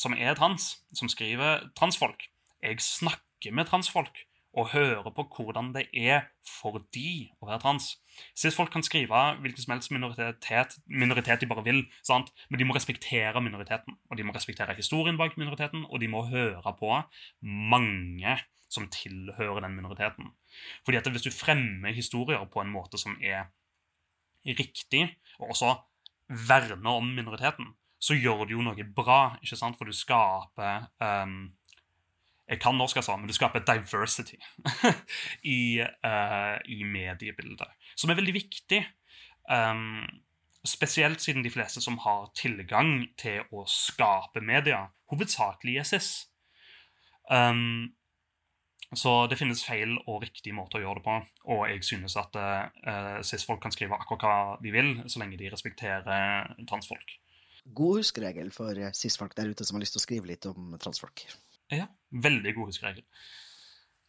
som 0.00 0.16
er 0.16 0.36
trans, 0.38 0.78
som 0.96 1.10
skriver 1.12 1.66
transfolk. 1.76 2.28
Jeg 2.64 2.80
snakker 2.80 3.52
med 3.52 3.68
transfolk 3.68 4.24
og 4.56 4.72
hører 4.72 5.12
på 5.14 5.24
hvordan 5.36 5.70
det 5.74 5.84
er 5.94 6.24
for 6.46 6.80
de 6.94 7.30
å 7.38 7.46
være 7.46 7.60
trans. 7.62 7.92
Cis-folk 8.38 8.72
kan 8.74 8.84
skrive 8.86 9.20
hvilken 9.42 9.62
som 9.62 9.74
helst 9.76 9.92
minoritet, 9.94 10.78
minoritet 10.90 11.42
de 11.42 11.48
bare 11.50 11.64
vil, 11.66 11.84
sant? 12.06 12.32
men 12.48 12.58
de 12.58 12.66
må 12.66 12.74
respektere 12.74 13.44
minoriteten. 13.44 13.98
Og 14.10 14.18
de 14.18 14.26
må 14.26 14.34
respektere 14.34 14.74
historien 14.78 15.20
bak 15.20 15.36
minoriteten, 15.38 15.84
og 15.86 16.02
de 16.02 16.10
må 16.10 16.24
høre 16.32 16.74
på 16.80 16.96
mange 17.42 18.38
som 18.70 18.86
tilhører 18.92 19.64
den 19.64 19.76
minoriteten. 19.76 20.30
Fordi 20.86 21.00
at 21.00 21.08
hvis 21.10 21.26
du 21.26 21.34
fremmer 21.34 21.94
historier 21.94 22.44
på 22.50 22.62
en 22.62 22.72
måte 22.72 23.00
som 23.00 23.16
er 23.22 23.48
riktig, 24.46 25.04
og 25.40 25.52
også 25.54 25.74
verner 26.48 27.00
om 27.00 27.10
minoriteten, 27.14 27.72
så 28.00 28.16
gjør 28.16 28.46
du 28.46 28.54
jo 28.56 28.64
noe 28.64 28.86
bra, 28.96 29.36
ikke 29.42 29.58
sant? 29.58 29.76
for 29.76 29.88
du 29.88 29.92
skaper 29.92 30.86
um, 31.02 31.50
Jeg 32.48 32.58
kan 32.62 32.74
norsk, 32.74 32.96
altså, 32.96 33.16
men 33.16 33.28
du 33.28 33.34
skaper 33.36 33.62
diversity 33.66 34.38
i, 35.56 35.82
uh, 35.82 36.56
i, 36.66 36.80
mediebildet, 36.82 37.68
som 37.94 38.10
er 38.10 38.18
veldig 38.18 38.34
viktig. 38.34 38.80
Um, 39.50 40.02
spesielt 40.66 41.22
siden 41.22 41.44
de 41.44 41.52
fleste 41.52 41.80
som 41.80 41.98
har 42.02 42.30
tilgang 42.36 43.04
til 43.20 43.44
å 43.54 43.62
skape 43.70 44.42
media, 44.42 44.88
hovedsakelig 45.12 45.78
er 45.80 45.88
cis. 45.92 46.10
Um, 47.30 47.92
så 48.96 49.14
det 49.30 49.38
finnes 49.38 49.62
feil 49.62 49.96
og 50.06 50.22
riktig 50.24 50.54
måte 50.56 50.78
å 50.78 50.82
gjøre 50.82 50.98
det 50.98 51.06
på. 51.06 51.16
Og 51.54 51.64
jeg 51.70 51.84
synes 51.86 52.16
at 52.18 52.34
uh, 52.36 53.20
cis-folk 53.26 53.62
kan 53.62 53.74
skrive 53.74 53.98
akkurat 53.98 54.26
hva 54.26 54.38
de 54.62 54.74
vil, 54.74 54.94
så 55.06 55.22
lenge 55.22 55.38
de 55.38 55.50
respekterer 55.52 56.56
transfolk 56.70 57.20
god 57.64 58.00
huskeregel 58.00 58.50
for 58.54 58.78
cis-folk 58.96 59.36
der 59.36 59.52
ute 59.52 59.66
som 59.66 59.76
har 59.76 59.84
lyst 59.84 59.96
til 59.96 60.02
å 60.02 60.06
skrive 60.06 60.30
litt 60.30 60.46
om 60.50 60.74
transfolk. 60.82 61.24
Ja, 61.70 61.86
veldig 62.10 62.54
god 62.56 62.72
huskeregel. 62.72 63.04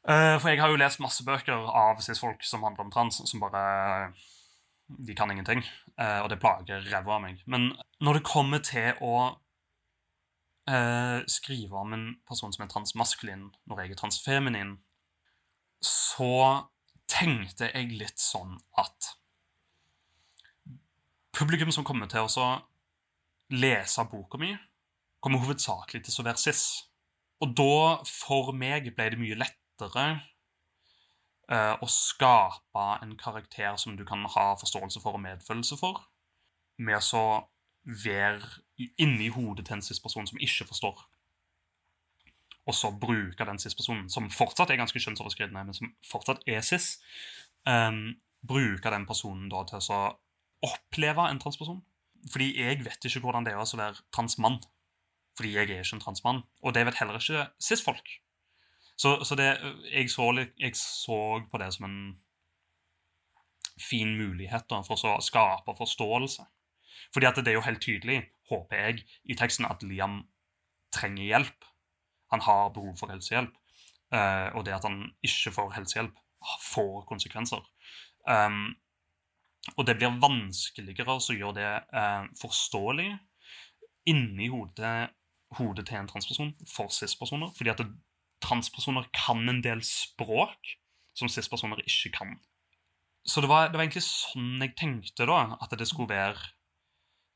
Uh, 0.01 0.37
for 0.41 0.49
jeg 0.49 0.61
har 0.61 0.71
jo 0.71 0.79
lest 0.81 1.01
masse 1.03 1.23
bøker 1.25 1.67
av 1.77 2.01
cis-folk 2.01 2.41
som 2.47 2.63
handler 2.65 2.87
om 2.87 2.93
trans, 2.93 3.21
som 3.21 3.41
bare 3.41 4.13
De 4.91 5.13
kan 5.15 5.31
ingenting. 5.31 5.61
Uh, 5.95 6.23
og 6.23 6.29
det 6.29 6.39
plager 6.41 6.81
ræva 6.91 7.15
av 7.15 7.21
meg. 7.23 7.43
Men 7.45 7.69
når 8.03 8.17
det 8.17 8.27
kommer 8.27 8.59
til 8.59 8.97
å 8.99 9.37
uh, 10.69 11.21
skrive 11.27 11.77
om 11.77 11.93
en 11.95 12.05
person 12.27 12.53
som 12.53 12.65
er 12.65 12.71
transmaskulin, 12.71 13.49
når 13.69 13.83
jeg 13.83 13.93
er 13.93 14.01
transfeminin, 14.01 14.75
så 15.81 16.67
tenkte 17.09 17.71
jeg 17.71 17.95
litt 17.97 18.21
sånn 18.21 18.53
at 18.79 19.13
publikum 21.35 21.71
som 21.73 21.85
kommer 21.87 22.09
til 22.11 22.27
å 22.27 22.49
lese 23.51 24.05
boka 24.11 24.39
mi, 24.39 24.53
kommer 25.21 25.41
hovedsakelig 25.43 26.05
til 26.05 26.21
å 26.21 26.27
være 26.29 26.41
cis. 26.41 26.65
Og 27.41 27.55
da, 27.57 28.01
for 28.05 28.53
meg, 28.55 28.91
ble 28.95 29.09
det 29.11 29.19
mye 29.19 29.39
lettere 29.39 30.05
uh, 31.51 31.75
å 31.81 31.87
skape 31.89 32.85
en 33.01 33.15
karakter 33.19 33.75
som 33.81 33.97
du 33.97 34.05
kan 34.07 34.23
ha 34.35 34.51
forståelse 34.61 35.01
for 35.03 35.17
og 35.17 35.23
medfølelse 35.25 35.77
for, 35.79 36.03
med 36.81 37.01
å 37.01 37.25
være 37.85 38.41
inni 38.99 39.29
hodet 39.33 39.65
til 39.65 39.77
en 39.79 39.85
cis-person 39.85 40.27
som 40.29 40.41
ikke 40.41 40.67
forstår. 40.69 41.01
Og 42.69 42.75
så 42.77 42.91
bruke 42.93 43.45
den 43.45 43.59
cis-personen, 43.59 44.09
som 44.09 44.29
fortsatt 44.29 44.69
er 44.69 44.79
ganske 44.81 44.99
kjønnsoverskridende, 45.01 45.63
men 45.65 45.77
som 45.77 45.93
fortsatt 46.05 46.43
er 46.47 46.61
cis, 46.65 46.99
um, 47.65 48.13
bruke 48.47 48.93
den 48.93 49.07
personen 49.09 49.49
da 49.49 49.63
til 49.69 49.81
å 49.93 50.01
oppleve 50.61 51.25
en 51.29 51.41
transperson 51.41 51.81
fordi 52.29 52.51
jeg 52.59 52.83
vet 52.85 53.05
ikke 53.05 53.21
hvordan 53.23 53.45
det 53.45 53.55
er 53.55 53.61
å 53.61 53.77
være 53.77 54.03
transmann. 54.13 54.59
Fordi 55.37 55.53
jeg 55.55 55.69
er 55.71 55.81
ikke 55.81 55.97
en 55.97 56.03
transmann. 56.03 56.43
Og 56.61 56.75
det 56.75 56.85
vet 56.85 56.99
heller 56.99 57.17
ikke 57.17 57.47
cis-folk. 57.61 58.11
Så, 58.99 59.15
så 59.25 59.37
det, 59.39 59.47
jeg, 59.89 60.09
så, 60.13 60.27
jeg, 60.59 60.75
så, 60.77 61.17
på 61.51 61.57
det 61.57 61.71
som 61.73 61.87
en 61.87 62.01
fin 63.81 64.11
mulighet 64.17 64.67
da, 64.69 64.83
for 64.85 64.99
å 65.09 65.15
skape 65.25 65.73
forståelse. 65.79 66.45
Fordi 67.13 67.29
at 67.29 67.39
det 67.41 67.53
er 67.53 67.59
jo 67.59 67.65
helt 67.65 67.81
tydelig, 67.83 68.19
håper 68.51 68.85
jeg, 68.85 69.05
i 69.25 69.37
teksten 69.39 69.67
at 69.69 69.83
Liam 69.83 70.21
trenger 70.93 71.23
hjelp. 71.23 71.67
Han 72.31 72.43
har 72.45 72.73
behov 72.75 72.95
for 72.99 73.11
helsehjelp. 73.11 73.53
Uh, 74.11 74.51
og 74.59 74.65
det 74.67 74.75
at 74.75 74.85
han 74.87 75.05
ikke 75.23 75.53
får 75.55 75.73
helsehjelp, 75.77 76.15
får 76.73 77.05
konsekvenser. 77.07 77.63
Um, 78.27 78.73
og 79.77 79.85
det 79.87 79.95
blir 79.99 80.19
vanskeligere 80.19 81.15
å 81.15 81.35
gjøre 81.35 81.57
det 81.59 81.71
uh, 81.95 82.27
forståelig 82.41 83.11
inni 84.09 84.49
hodet, 84.51 85.11
hodet, 85.57 85.85
til 85.87 85.99
en 85.99 86.09
transperson 86.09 86.55
for 86.67 86.91
cis-personer. 86.93 87.53
Fordi 87.55 87.71
at 87.71 87.83
det, 87.83 87.91
transpersoner 88.41 89.05
kan 89.13 89.43
en 89.49 89.61
del 89.63 89.83
språk 89.85 90.75
som 91.17 91.29
cis-personer 91.29 91.83
ikke 91.85 92.15
kan. 92.17 92.39
så 93.25 93.41
det 93.41 93.49
var, 93.51 93.67
det 93.69 93.77
var 93.77 93.85
egentlig 93.85 94.01
sånn 94.07 94.63
jeg 94.63 94.73
tenkte, 94.79 95.27
da. 95.29 95.57
At 95.61 95.75
det 95.77 95.87
skulle 95.87 96.09
være 96.09 96.39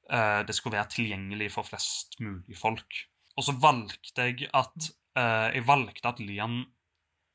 eh, 0.10 0.42
Det 0.48 0.56
skulle 0.56 0.78
være 0.78 0.94
tilgjengelig 0.96 1.52
for 1.54 1.68
flest 1.68 2.20
mulig 2.20 2.58
folk. 2.58 3.06
Og 3.36 3.44
så 3.44 3.56
valgte 3.60 4.30
jeg 4.30 4.50
at 4.54 4.92
eh, 5.18 5.50
Jeg 5.58 5.68
valgte 5.68 6.12
at 6.12 6.22
Liam 6.24 6.62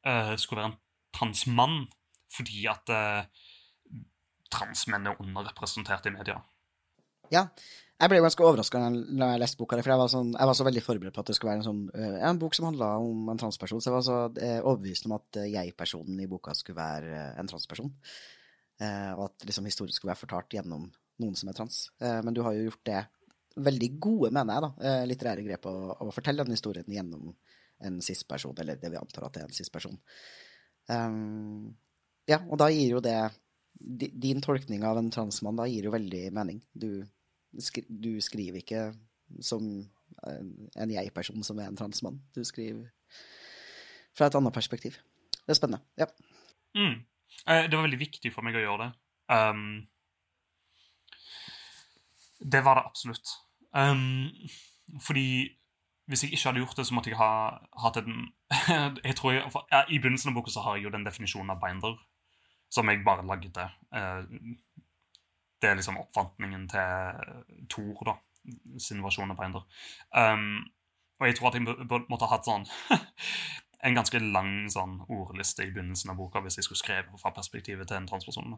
eh, 0.06 0.36
skulle 0.36 0.62
være 0.62 0.72
en 0.72 0.80
transmann 1.16 1.82
fordi 2.30 2.62
at 2.70 2.90
eh, 2.94 3.24
transmenn 4.54 5.08
er 5.10 5.18
underrepresentert 5.18 6.06
i 6.06 6.12
media. 6.14 6.36
Ja. 7.34 7.48
Jeg 8.00 8.08
ble 8.08 8.20
ganske 8.22 8.44
overraska 8.46 8.80
da 8.80 9.26
jeg 9.32 9.40
leste 9.42 9.58
boka, 9.58 9.76
for 9.82 9.92
jeg 9.92 10.00
var, 10.00 10.08
sånn, 10.08 10.30
jeg 10.32 10.48
var, 10.48 10.56
så 10.56 10.64
veldig 10.64 10.82
forberedt 10.84 11.16
på 11.16 11.24
at 11.24 11.28
det 11.28 11.34
skulle 11.36 11.50
være 11.50 11.60
en, 11.60 11.66
sånn, 11.66 11.82
uh, 11.90 12.20
en 12.30 12.38
bok 12.40 12.54
som 12.56 12.68
handla 12.70 12.92
om 13.02 13.28
en 13.28 13.40
transperson. 13.42 13.82
Så 13.82 13.90
jeg 13.90 13.96
var 13.96 14.06
så 14.06 14.16
uh, 14.30 14.60
overbevist 14.62 15.08
om 15.10 15.16
at 15.18 15.40
jeg-personen 15.42 16.22
i 16.22 16.28
boka 16.30 16.54
skulle 16.56 16.78
være 16.78 17.26
en 17.42 17.50
transperson. 17.50 17.92
og 18.80 19.24
at 19.26 19.44
liksom, 19.44 19.66
historien 19.68 19.92
skulle 19.92 20.14
være 20.14 20.22
fortalt 20.22 20.54
gjennom 20.56 20.86
noen 21.20 21.36
som 21.38 21.50
er 21.50 21.56
trans. 21.56 21.82
men 22.00 22.34
du 22.34 22.40
har 22.42 22.54
jo 22.56 22.66
gjort 22.68 22.84
det 22.88 23.00
veldig 23.60 23.88
gode, 24.00 24.30
mener 24.32 24.56
jeg, 24.56 24.64
da, 24.64 24.90
litterære 25.10 25.44
grep 25.44 25.66
å, 25.68 25.74
å 26.06 26.12
fortelle 26.14 26.46
den 26.46 26.56
historien 26.56 26.88
gjennom 26.88 27.34
en 27.86 28.00
cis-person, 28.04 28.56
eller 28.60 28.78
det 28.80 28.90
vi 28.92 28.98
antar 29.00 29.26
at 29.26 29.36
det 29.36 29.42
er 29.42 29.48
en 29.48 29.56
cis-person. 29.56 29.98
Um, 30.90 31.70
ja, 32.28 32.40
og 32.46 32.58
da 32.60 32.70
gir 32.72 32.96
jo 32.96 33.02
det 33.04 33.18
Din 33.80 34.42
tolkning 34.42 34.82
av 34.84 34.98
en 34.98 35.10
transmann 35.14 35.56
da 35.56 35.64
gir 35.70 35.86
jo 35.86 35.92
veldig 35.94 36.24
mening. 36.36 36.58
Du 36.74 37.00
skri, 37.62 37.84
du 37.88 38.18
skriver 38.20 38.60
ikke 38.60 38.82
som 39.40 39.64
en 40.20 40.92
jeg-person 40.92 41.46
som 41.46 41.60
er 41.62 41.70
en 41.70 41.78
transmann. 41.78 42.18
Du 42.34 42.42
skriver 42.44 42.90
fra 44.16 44.28
et 44.28 44.36
annet 44.36 44.52
perspektiv. 44.52 44.98
Det 45.32 45.54
er 45.54 45.56
spennende. 45.56 45.80
Ja. 45.96 46.10
Mm. 46.76 46.98
Eh, 47.46 47.64
det 47.70 47.78
var 47.78 47.86
veldig 47.86 48.02
viktig 48.02 48.34
for 48.34 48.44
meg 48.44 48.58
å 48.58 48.64
gjøre 48.66 48.88
det. 48.88 48.90
Um, 49.32 49.86
det 52.40 52.64
var 52.64 52.78
det 52.78 52.84
absolutt. 52.86 53.32
Um, 53.76 54.30
fordi 55.00 55.56
hvis 56.10 56.24
jeg 56.24 56.32
ikke 56.32 56.48
hadde 56.48 56.62
gjort 56.64 56.76
det, 56.76 56.86
så 56.86 56.94
måtte 56.94 57.10
jeg 57.10 57.18
ha 57.20 57.32
hatt 57.84 58.00
en 58.00 58.32
jeg 59.08 59.16
tror 59.16 59.32
jeg, 59.32 59.52
for, 59.52 59.66
ja, 59.70 59.84
I 59.88 60.00
begynnelsen 60.02 60.32
av 60.32 60.38
boka 60.40 60.50
så 60.50 60.64
har 60.64 60.76
jeg 60.76 60.88
jo 60.88 60.94
den 60.94 61.06
definisjonen 61.06 61.54
av 61.54 61.60
binder 61.62 61.94
som 62.70 62.88
jeg 62.88 63.04
bare 63.06 63.26
lagde. 63.26 63.68
Uh, 63.94 64.56
det 65.62 65.70
er 65.70 65.78
liksom 65.78 65.98
oppfatningen 66.00 66.68
til 66.72 67.66
Thor, 67.70 68.04
da, 68.06 68.14
sin 68.80 69.02
versjon 69.04 69.32
av 69.32 69.40
Binder. 69.40 69.66
Um, 70.16 70.62
og 71.20 71.26
jeg 71.28 71.36
tror 71.36 71.50
at 71.50 71.58
jeg 71.58 71.66
måtte 72.08 72.24
ha 72.24 72.30
hatt 72.32 72.48
sånn 72.48 72.64
en 73.86 73.96
ganske 73.96 74.20
lang 74.22 74.70
sånn 74.72 75.00
ordliste 75.08 75.66
i 75.66 75.72
begynnelsen 75.72 76.12
av 76.12 76.20
boka 76.20 76.42
hvis 76.44 76.60
jeg 76.60 76.68
skulle 76.68 76.80
skrevet 76.80 77.20
fra 77.20 77.34
perspektivet 77.36 77.88
til 77.88 78.00
en 78.00 78.08
transperson. 78.08 78.56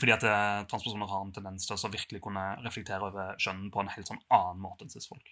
Fordi 0.00 0.14
at 0.14 0.26
eh, 0.26 0.66
transpersoner 0.70 1.10
har 1.10 1.22
en 1.22 1.32
tendens 1.34 1.68
til 1.68 1.76
å 1.76 1.92
virkelig 1.92 2.20
kunne 2.24 2.44
reflektere 2.64 3.10
over 3.10 3.38
kjønn 3.38 3.68
på 3.74 3.82
en 3.82 3.90
helt 3.94 4.10
sånn 4.10 4.22
annen 4.34 4.62
måte 4.62 4.86
enn 4.86 4.92
cis-folk. 4.94 5.28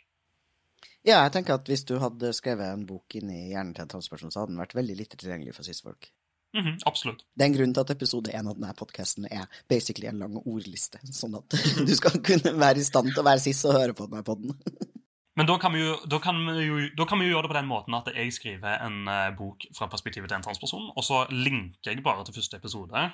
Ja, 1.02 1.24
jeg 1.24 1.32
tenker 1.34 1.58
at 1.58 1.66
hvis 1.70 1.82
du 1.86 1.96
hadde 2.02 2.30
skrevet 2.36 2.70
en 2.70 2.84
bok 2.86 3.16
inni 3.18 3.48
hjernen 3.50 3.74
til 3.74 3.86
en 3.86 3.90
transperson, 3.90 4.30
så 4.30 4.42
hadde 4.42 4.54
den 4.54 4.62
vært 4.62 4.76
veldig 4.78 4.98
lite 5.00 5.18
tilgjengelig 5.18 5.56
for 5.56 5.66
cis-folk. 5.66 6.12
Mm 6.54 6.66
-hmm, 6.66 6.78
absolutt. 6.86 7.24
Det 7.34 7.44
er 7.44 7.46
en 7.46 7.56
grunn 7.56 7.74
til 7.74 7.80
at 7.80 7.90
episode 7.90 8.30
én 8.30 8.48
av 8.48 8.54
denne 8.54 8.74
podkasten 8.74 9.26
er 9.30 9.46
basically 9.68 10.06
en 10.06 10.18
lang 10.18 10.36
ordliste, 10.36 10.98
sånn 11.12 11.34
at 11.34 11.50
du 11.88 11.94
skal 11.96 12.22
kunne 12.22 12.58
være 12.60 12.78
i 12.78 12.84
stand 12.84 13.08
til 13.08 13.20
å 13.20 13.24
være 13.24 13.40
cis 13.40 13.64
og 13.64 13.72
høre 13.72 13.94
på 13.94 14.06
denne 14.06 14.22
poden. 14.22 14.52
Men 15.36 15.46
da 15.46 15.56
kan, 15.58 15.72
jo, 15.72 15.96
da, 16.06 16.18
kan 16.18 16.36
jo, 16.36 16.88
da 16.96 17.04
kan, 17.08 17.18
vi 17.18 17.24
jo, 17.24 17.32
gjøre 17.32 17.42
det 17.42 17.52
på 17.54 17.56
den 17.56 17.66
måten 17.66 17.94
at 17.94 18.08
jeg 18.14 18.32
skriver 18.32 18.84
en 18.84 19.08
uh, 19.08 19.36
bok 19.36 19.64
fra 19.72 19.86
perspektivet 19.86 20.28
til 20.28 20.36
en 20.36 20.42
transperson, 20.42 20.90
og 20.96 21.04
så 21.04 21.24
linker 21.30 21.90
jeg 21.90 22.04
bare 22.04 22.24
til 22.24 22.34
første 22.34 22.56
episode, 22.56 23.10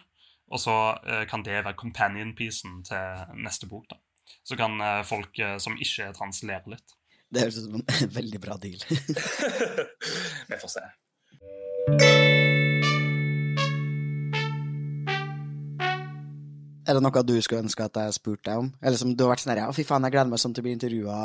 og 0.48 0.60
så 0.62 0.76
uh, 0.96 1.24
kan 1.30 1.44
det 1.44 1.60
være 1.60 1.76
companion-piecen 1.78 2.82
til 2.88 3.34
neste 3.44 3.68
bok. 3.70 3.88
da. 3.90 4.00
Så 4.44 4.56
kan 4.56 4.80
uh, 4.80 5.04
folk 5.04 5.36
som 5.60 5.76
ikke 5.76 6.08
er 6.08 6.16
trans, 6.16 6.42
lære 6.42 6.74
litt. 6.74 6.96
Det 7.28 7.44
høres 7.44 7.58
ut 7.60 7.66
som 7.66 7.80
en 7.80 8.14
veldig 8.20 8.40
bra 8.40 8.56
deal. 8.60 8.80
vi 10.48 10.60
får 10.62 10.72
se. 10.78 10.86
Er 16.88 16.96
det 16.96 17.04
noe 17.04 17.20
du 17.20 17.34
skulle 17.44 17.66
ønske 17.66 17.84
at 17.84 18.00
jeg 18.00 18.16
spurte 18.16 18.48
deg 18.48 18.62
om? 18.62 18.70
Eller 18.80 18.96
som 18.96 19.12
du 19.12 19.26
har 19.26 19.34
vært 19.34 19.44
sånn 19.44 19.52
her, 19.52 19.66
ja, 19.66 19.76
fy 19.76 19.84
faen, 19.84 20.06
jeg 20.08 20.14
gleder 20.14 20.32
meg 20.32 20.40
sånn 20.40 20.56
til 20.56 20.64
å 20.64 20.68
bli 20.68 20.72
intervjua 20.78 21.18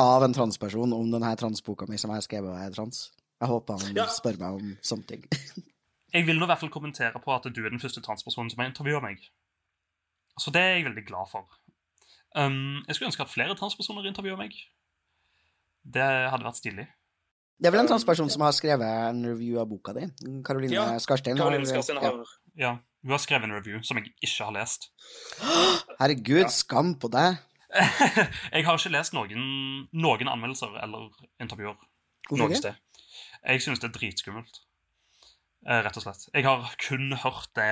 av 0.00 0.24
en 0.24 0.36
transperson 0.36 0.94
om 0.96 1.12
denne 1.12 1.36
transboka 1.36 1.88
mi 1.88 2.00
som 2.00 2.12
jeg 2.12 2.22
har 2.22 2.24
skrevet 2.24 2.52
og 2.52 2.60
er 2.60 2.72
trans. 2.72 3.10
Jeg 3.36 3.50
håper 3.52 3.82
han 3.82 3.98
ja. 4.00 4.06
spør 4.08 4.40
meg 4.40 4.56
om 4.56 4.74
sånne 4.80 5.10
ting. 5.12 5.26
jeg 6.14 6.26
vil 6.26 6.38
nå 6.38 6.46
i 6.46 6.50
hvert 6.50 6.62
fall 6.62 6.72
kommentere 6.72 7.20
på 7.22 7.34
at 7.34 7.48
du 7.50 7.64
er 7.64 7.72
den 7.72 7.82
første 7.82 8.02
transpersonen 8.04 8.50
som 8.52 8.62
har 8.62 8.70
intervjua 8.70 9.02
meg. 9.04 9.22
Så 10.40 10.52
det 10.52 10.62
er 10.62 10.76
jeg 10.76 10.86
veldig 10.88 11.06
glad 11.08 11.30
for. 11.30 11.48
Um, 12.36 12.82
jeg 12.86 12.96
skulle 12.96 13.10
ønske 13.10 13.24
at 13.24 13.32
flere 13.32 13.56
transpersoner 13.56 14.06
intervjua 14.08 14.36
meg. 14.38 14.54
Det 15.86 16.04
hadde 16.04 16.46
vært 16.46 16.60
stilig. 16.60 16.86
Det 17.56 17.70
er 17.70 17.72
vel 17.72 17.86
en 17.86 17.88
transperson 17.88 18.28
som 18.28 18.44
har 18.44 18.52
skrevet 18.52 18.84
en 18.84 19.22
review 19.24 19.56
av 19.62 19.68
boka 19.70 19.94
di? 19.96 20.04
Karoline 20.44 20.76
ja, 20.76 20.86
Skarstein? 21.00 21.38
Karoline 21.40 21.68
Skarstein 21.68 22.02
har, 22.02 22.18
ja. 22.58 22.74
Hun 23.06 23.14
har 23.14 23.22
skrevet 23.22 23.48
en 23.48 23.54
review 23.56 23.80
som 23.86 23.96
jeg 24.00 24.10
ikke 24.20 24.48
har 24.48 24.52
lest. 24.58 24.90
Herregud, 26.00 26.42
ja. 26.42 26.52
skam 26.52 26.96
på 27.00 27.08
deg. 27.14 27.38
jeg 28.54 28.66
har 28.66 28.76
ikke 28.76 28.92
lest 28.92 29.16
noen, 29.16 29.46
noen 29.96 30.32
anmeldelser 30.32 30.76
eller 30.84 31.08
intervjuer 31.42 31.78
noe 32.36 32.58
sted. 32.58 32.76
Jeg 33.46 33.62
synes 33.62 33.80
det 33.80 33.88
er 33.88 33.96
dritskummelt. 33.96 34.60
Eh, 35.66 35.82
rett 35.82 35.96
og 35.98 36.04
slett. 36.04 36.28
Jeg 36.30 36.46
har 36.46 36.68
kun 36.78 37.10
hørt 37.18 37.50
det 37.58 37.70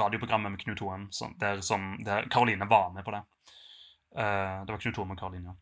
radioprogrammet 0.00 0.54
med 0.54 0.62
Knut 0.62 0.80
Hoem 0.80 1.08
der, 1.40 1.60
der 2.06 2.28
Karoline 2.32 2.68
var 2.70 2.92
med 2.94 3.04
på 3.04 3.12
det. 3.12 3.20
Uh, 4.16 4.64
det 4.64 4.72
var 4.72 4.80
Knut 4.80 4.96
Hoem 4.96 5.12
og 5.12 5.18
Karoline. 5.18 5.56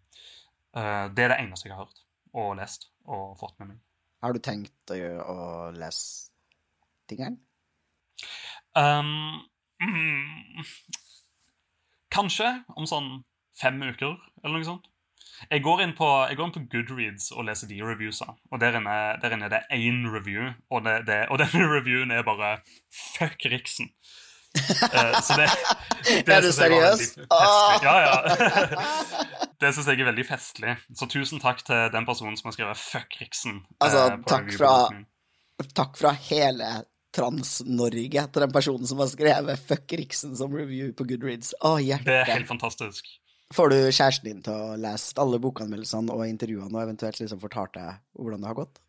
Uh, 0.77 1.09
det 1.13 1.25
er 1.25 1.33
det 1.33 1.41
eneste 1.43 1.69
jeg 1.69 1.75
har 1.75 1.85
hørt 1.85 2.05
og 2.39 2.55
lest 2.61 2.91
og 3.09 3.35
fått 3.41 3.59
med 3.59 3.73
meg. 3.73 3.81
Har 4.23 4.35
du 4.35 4.41
tenkt 4.45 4.93
å, 4.93 4.99
å 4.99 5.37
lese 5.75 6.31
tingene? 7.11 7.41
Um, 8.77 9.41
mm, 9.83 10.63
kanskje 12.15 12.53
om 12.77 12.87
sånn 12.87 13.11
fem 13.59 13.81
uker, 13.83 14.15
eller 14.45 14.61
noe 14.61 14.69
sånt. 14.69 14.87
Jeg 15.51 15.63
går 15.63 15.83
inn 15.85 15.95
på, 15.99 16.07
går 16.37 16.47
inn 16.49 16.55
på 16.55 16.65
Goodreads 16.73 17.31
og 17.35 17.47
leser 17.49 17.71
de 17.71 17.79
reviewsa. 17.85 18.33
Og 18.53 18.61
der 18.63 18.79
inne, 18.81 18.97
der 19.23 19.37
inne 19.37 19.49
er 19.49 19.55
det 19.55 19.63
én 19.75 20.03
review, 20.11 20.51
og, 20.71 20.85
det, 20.87 21.01
det, 21.09 21.21
og 21.31 21.39
denne 21.43 21.69
reviewen 21.71 22.15
er 22.15 22.27
bare 22.27 22.59
Fuck 22.91 23.47
Riksen. 23.47 23.93
uh, 24.59 25.21
så 25.23 25.37
det, 25.39 25.49
det 26.27 26.35
Er 26.35 26.43
du 26.43 26.53
seriøs? 26.53 27.19
Ja, 27.85 27.97
ja. 28.07 28.15
det 29.61 29.75
syns 29.75 29.91
jeg 29.93 30.01
er 30.01 30.11
veldig 30.11 30.27
festlig. 30.27 30.77
Så 30.97 31.07
tusen 31.11 31.43
takk 31.43 31.63
til 31.67 31.89
den 31.95 32.09
personen 32.09 32.37
som 32.37 32.51
har 32.51 32.57
skrevet 32.57 32.83
'fuck 32.83 33.21
Riksen'. 33.23 33.63
Altså, 33.81 34.07
uh, 34.15 34.23
takk 34.27 34.53
fra, 34.57 34.73
takk 35.75 35.99
fra 36.01 36.15
hele 36.31 36.73
Trans-Norge 37.15 38.27
til 38.33 38.45
den 38.45 38.53
personen 38.53 38.87
som 38.87 38.99
har 38.99 39.09
skrevet 39.13 39.65
'Fuck 39.69 39.93
Riksen' 40.01 40.37
som 40.37 40.53
review 40.53 40.93
på 40.93 41.05
Goodreads. 41.09 41.55
Å, 41.61 41.79
hjertet. 41.79 42.07
Det 42.07 42.21
er 42.25 42.35
helt 42.35 42.51
fantastisk. 42.51 43.09
Får 43.55 43.73
du 43.73 43.77
kjæresten 43.89 44.29
din 44.29 44.41
til 44.45 44.53
å 44.53 44.77
lese 44.77 45.17
alle 45.21 45.41
bokanmeldelsene 45.41 46.13
og 46.13 46.27
intervjuene 46.29 46.75
og 46.75 46.83
eventuelt 46.83 47.21
liksom 47.23 47.41
fortalt 47.41 47.79
hvordan 48.13 48.43
det 48.45 48.51
har 48.51 48.59
gått? 48.59 48.81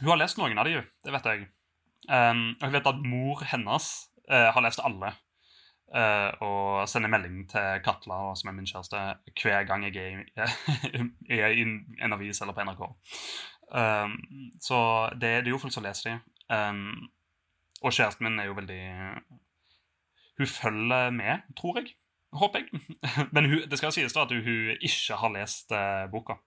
Hun 0.00 0.10
har 0.12 0.20
lest 0.20 0.40
noen 0.40 0.58
av 0.60 0.68
de, 0.68 0.82
det 0.82 1.14
vet 1.14 1.28
jeg. 1.30 1.46
Um, 2.10 2.50
og 2.58 2.66
jeg 2.66 2.74
vet 2.74 2.90
at 2.90 3.06
mor 3.06 3.44
hennes 3.48 3.86
uh, 4.28 4.50
har 4.52 4.64
lest 4.66 4.82
alle. 4.84 5.14
Uh, 5.94 6.30
og 6.42 6.88
sender 6.90 7.12
melding 7.12 7.44
til 7.48 7.80
Katla, 7.84 8.34
som 8.36 8.50
er 8.50 8.56
min 8.56 8.66
kjæreste, 8.66 9.00
hver 9.40 9.66
gang 9.68 9.86
jeg 9.86 10.24
er, 10.36 10.54
er 11.38 11.54
i 11.54 11.64
en 11.64 12.16
avis 12.16 12.42
eller 12.42 12.56
på 12.56 12.66
NRK. 12.66 12.84
Um, 13.72 14.18
så 14.60 14.78
det, 15.14 15.30
det, 15.44 15.48
er 15.48 15.54
jo 15.54 15.62
folk 15.62 15.72
som 15.72 15.86
leser 15.86 16.10
de. 16.10 16.16
Um, 16.52 17.08
og 17.80 17.94
kjæresten 17.94 18.26
min 18.26 18.40
er 18.40 18.50
jo 18.50 18.56
veldig 18.58 18.82
Hun 20.38 20.46
følger 20.50 21.10
med, 21.14 21.46
tror 21.56 21.78
jeg. 21.78 21.94
Håper 22.34 22.64
jeg. 22.64 22.82
Men 23.34 23.48
hun, 23.50 23.62
det 23.70 23.78
skal 23.80 23.94
sies 23.94 24.14
da 24.16 24.26
at 24.26 24.34
hun 24.34 24.74
ikke 24.74 25.20
har 25.20 25.32
lest 25.36 25.72
uh, 25.74 26.04
boka. 26.12 26.38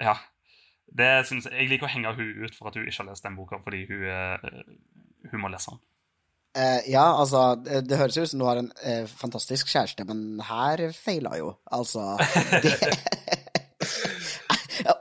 Ja. 0.00 0.18
Det 0.94 1.10
synes, 1.26 1.48
jeg 1.50 1.70
liker 1.70 1.88
å 1.88 1.94
henge 1.94 2.12
hun 2.14 2.44
ut 2.44 2.54
for 2.54 2.68
at 2.68 2.76
hun 2.78 2.86
ikke 2.86 3.00
har 3.00 3.10
lest 3.10 3.24
den 3.24 3.38
boka, 3.38 3.58
fordi 3.64 3.86
hun, 3.88 4.04
uh, 4.04 5.32
hun 5.32 5.42
må 5.42 5.50
lese 5.52 5.72
den. 5.72 5.82
Uh, 6.54 6.80
ja, 6.86 7.06
altså, 7.18 7.56
det, 7.58 7.82
det, 7.88 7.98
høres 7.98 8.18
ut 8.20 8.30
som 8.30 8.42
du 8.42 8.46
har 8.46 8.60
en 8.60 8.70
fantastisk 9.10 9.72
kjæreste, 9.72 10.06
men 10.06 10.42
her 10.44 10.84
feila 10.94 11.34
jo. 11.40 11.54
Altså 11.74 12.14
det 12.64 12.76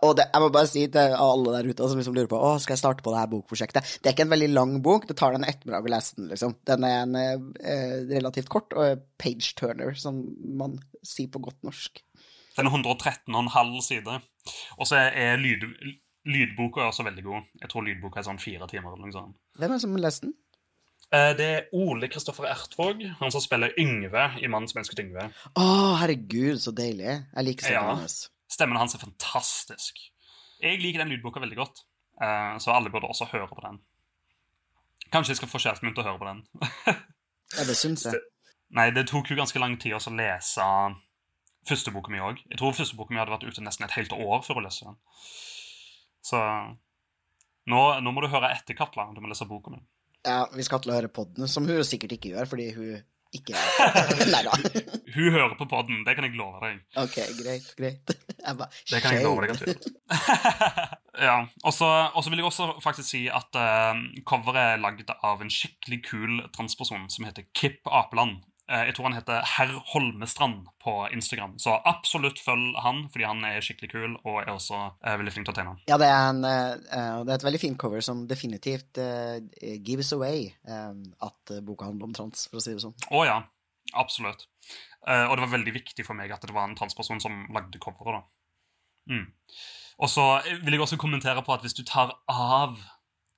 og 0.04 0.16
det, 0.20 0.26
jeg 0.34 0.42
må 0.44 0.50
bare 0.54 0.70
si 0.70 0.84
til 0.92 1.16
alle 1.26 1.54
der 1.56 1.70
ute 1.72 1.88
som 1.90 1.98
liksom 2.02 2.16
lurer 2.18 2.30
på 2.32 2.40
å, 2.44 2.52
skal 2.62 2.76
jeg 2.76 2.82
starte 2.84 3.04
på 3.06 3.14
det 3.14 3.22
her 3.22 3.32
bokprosjektet 3.32 3.88
Det 4.04 4.10
er 4.10 4.16
ikke 4.16 4.26
en 4.28 4.34
veldig 4.36 4.50
lang 4.54 4.76
bok. 4.86 5.08
Det 5.10 5.16
tar 5.20 5.34
deg 5.34 5.42
en 5.42 5.50
ettermiddag 5.50 5.88
å 5.88 5.94
lese 5.96 6.16
den. 6.20 6.30
liksom. 6.34 6.56
Den 6.68 6.84
er 6.90 7.00
en 7.06 7.16
eh, 7.16 7.98
relativt 8.12 8.50
kort 8.52 8.76
og 8.76 9.04
page 9.18 9.54
turner, 9.60 9.94
som 9.96 10.22
man 10.60 10.78
sier 11.02 11.32
på 11.34 11.42
godt 11.44 11.64
norsk. 11.64 12.04
Den 12.58 12.68
er 12.70 12.76
113,5 12.78 13.82
sider. 13.82 14.22
Og 14.78 14.86
så 14.90 15.00
er 15.10 15.38
lyd, 15.42 15.64
lydboka 16.30 16.86
også 16.90 17.06
veldig 17.08 17.24
god. 17.26 17.48
Jeg 17.64 17.70
tror 17.72 17.86
lydboka 17.88 18.20
er 18.22 18.28
sånn 18.28 18.40
fire 18.44 18.68
timer. 18.70 18.94
eller 18.94 19.08
noe 19.08 19.16
sånt. 19.16 19.36
Hvem 19.58 19.72
er 19.72 19.80
det 19.80 19.82
som 19.88 19.96
leser 19.98 20.28
den? 20.28 20.34
Eh, 21.14 21.32
det 21.38 21.48
er 21.54 21.66
Ole 21.78 22.08
Kristoffer 22.10 22.48
Ertvåg, 22.50 23.04
han 23.20 23.32
som 23.34 23.42
spiller 23.44 23.74
Yngve 23.80 24.24
i 24.42 24.48
'Mannen 24.48 24.68
som 24.70 24.80
elsket 24.82 25.00
Yngve'. 25.04 25.30
Å, 25.56 25.66
herregud, 26.02 26.58
så 26.62 26.74
deilig. 26.74 27.26
Jeg 27.36 27.46
liker 27.46 27.66
stemmen 27.68 27.90
Ja. 27.90 27.96
hans. 27.96 28.30
Stemmen 28.54 28.78
hans 28.78 28.94
er 28.96 29.02
fantastisk. 29.02 30.00
Jeg 30.64 30.80
liker 30.82 31.04
den 31.04 31.14
lydboka 31.14 31.42
veldig 31.44 31.58
godt, 31.58 31.84
eh, 32.22 32.54
så 32.64 32.76
alle 32.76 32.92
burde 32.94 33.10
også 33.10 33.32
høre 33.32 33.50
på 33.50 33.64
den. 33.66 33.80
Kanskje 35.14 35.34
jeg 35.34 35.42
skal 35.42 35.52
få 35.52 35.62
kjæresten 35.62 35.88
min 35.88 35.96
til 35.98 36.06
å 36.06 36.12
høre 36.12 36.22
på 36.22 36.30
den. 36.30 36.46
Ja, 37.54 37.66
det 37.68 37.76
syns 37.78 38.06
jeg. 38.08 38.22
Nei, 38.78 38.88
det 38.96 39.06
tok 39.10 39.30
jo 39.30 39.38
ganske 39.38 39.60
lang 39.62 39.76
tid 39.82 39.94
å 39.94 40.14
lese 40.18 40.66
første 41.68 41.94
boka 41.94 42.12
mi 42.12 42.22
òg. 42.24 42.42
Jeg 42.50 42.60
tror 42.60 42.76
første 42.76 42.98
boka 42.98 43.14
mi 43.14 43.22
hadde 43.22 43.34
vært 43.36 43.46
ute 43.46 43.64
nesten 43.64 43.86
et 43.86 43.96
helt 43.98 44.16
år 44.16 44.42
før 44.46 44.60
hun 44.60 44.66
leste 44.66 44.88
den. 44.88 44.98
Så 46.24 46.40
nå, 47.70 47.82
nå 48.04 48.14
må 48.16 48.24
du 48.24 48.32
høre 48.32 48.50
etter 48.56 48.78
Katla. 48.78 49.10
Du 49.14 49.22
må 49.22 49.30
lese 49.32 49.48
boka 49.50 49.74
mi. 49.74 49.84
Ja, 50.26 50.46
hvis 50.56 50.72
Katla 50.72 50.96
hører 50.96 51.10
å 51.10 51.12
høre 51.12 51.16
podden, 51.20 51.50
som 51.52 51.68
hun 51.68 51.84
sikkert 51.88 52.16
ikke 52.18 52.34
gjør, 52.34 52.50
fordi 52.50 52.70
hun 52.76 53.04
ikke 53.34 53.58
Nei 54.30 54.42
da. 54.46 54.54
Hun 55.16 55.30
hører 55.34 55.56
på 55.60 55.68
podden, 55.70 56.04
det 56.08 56.16
kan 56.18 56.28
jeg 56.28 56.38
love 56.38 56.62
deg. 56.64 56.80
OK, 57.02 57.18
greit, 57.40 57.68
greit. 57.80 58.14
Jeg 58.44 58.58
bare 58.60 58.70
Det 58.92 59.02
kan 59.04 59.18
jeg 59.18 59.26
love 59.26 59.46
deg 59.46 59.54
at 59.56 59.90
ja, 61.28 61.36
og 61.64 61.74
så 61.76 62.30
vil 62.30 62.42
jeg 62.42 62.48
også 62.48 62.70
faktisk 62.84 63.10
si 63.10 63.24
at 63.32 63.60
uh, 63.60 64.00
coveret 64.30 64.76
er 64.76 64.82
lagd 64.84 65.10
av 65.22 65.44
en 65.44 65.52
skikkelig 65.54 66.02
kul 66.08 66.42
transperson 66.56 67.08
som 67.12 67.28
heter 67.28 67.48
Kip 67.58 67.82
Apeland. 67.90 68.42
Eh, 68.72 68.86
jeg 68.88 68.96
tror 68.96 69.10
han 69.10 69.18
heter 69.18 69.48
Herr 69.58 69.72
Holmestrand 69.92 70.70
på 70.84 70.94
Instagram, 71.12 71.58
så 71.60 71.76
absolutt 71.90 72.40
følg 72.40 72.78
han, 72.84 73.04
fordi 73.12 73.28
han 73.28 73.44
er 73.48 73.64
skikkelig 73.64 73.92
kul 73.92 74.14
og 74.22 74.38
er 74.40 74.54
også 74.54 74.80
eh, 75.04 75.18
veldig 75.20 75.34
flink 75.36 75.50
til 75.50 75.54
å 75.54 75.58
tegne. 75.58 75.76
Ja, 75.92 75.98
det 76.00 76.08
er, 76.08 76.30
en, 76.30 76.40
eh, 76.48 77.18
det 77.26 77.34
er 77.34 77.36
et 77.36 77.48
veldig 77.50 77.62
fint 77.62 77.80
cover 77.82 78.04
som 78.06 78.24
definitivt 78.30 79.02
gives 79.84 80.14
away 80.16 80.48
at 80.64 81.54
boka 81.66 81.90
handler 81.90 82.08
om 82.08 82.16
trans, 82.16 82.48
for 82.52 82.62
å 82.62 82.64
si 82.64 82.76
det 82.76 82.84
sånn. 82.84 82.96
Å 83.12 83.26
ja, 83.28 83.38
absolutt. 84.00 84.48
Og 85.04 85.34
det 85.36 85.44
var 85.44 85.52
veldig 85.52 85.74
viktig 85.76 86.06
for 86.08 86.16
meg 86.16 86.32
at 86.32 86.46
det 86.48 86.56
var 86.56 86.70
en 86.70 86.78
transperson 86.80 87.20
som 87.20 87.44
lagde 87.52 87.82
coveret. 87.84 88.22
da. 88.22 89.14
Mm. 89.14 89.26
Og 90.00 90.10
så 90.10 90.26
vil 90.64 90.78
jeg 90.78 90.86
også 90.86 91.00
kommentere 91.02 91.44
på 91.44 91.54
at 91.56 91.66
hvis 91.66 91.76
du 91.76 91.84
tar 91.88 92.14
av 92.32 92.78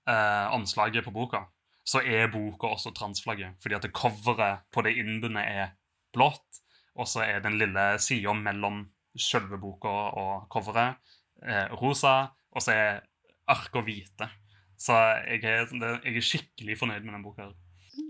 eh, 0.10 0.54
omslaget 0.56 1.06
på 1.06 1.14
boka, 1.16 1.46
så 1.86 2.02
er 2.02 2.32
boka 2.34 2.72
også 2.74 2.94
transflagget. 2.98 3.58
Fordi 3.62 3.78
at 3.78 3.90
coveret 3.94 4.66
på 4.74 4.84
det 4.86 4.96
innbundet 5.00 5.46
er 5.46 5.76
blått, 6.16 6.62
og 6.96 7.10
så 7.12 7.26
er 7.26 7.44
den 7.44 7.60
lille 7.60 7.86
sida 8.02 8.34
mellom 8.38 8.86
selve 9.16 9.60
boka 9.62 9.92
og 10.20 10.48
coveret 10.52 10.98
eh, 11.44 11.70
rosa, 11.80 12.16
og 12.56 12.64
så 12.64 12.74
er 12.76 13.04
arka 13.52 13.84
hvite. 13.86 14.30
Så 14.80 14.96
jeg 15.30 15.44
er, 15.48 15.70
jeg 16.04 16.18
er 16.18 16.26
skikkelig 16.26 16.80
fornøyd 16.80 17.06
med 17.06 17.16
den 17.16 17.24
boka. 17.24 17.52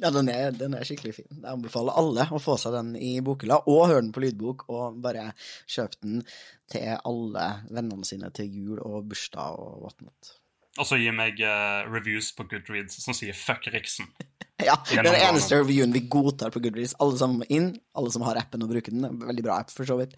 Ja, 0.01 0.09
den 0.09 0.29
er, 0.29 0.49
den 0.51 0.73
er 0.73 0.85
skikkelig 0.87 1.13
fin. 1.19 1.27
Jeg 1.29 1.51
anbefaler 1.51 1.97
alle 1.99 2.25
å 2.33 2.39
få 2.41 2.55
seg 2.61 2.73
den 2.73 2.95
i 2.97 3.19
bokhylla, 3.25 3.61
og 3.69 3.89
høre 3.91 4.01
den 4.01 4.13
på 4.15 4.23
lydbok, 4.23 4.65
og 4.71 4.97
bare 5.03 5.27
kjøpe 5.69 6.01
den 6.01 6.23
til 6.71 6.95
alle 6.95 7.45
vennene 7.69 8.07
sine 8.07 8.31
til 8.35 8.49
jul 8.49 8.81
og 8.81 9.05
bursdag 9.11 9.61
og 9.61 9.85
whatnot. 9.85 10.33
Og 10.75 10.87
så 10.87 10.97
gi 10.99 11.11
meg 11.15 11.39
uh, 11.39 11.85
reviews 11.87 12.33
på 12.35 12.43
Goodreads 12.51 12.97
som 13.03 13.15
sier 13.15 13.33
'fuck 13.33 13.67
Riksen'. 13.73 14.11
Ja, 14.55 14.77
det 14.87 15.01
er 15.01 15.03
den 15.03 15.17
eneste 15.19 15.57
reviewen 15.59 15.91
vi 15.91 16.07
godtar 16.07 16.47
på 16.49 16.61
Goodreads. 16.63 16.93
Alle 17.03 17.17
som 17.19 17.41
inn, 17.51 17.73
alle 17.91 18.11
som 18.11 18.23
har 18.23 18.39
appen 18.39 18.63
og 18.63 18.69
bruker 18.71 18.93
den, 18.93 19.03
veldig 19.19 19.43
bra 19.43 19.57
app 19.59 19.69
for 19.69 19.83
så 19.83 19.97
vidt, 19.99 20.15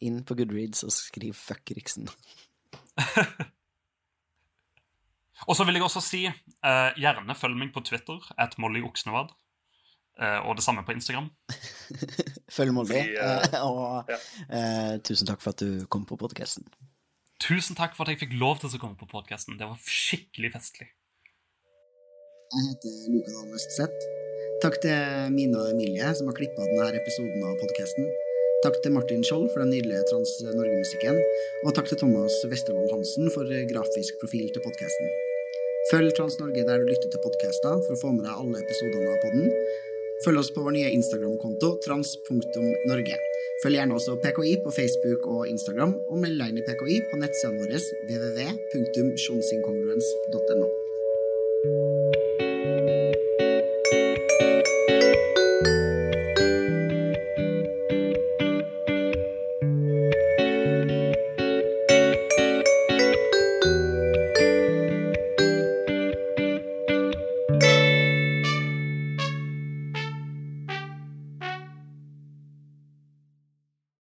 inn 0.00 0.22
på 0.24 0.34
Goodreads 0.38 0.86
og 0.88 0.92
skriv 0.92 1.36
'fuck 1.36 1.74
Riksen'. 1.76 2.08
Og 5.48 5.56
så 5.56 5.64
vil 5.64 5.76
jeg 5.76 5.84
også 5.84 6.00
si 6.00 6.22
uh, 6.24 6.90
gjerne 6.96 7.34
følg 7.36 7.58
meg 7.58 7.72
på 7.74 7.82
Twitter, 7.84 8.22
at 8.38 8.56
Molly 8.58 8.80
Oksnevad. 8.86 9.34
Uh, 10.14 10.46
og 10.46 10.56
det 10.56 10.62
samme 10.62 10.84
på 10.86 10.94
Instagram. 10.94 11.26
Følg 12.56 12.74
Molly, 12.74 12.94
eh, 12.94 13.14
eh, 13.18 13.62
og 13.66 14.06
ja. 14.08 14.18
eh, 14.46 14.92
tusen 15.02 15.26
takk 15.26 15.42
for 15.42 15.50
at 15.50 15.64
du 15.64 15.86
kom 15.90 16.04
på 16.06 16.18
podkasten. 16.20 16.68
Tusen 17.44 17.76
takk 17.76 17.92
for 17.92 18.06
at 18.06 18.14
jeg 18.14 18.22
fikk 18.22 18.38
lov 18.40 18.60
til 18.62 18.72
å 18.72 18.78
komme 18.80 18.96
på 18.96 19.08
podkasten. 19.10 19.58
Det 19.60 19.66
var 19.68 19.76
skikkelig 19.84 20.54
festlig. 20.54 20.86
Jeg 22.54 22.68
heter 22.70 22.94
Luka 23.12 23.34
Dahl 23.34 23.50
Vestseth. 23.52 24.06
Takk 24.62 24.78
til 24.80 25.34
Mina 25.34 25.60
og 25.60 25.74
Emilie, 25.74 26.08
som 26.16 26.30
har 26.30 26.38
klippa 26.38 26.64
denne 26.64 26.86
episoden 26.96 27.44
av 27.44 27.58
podkasten. 27.60 28.08
Takk 28.64 28.78
til 28.80 28.94
Martin 28.96 29.20
Skjold 29.28 29.50
for 29.52 29.60
den 29.60 29.74
nydelige 29.74 30.06
Trans 30.08 30.32
Norge-musikken. 30.46 31.20
Og 31.66 31.76
takk 31.76 31.90
til 31.90 32.00
Thomas 32.00 32.38
Westervold 32.48 32.94
Hansen 32.94 33.28
for 33.34 33.52
grafisk 33.74 34.16
profil 34.22 34.48
til 34.54 34.64
podkasten. 34.64 35.12
Følg 35.90 36.14
Trans 36.16 36.38
Norge 36.40 36.64
der 36.64 36.80
du 36.80 36.88
lytter 36.88 37.12
til 37.12 37.24
podkaster 37.26 37.82
for 37.84 37.92
å 37.92 38.02
få 38.06 38.14
med 38.14 38.24
deg 38.24 38.40
alle 38.40 38.64
episodene 38.64 39.18
av 39.18 39.20
podden. 39.26 39.52
Følg 40.22 40.38
oss 40.38 40.52
på 40.54 40.62
vår 40.62 40.70
nye 40.76 40.90
Instagram-konto 40.94 41.68
trans.norge. 41.84 43.16
Følg 43.62 43.74
gjerne 43.78 43.94
også 43.98 44.12
PKI 44.22 44.54
på 44.64 44.70
Facebook 44.76 45.20
og 45.30 45.40
Instagram, 45.50 45.92
og 46.08 46.16
meld 46.22 46.36
deg 46.40 46.48
inn 46.52 46.60
i 46.62 46.66
PKI 46.66 46.96
på 47.10 47.14
nettsidene 47.22 47.60
våre 47.62 47.78
www.sjonsinkongruens.no. 48.10 50.68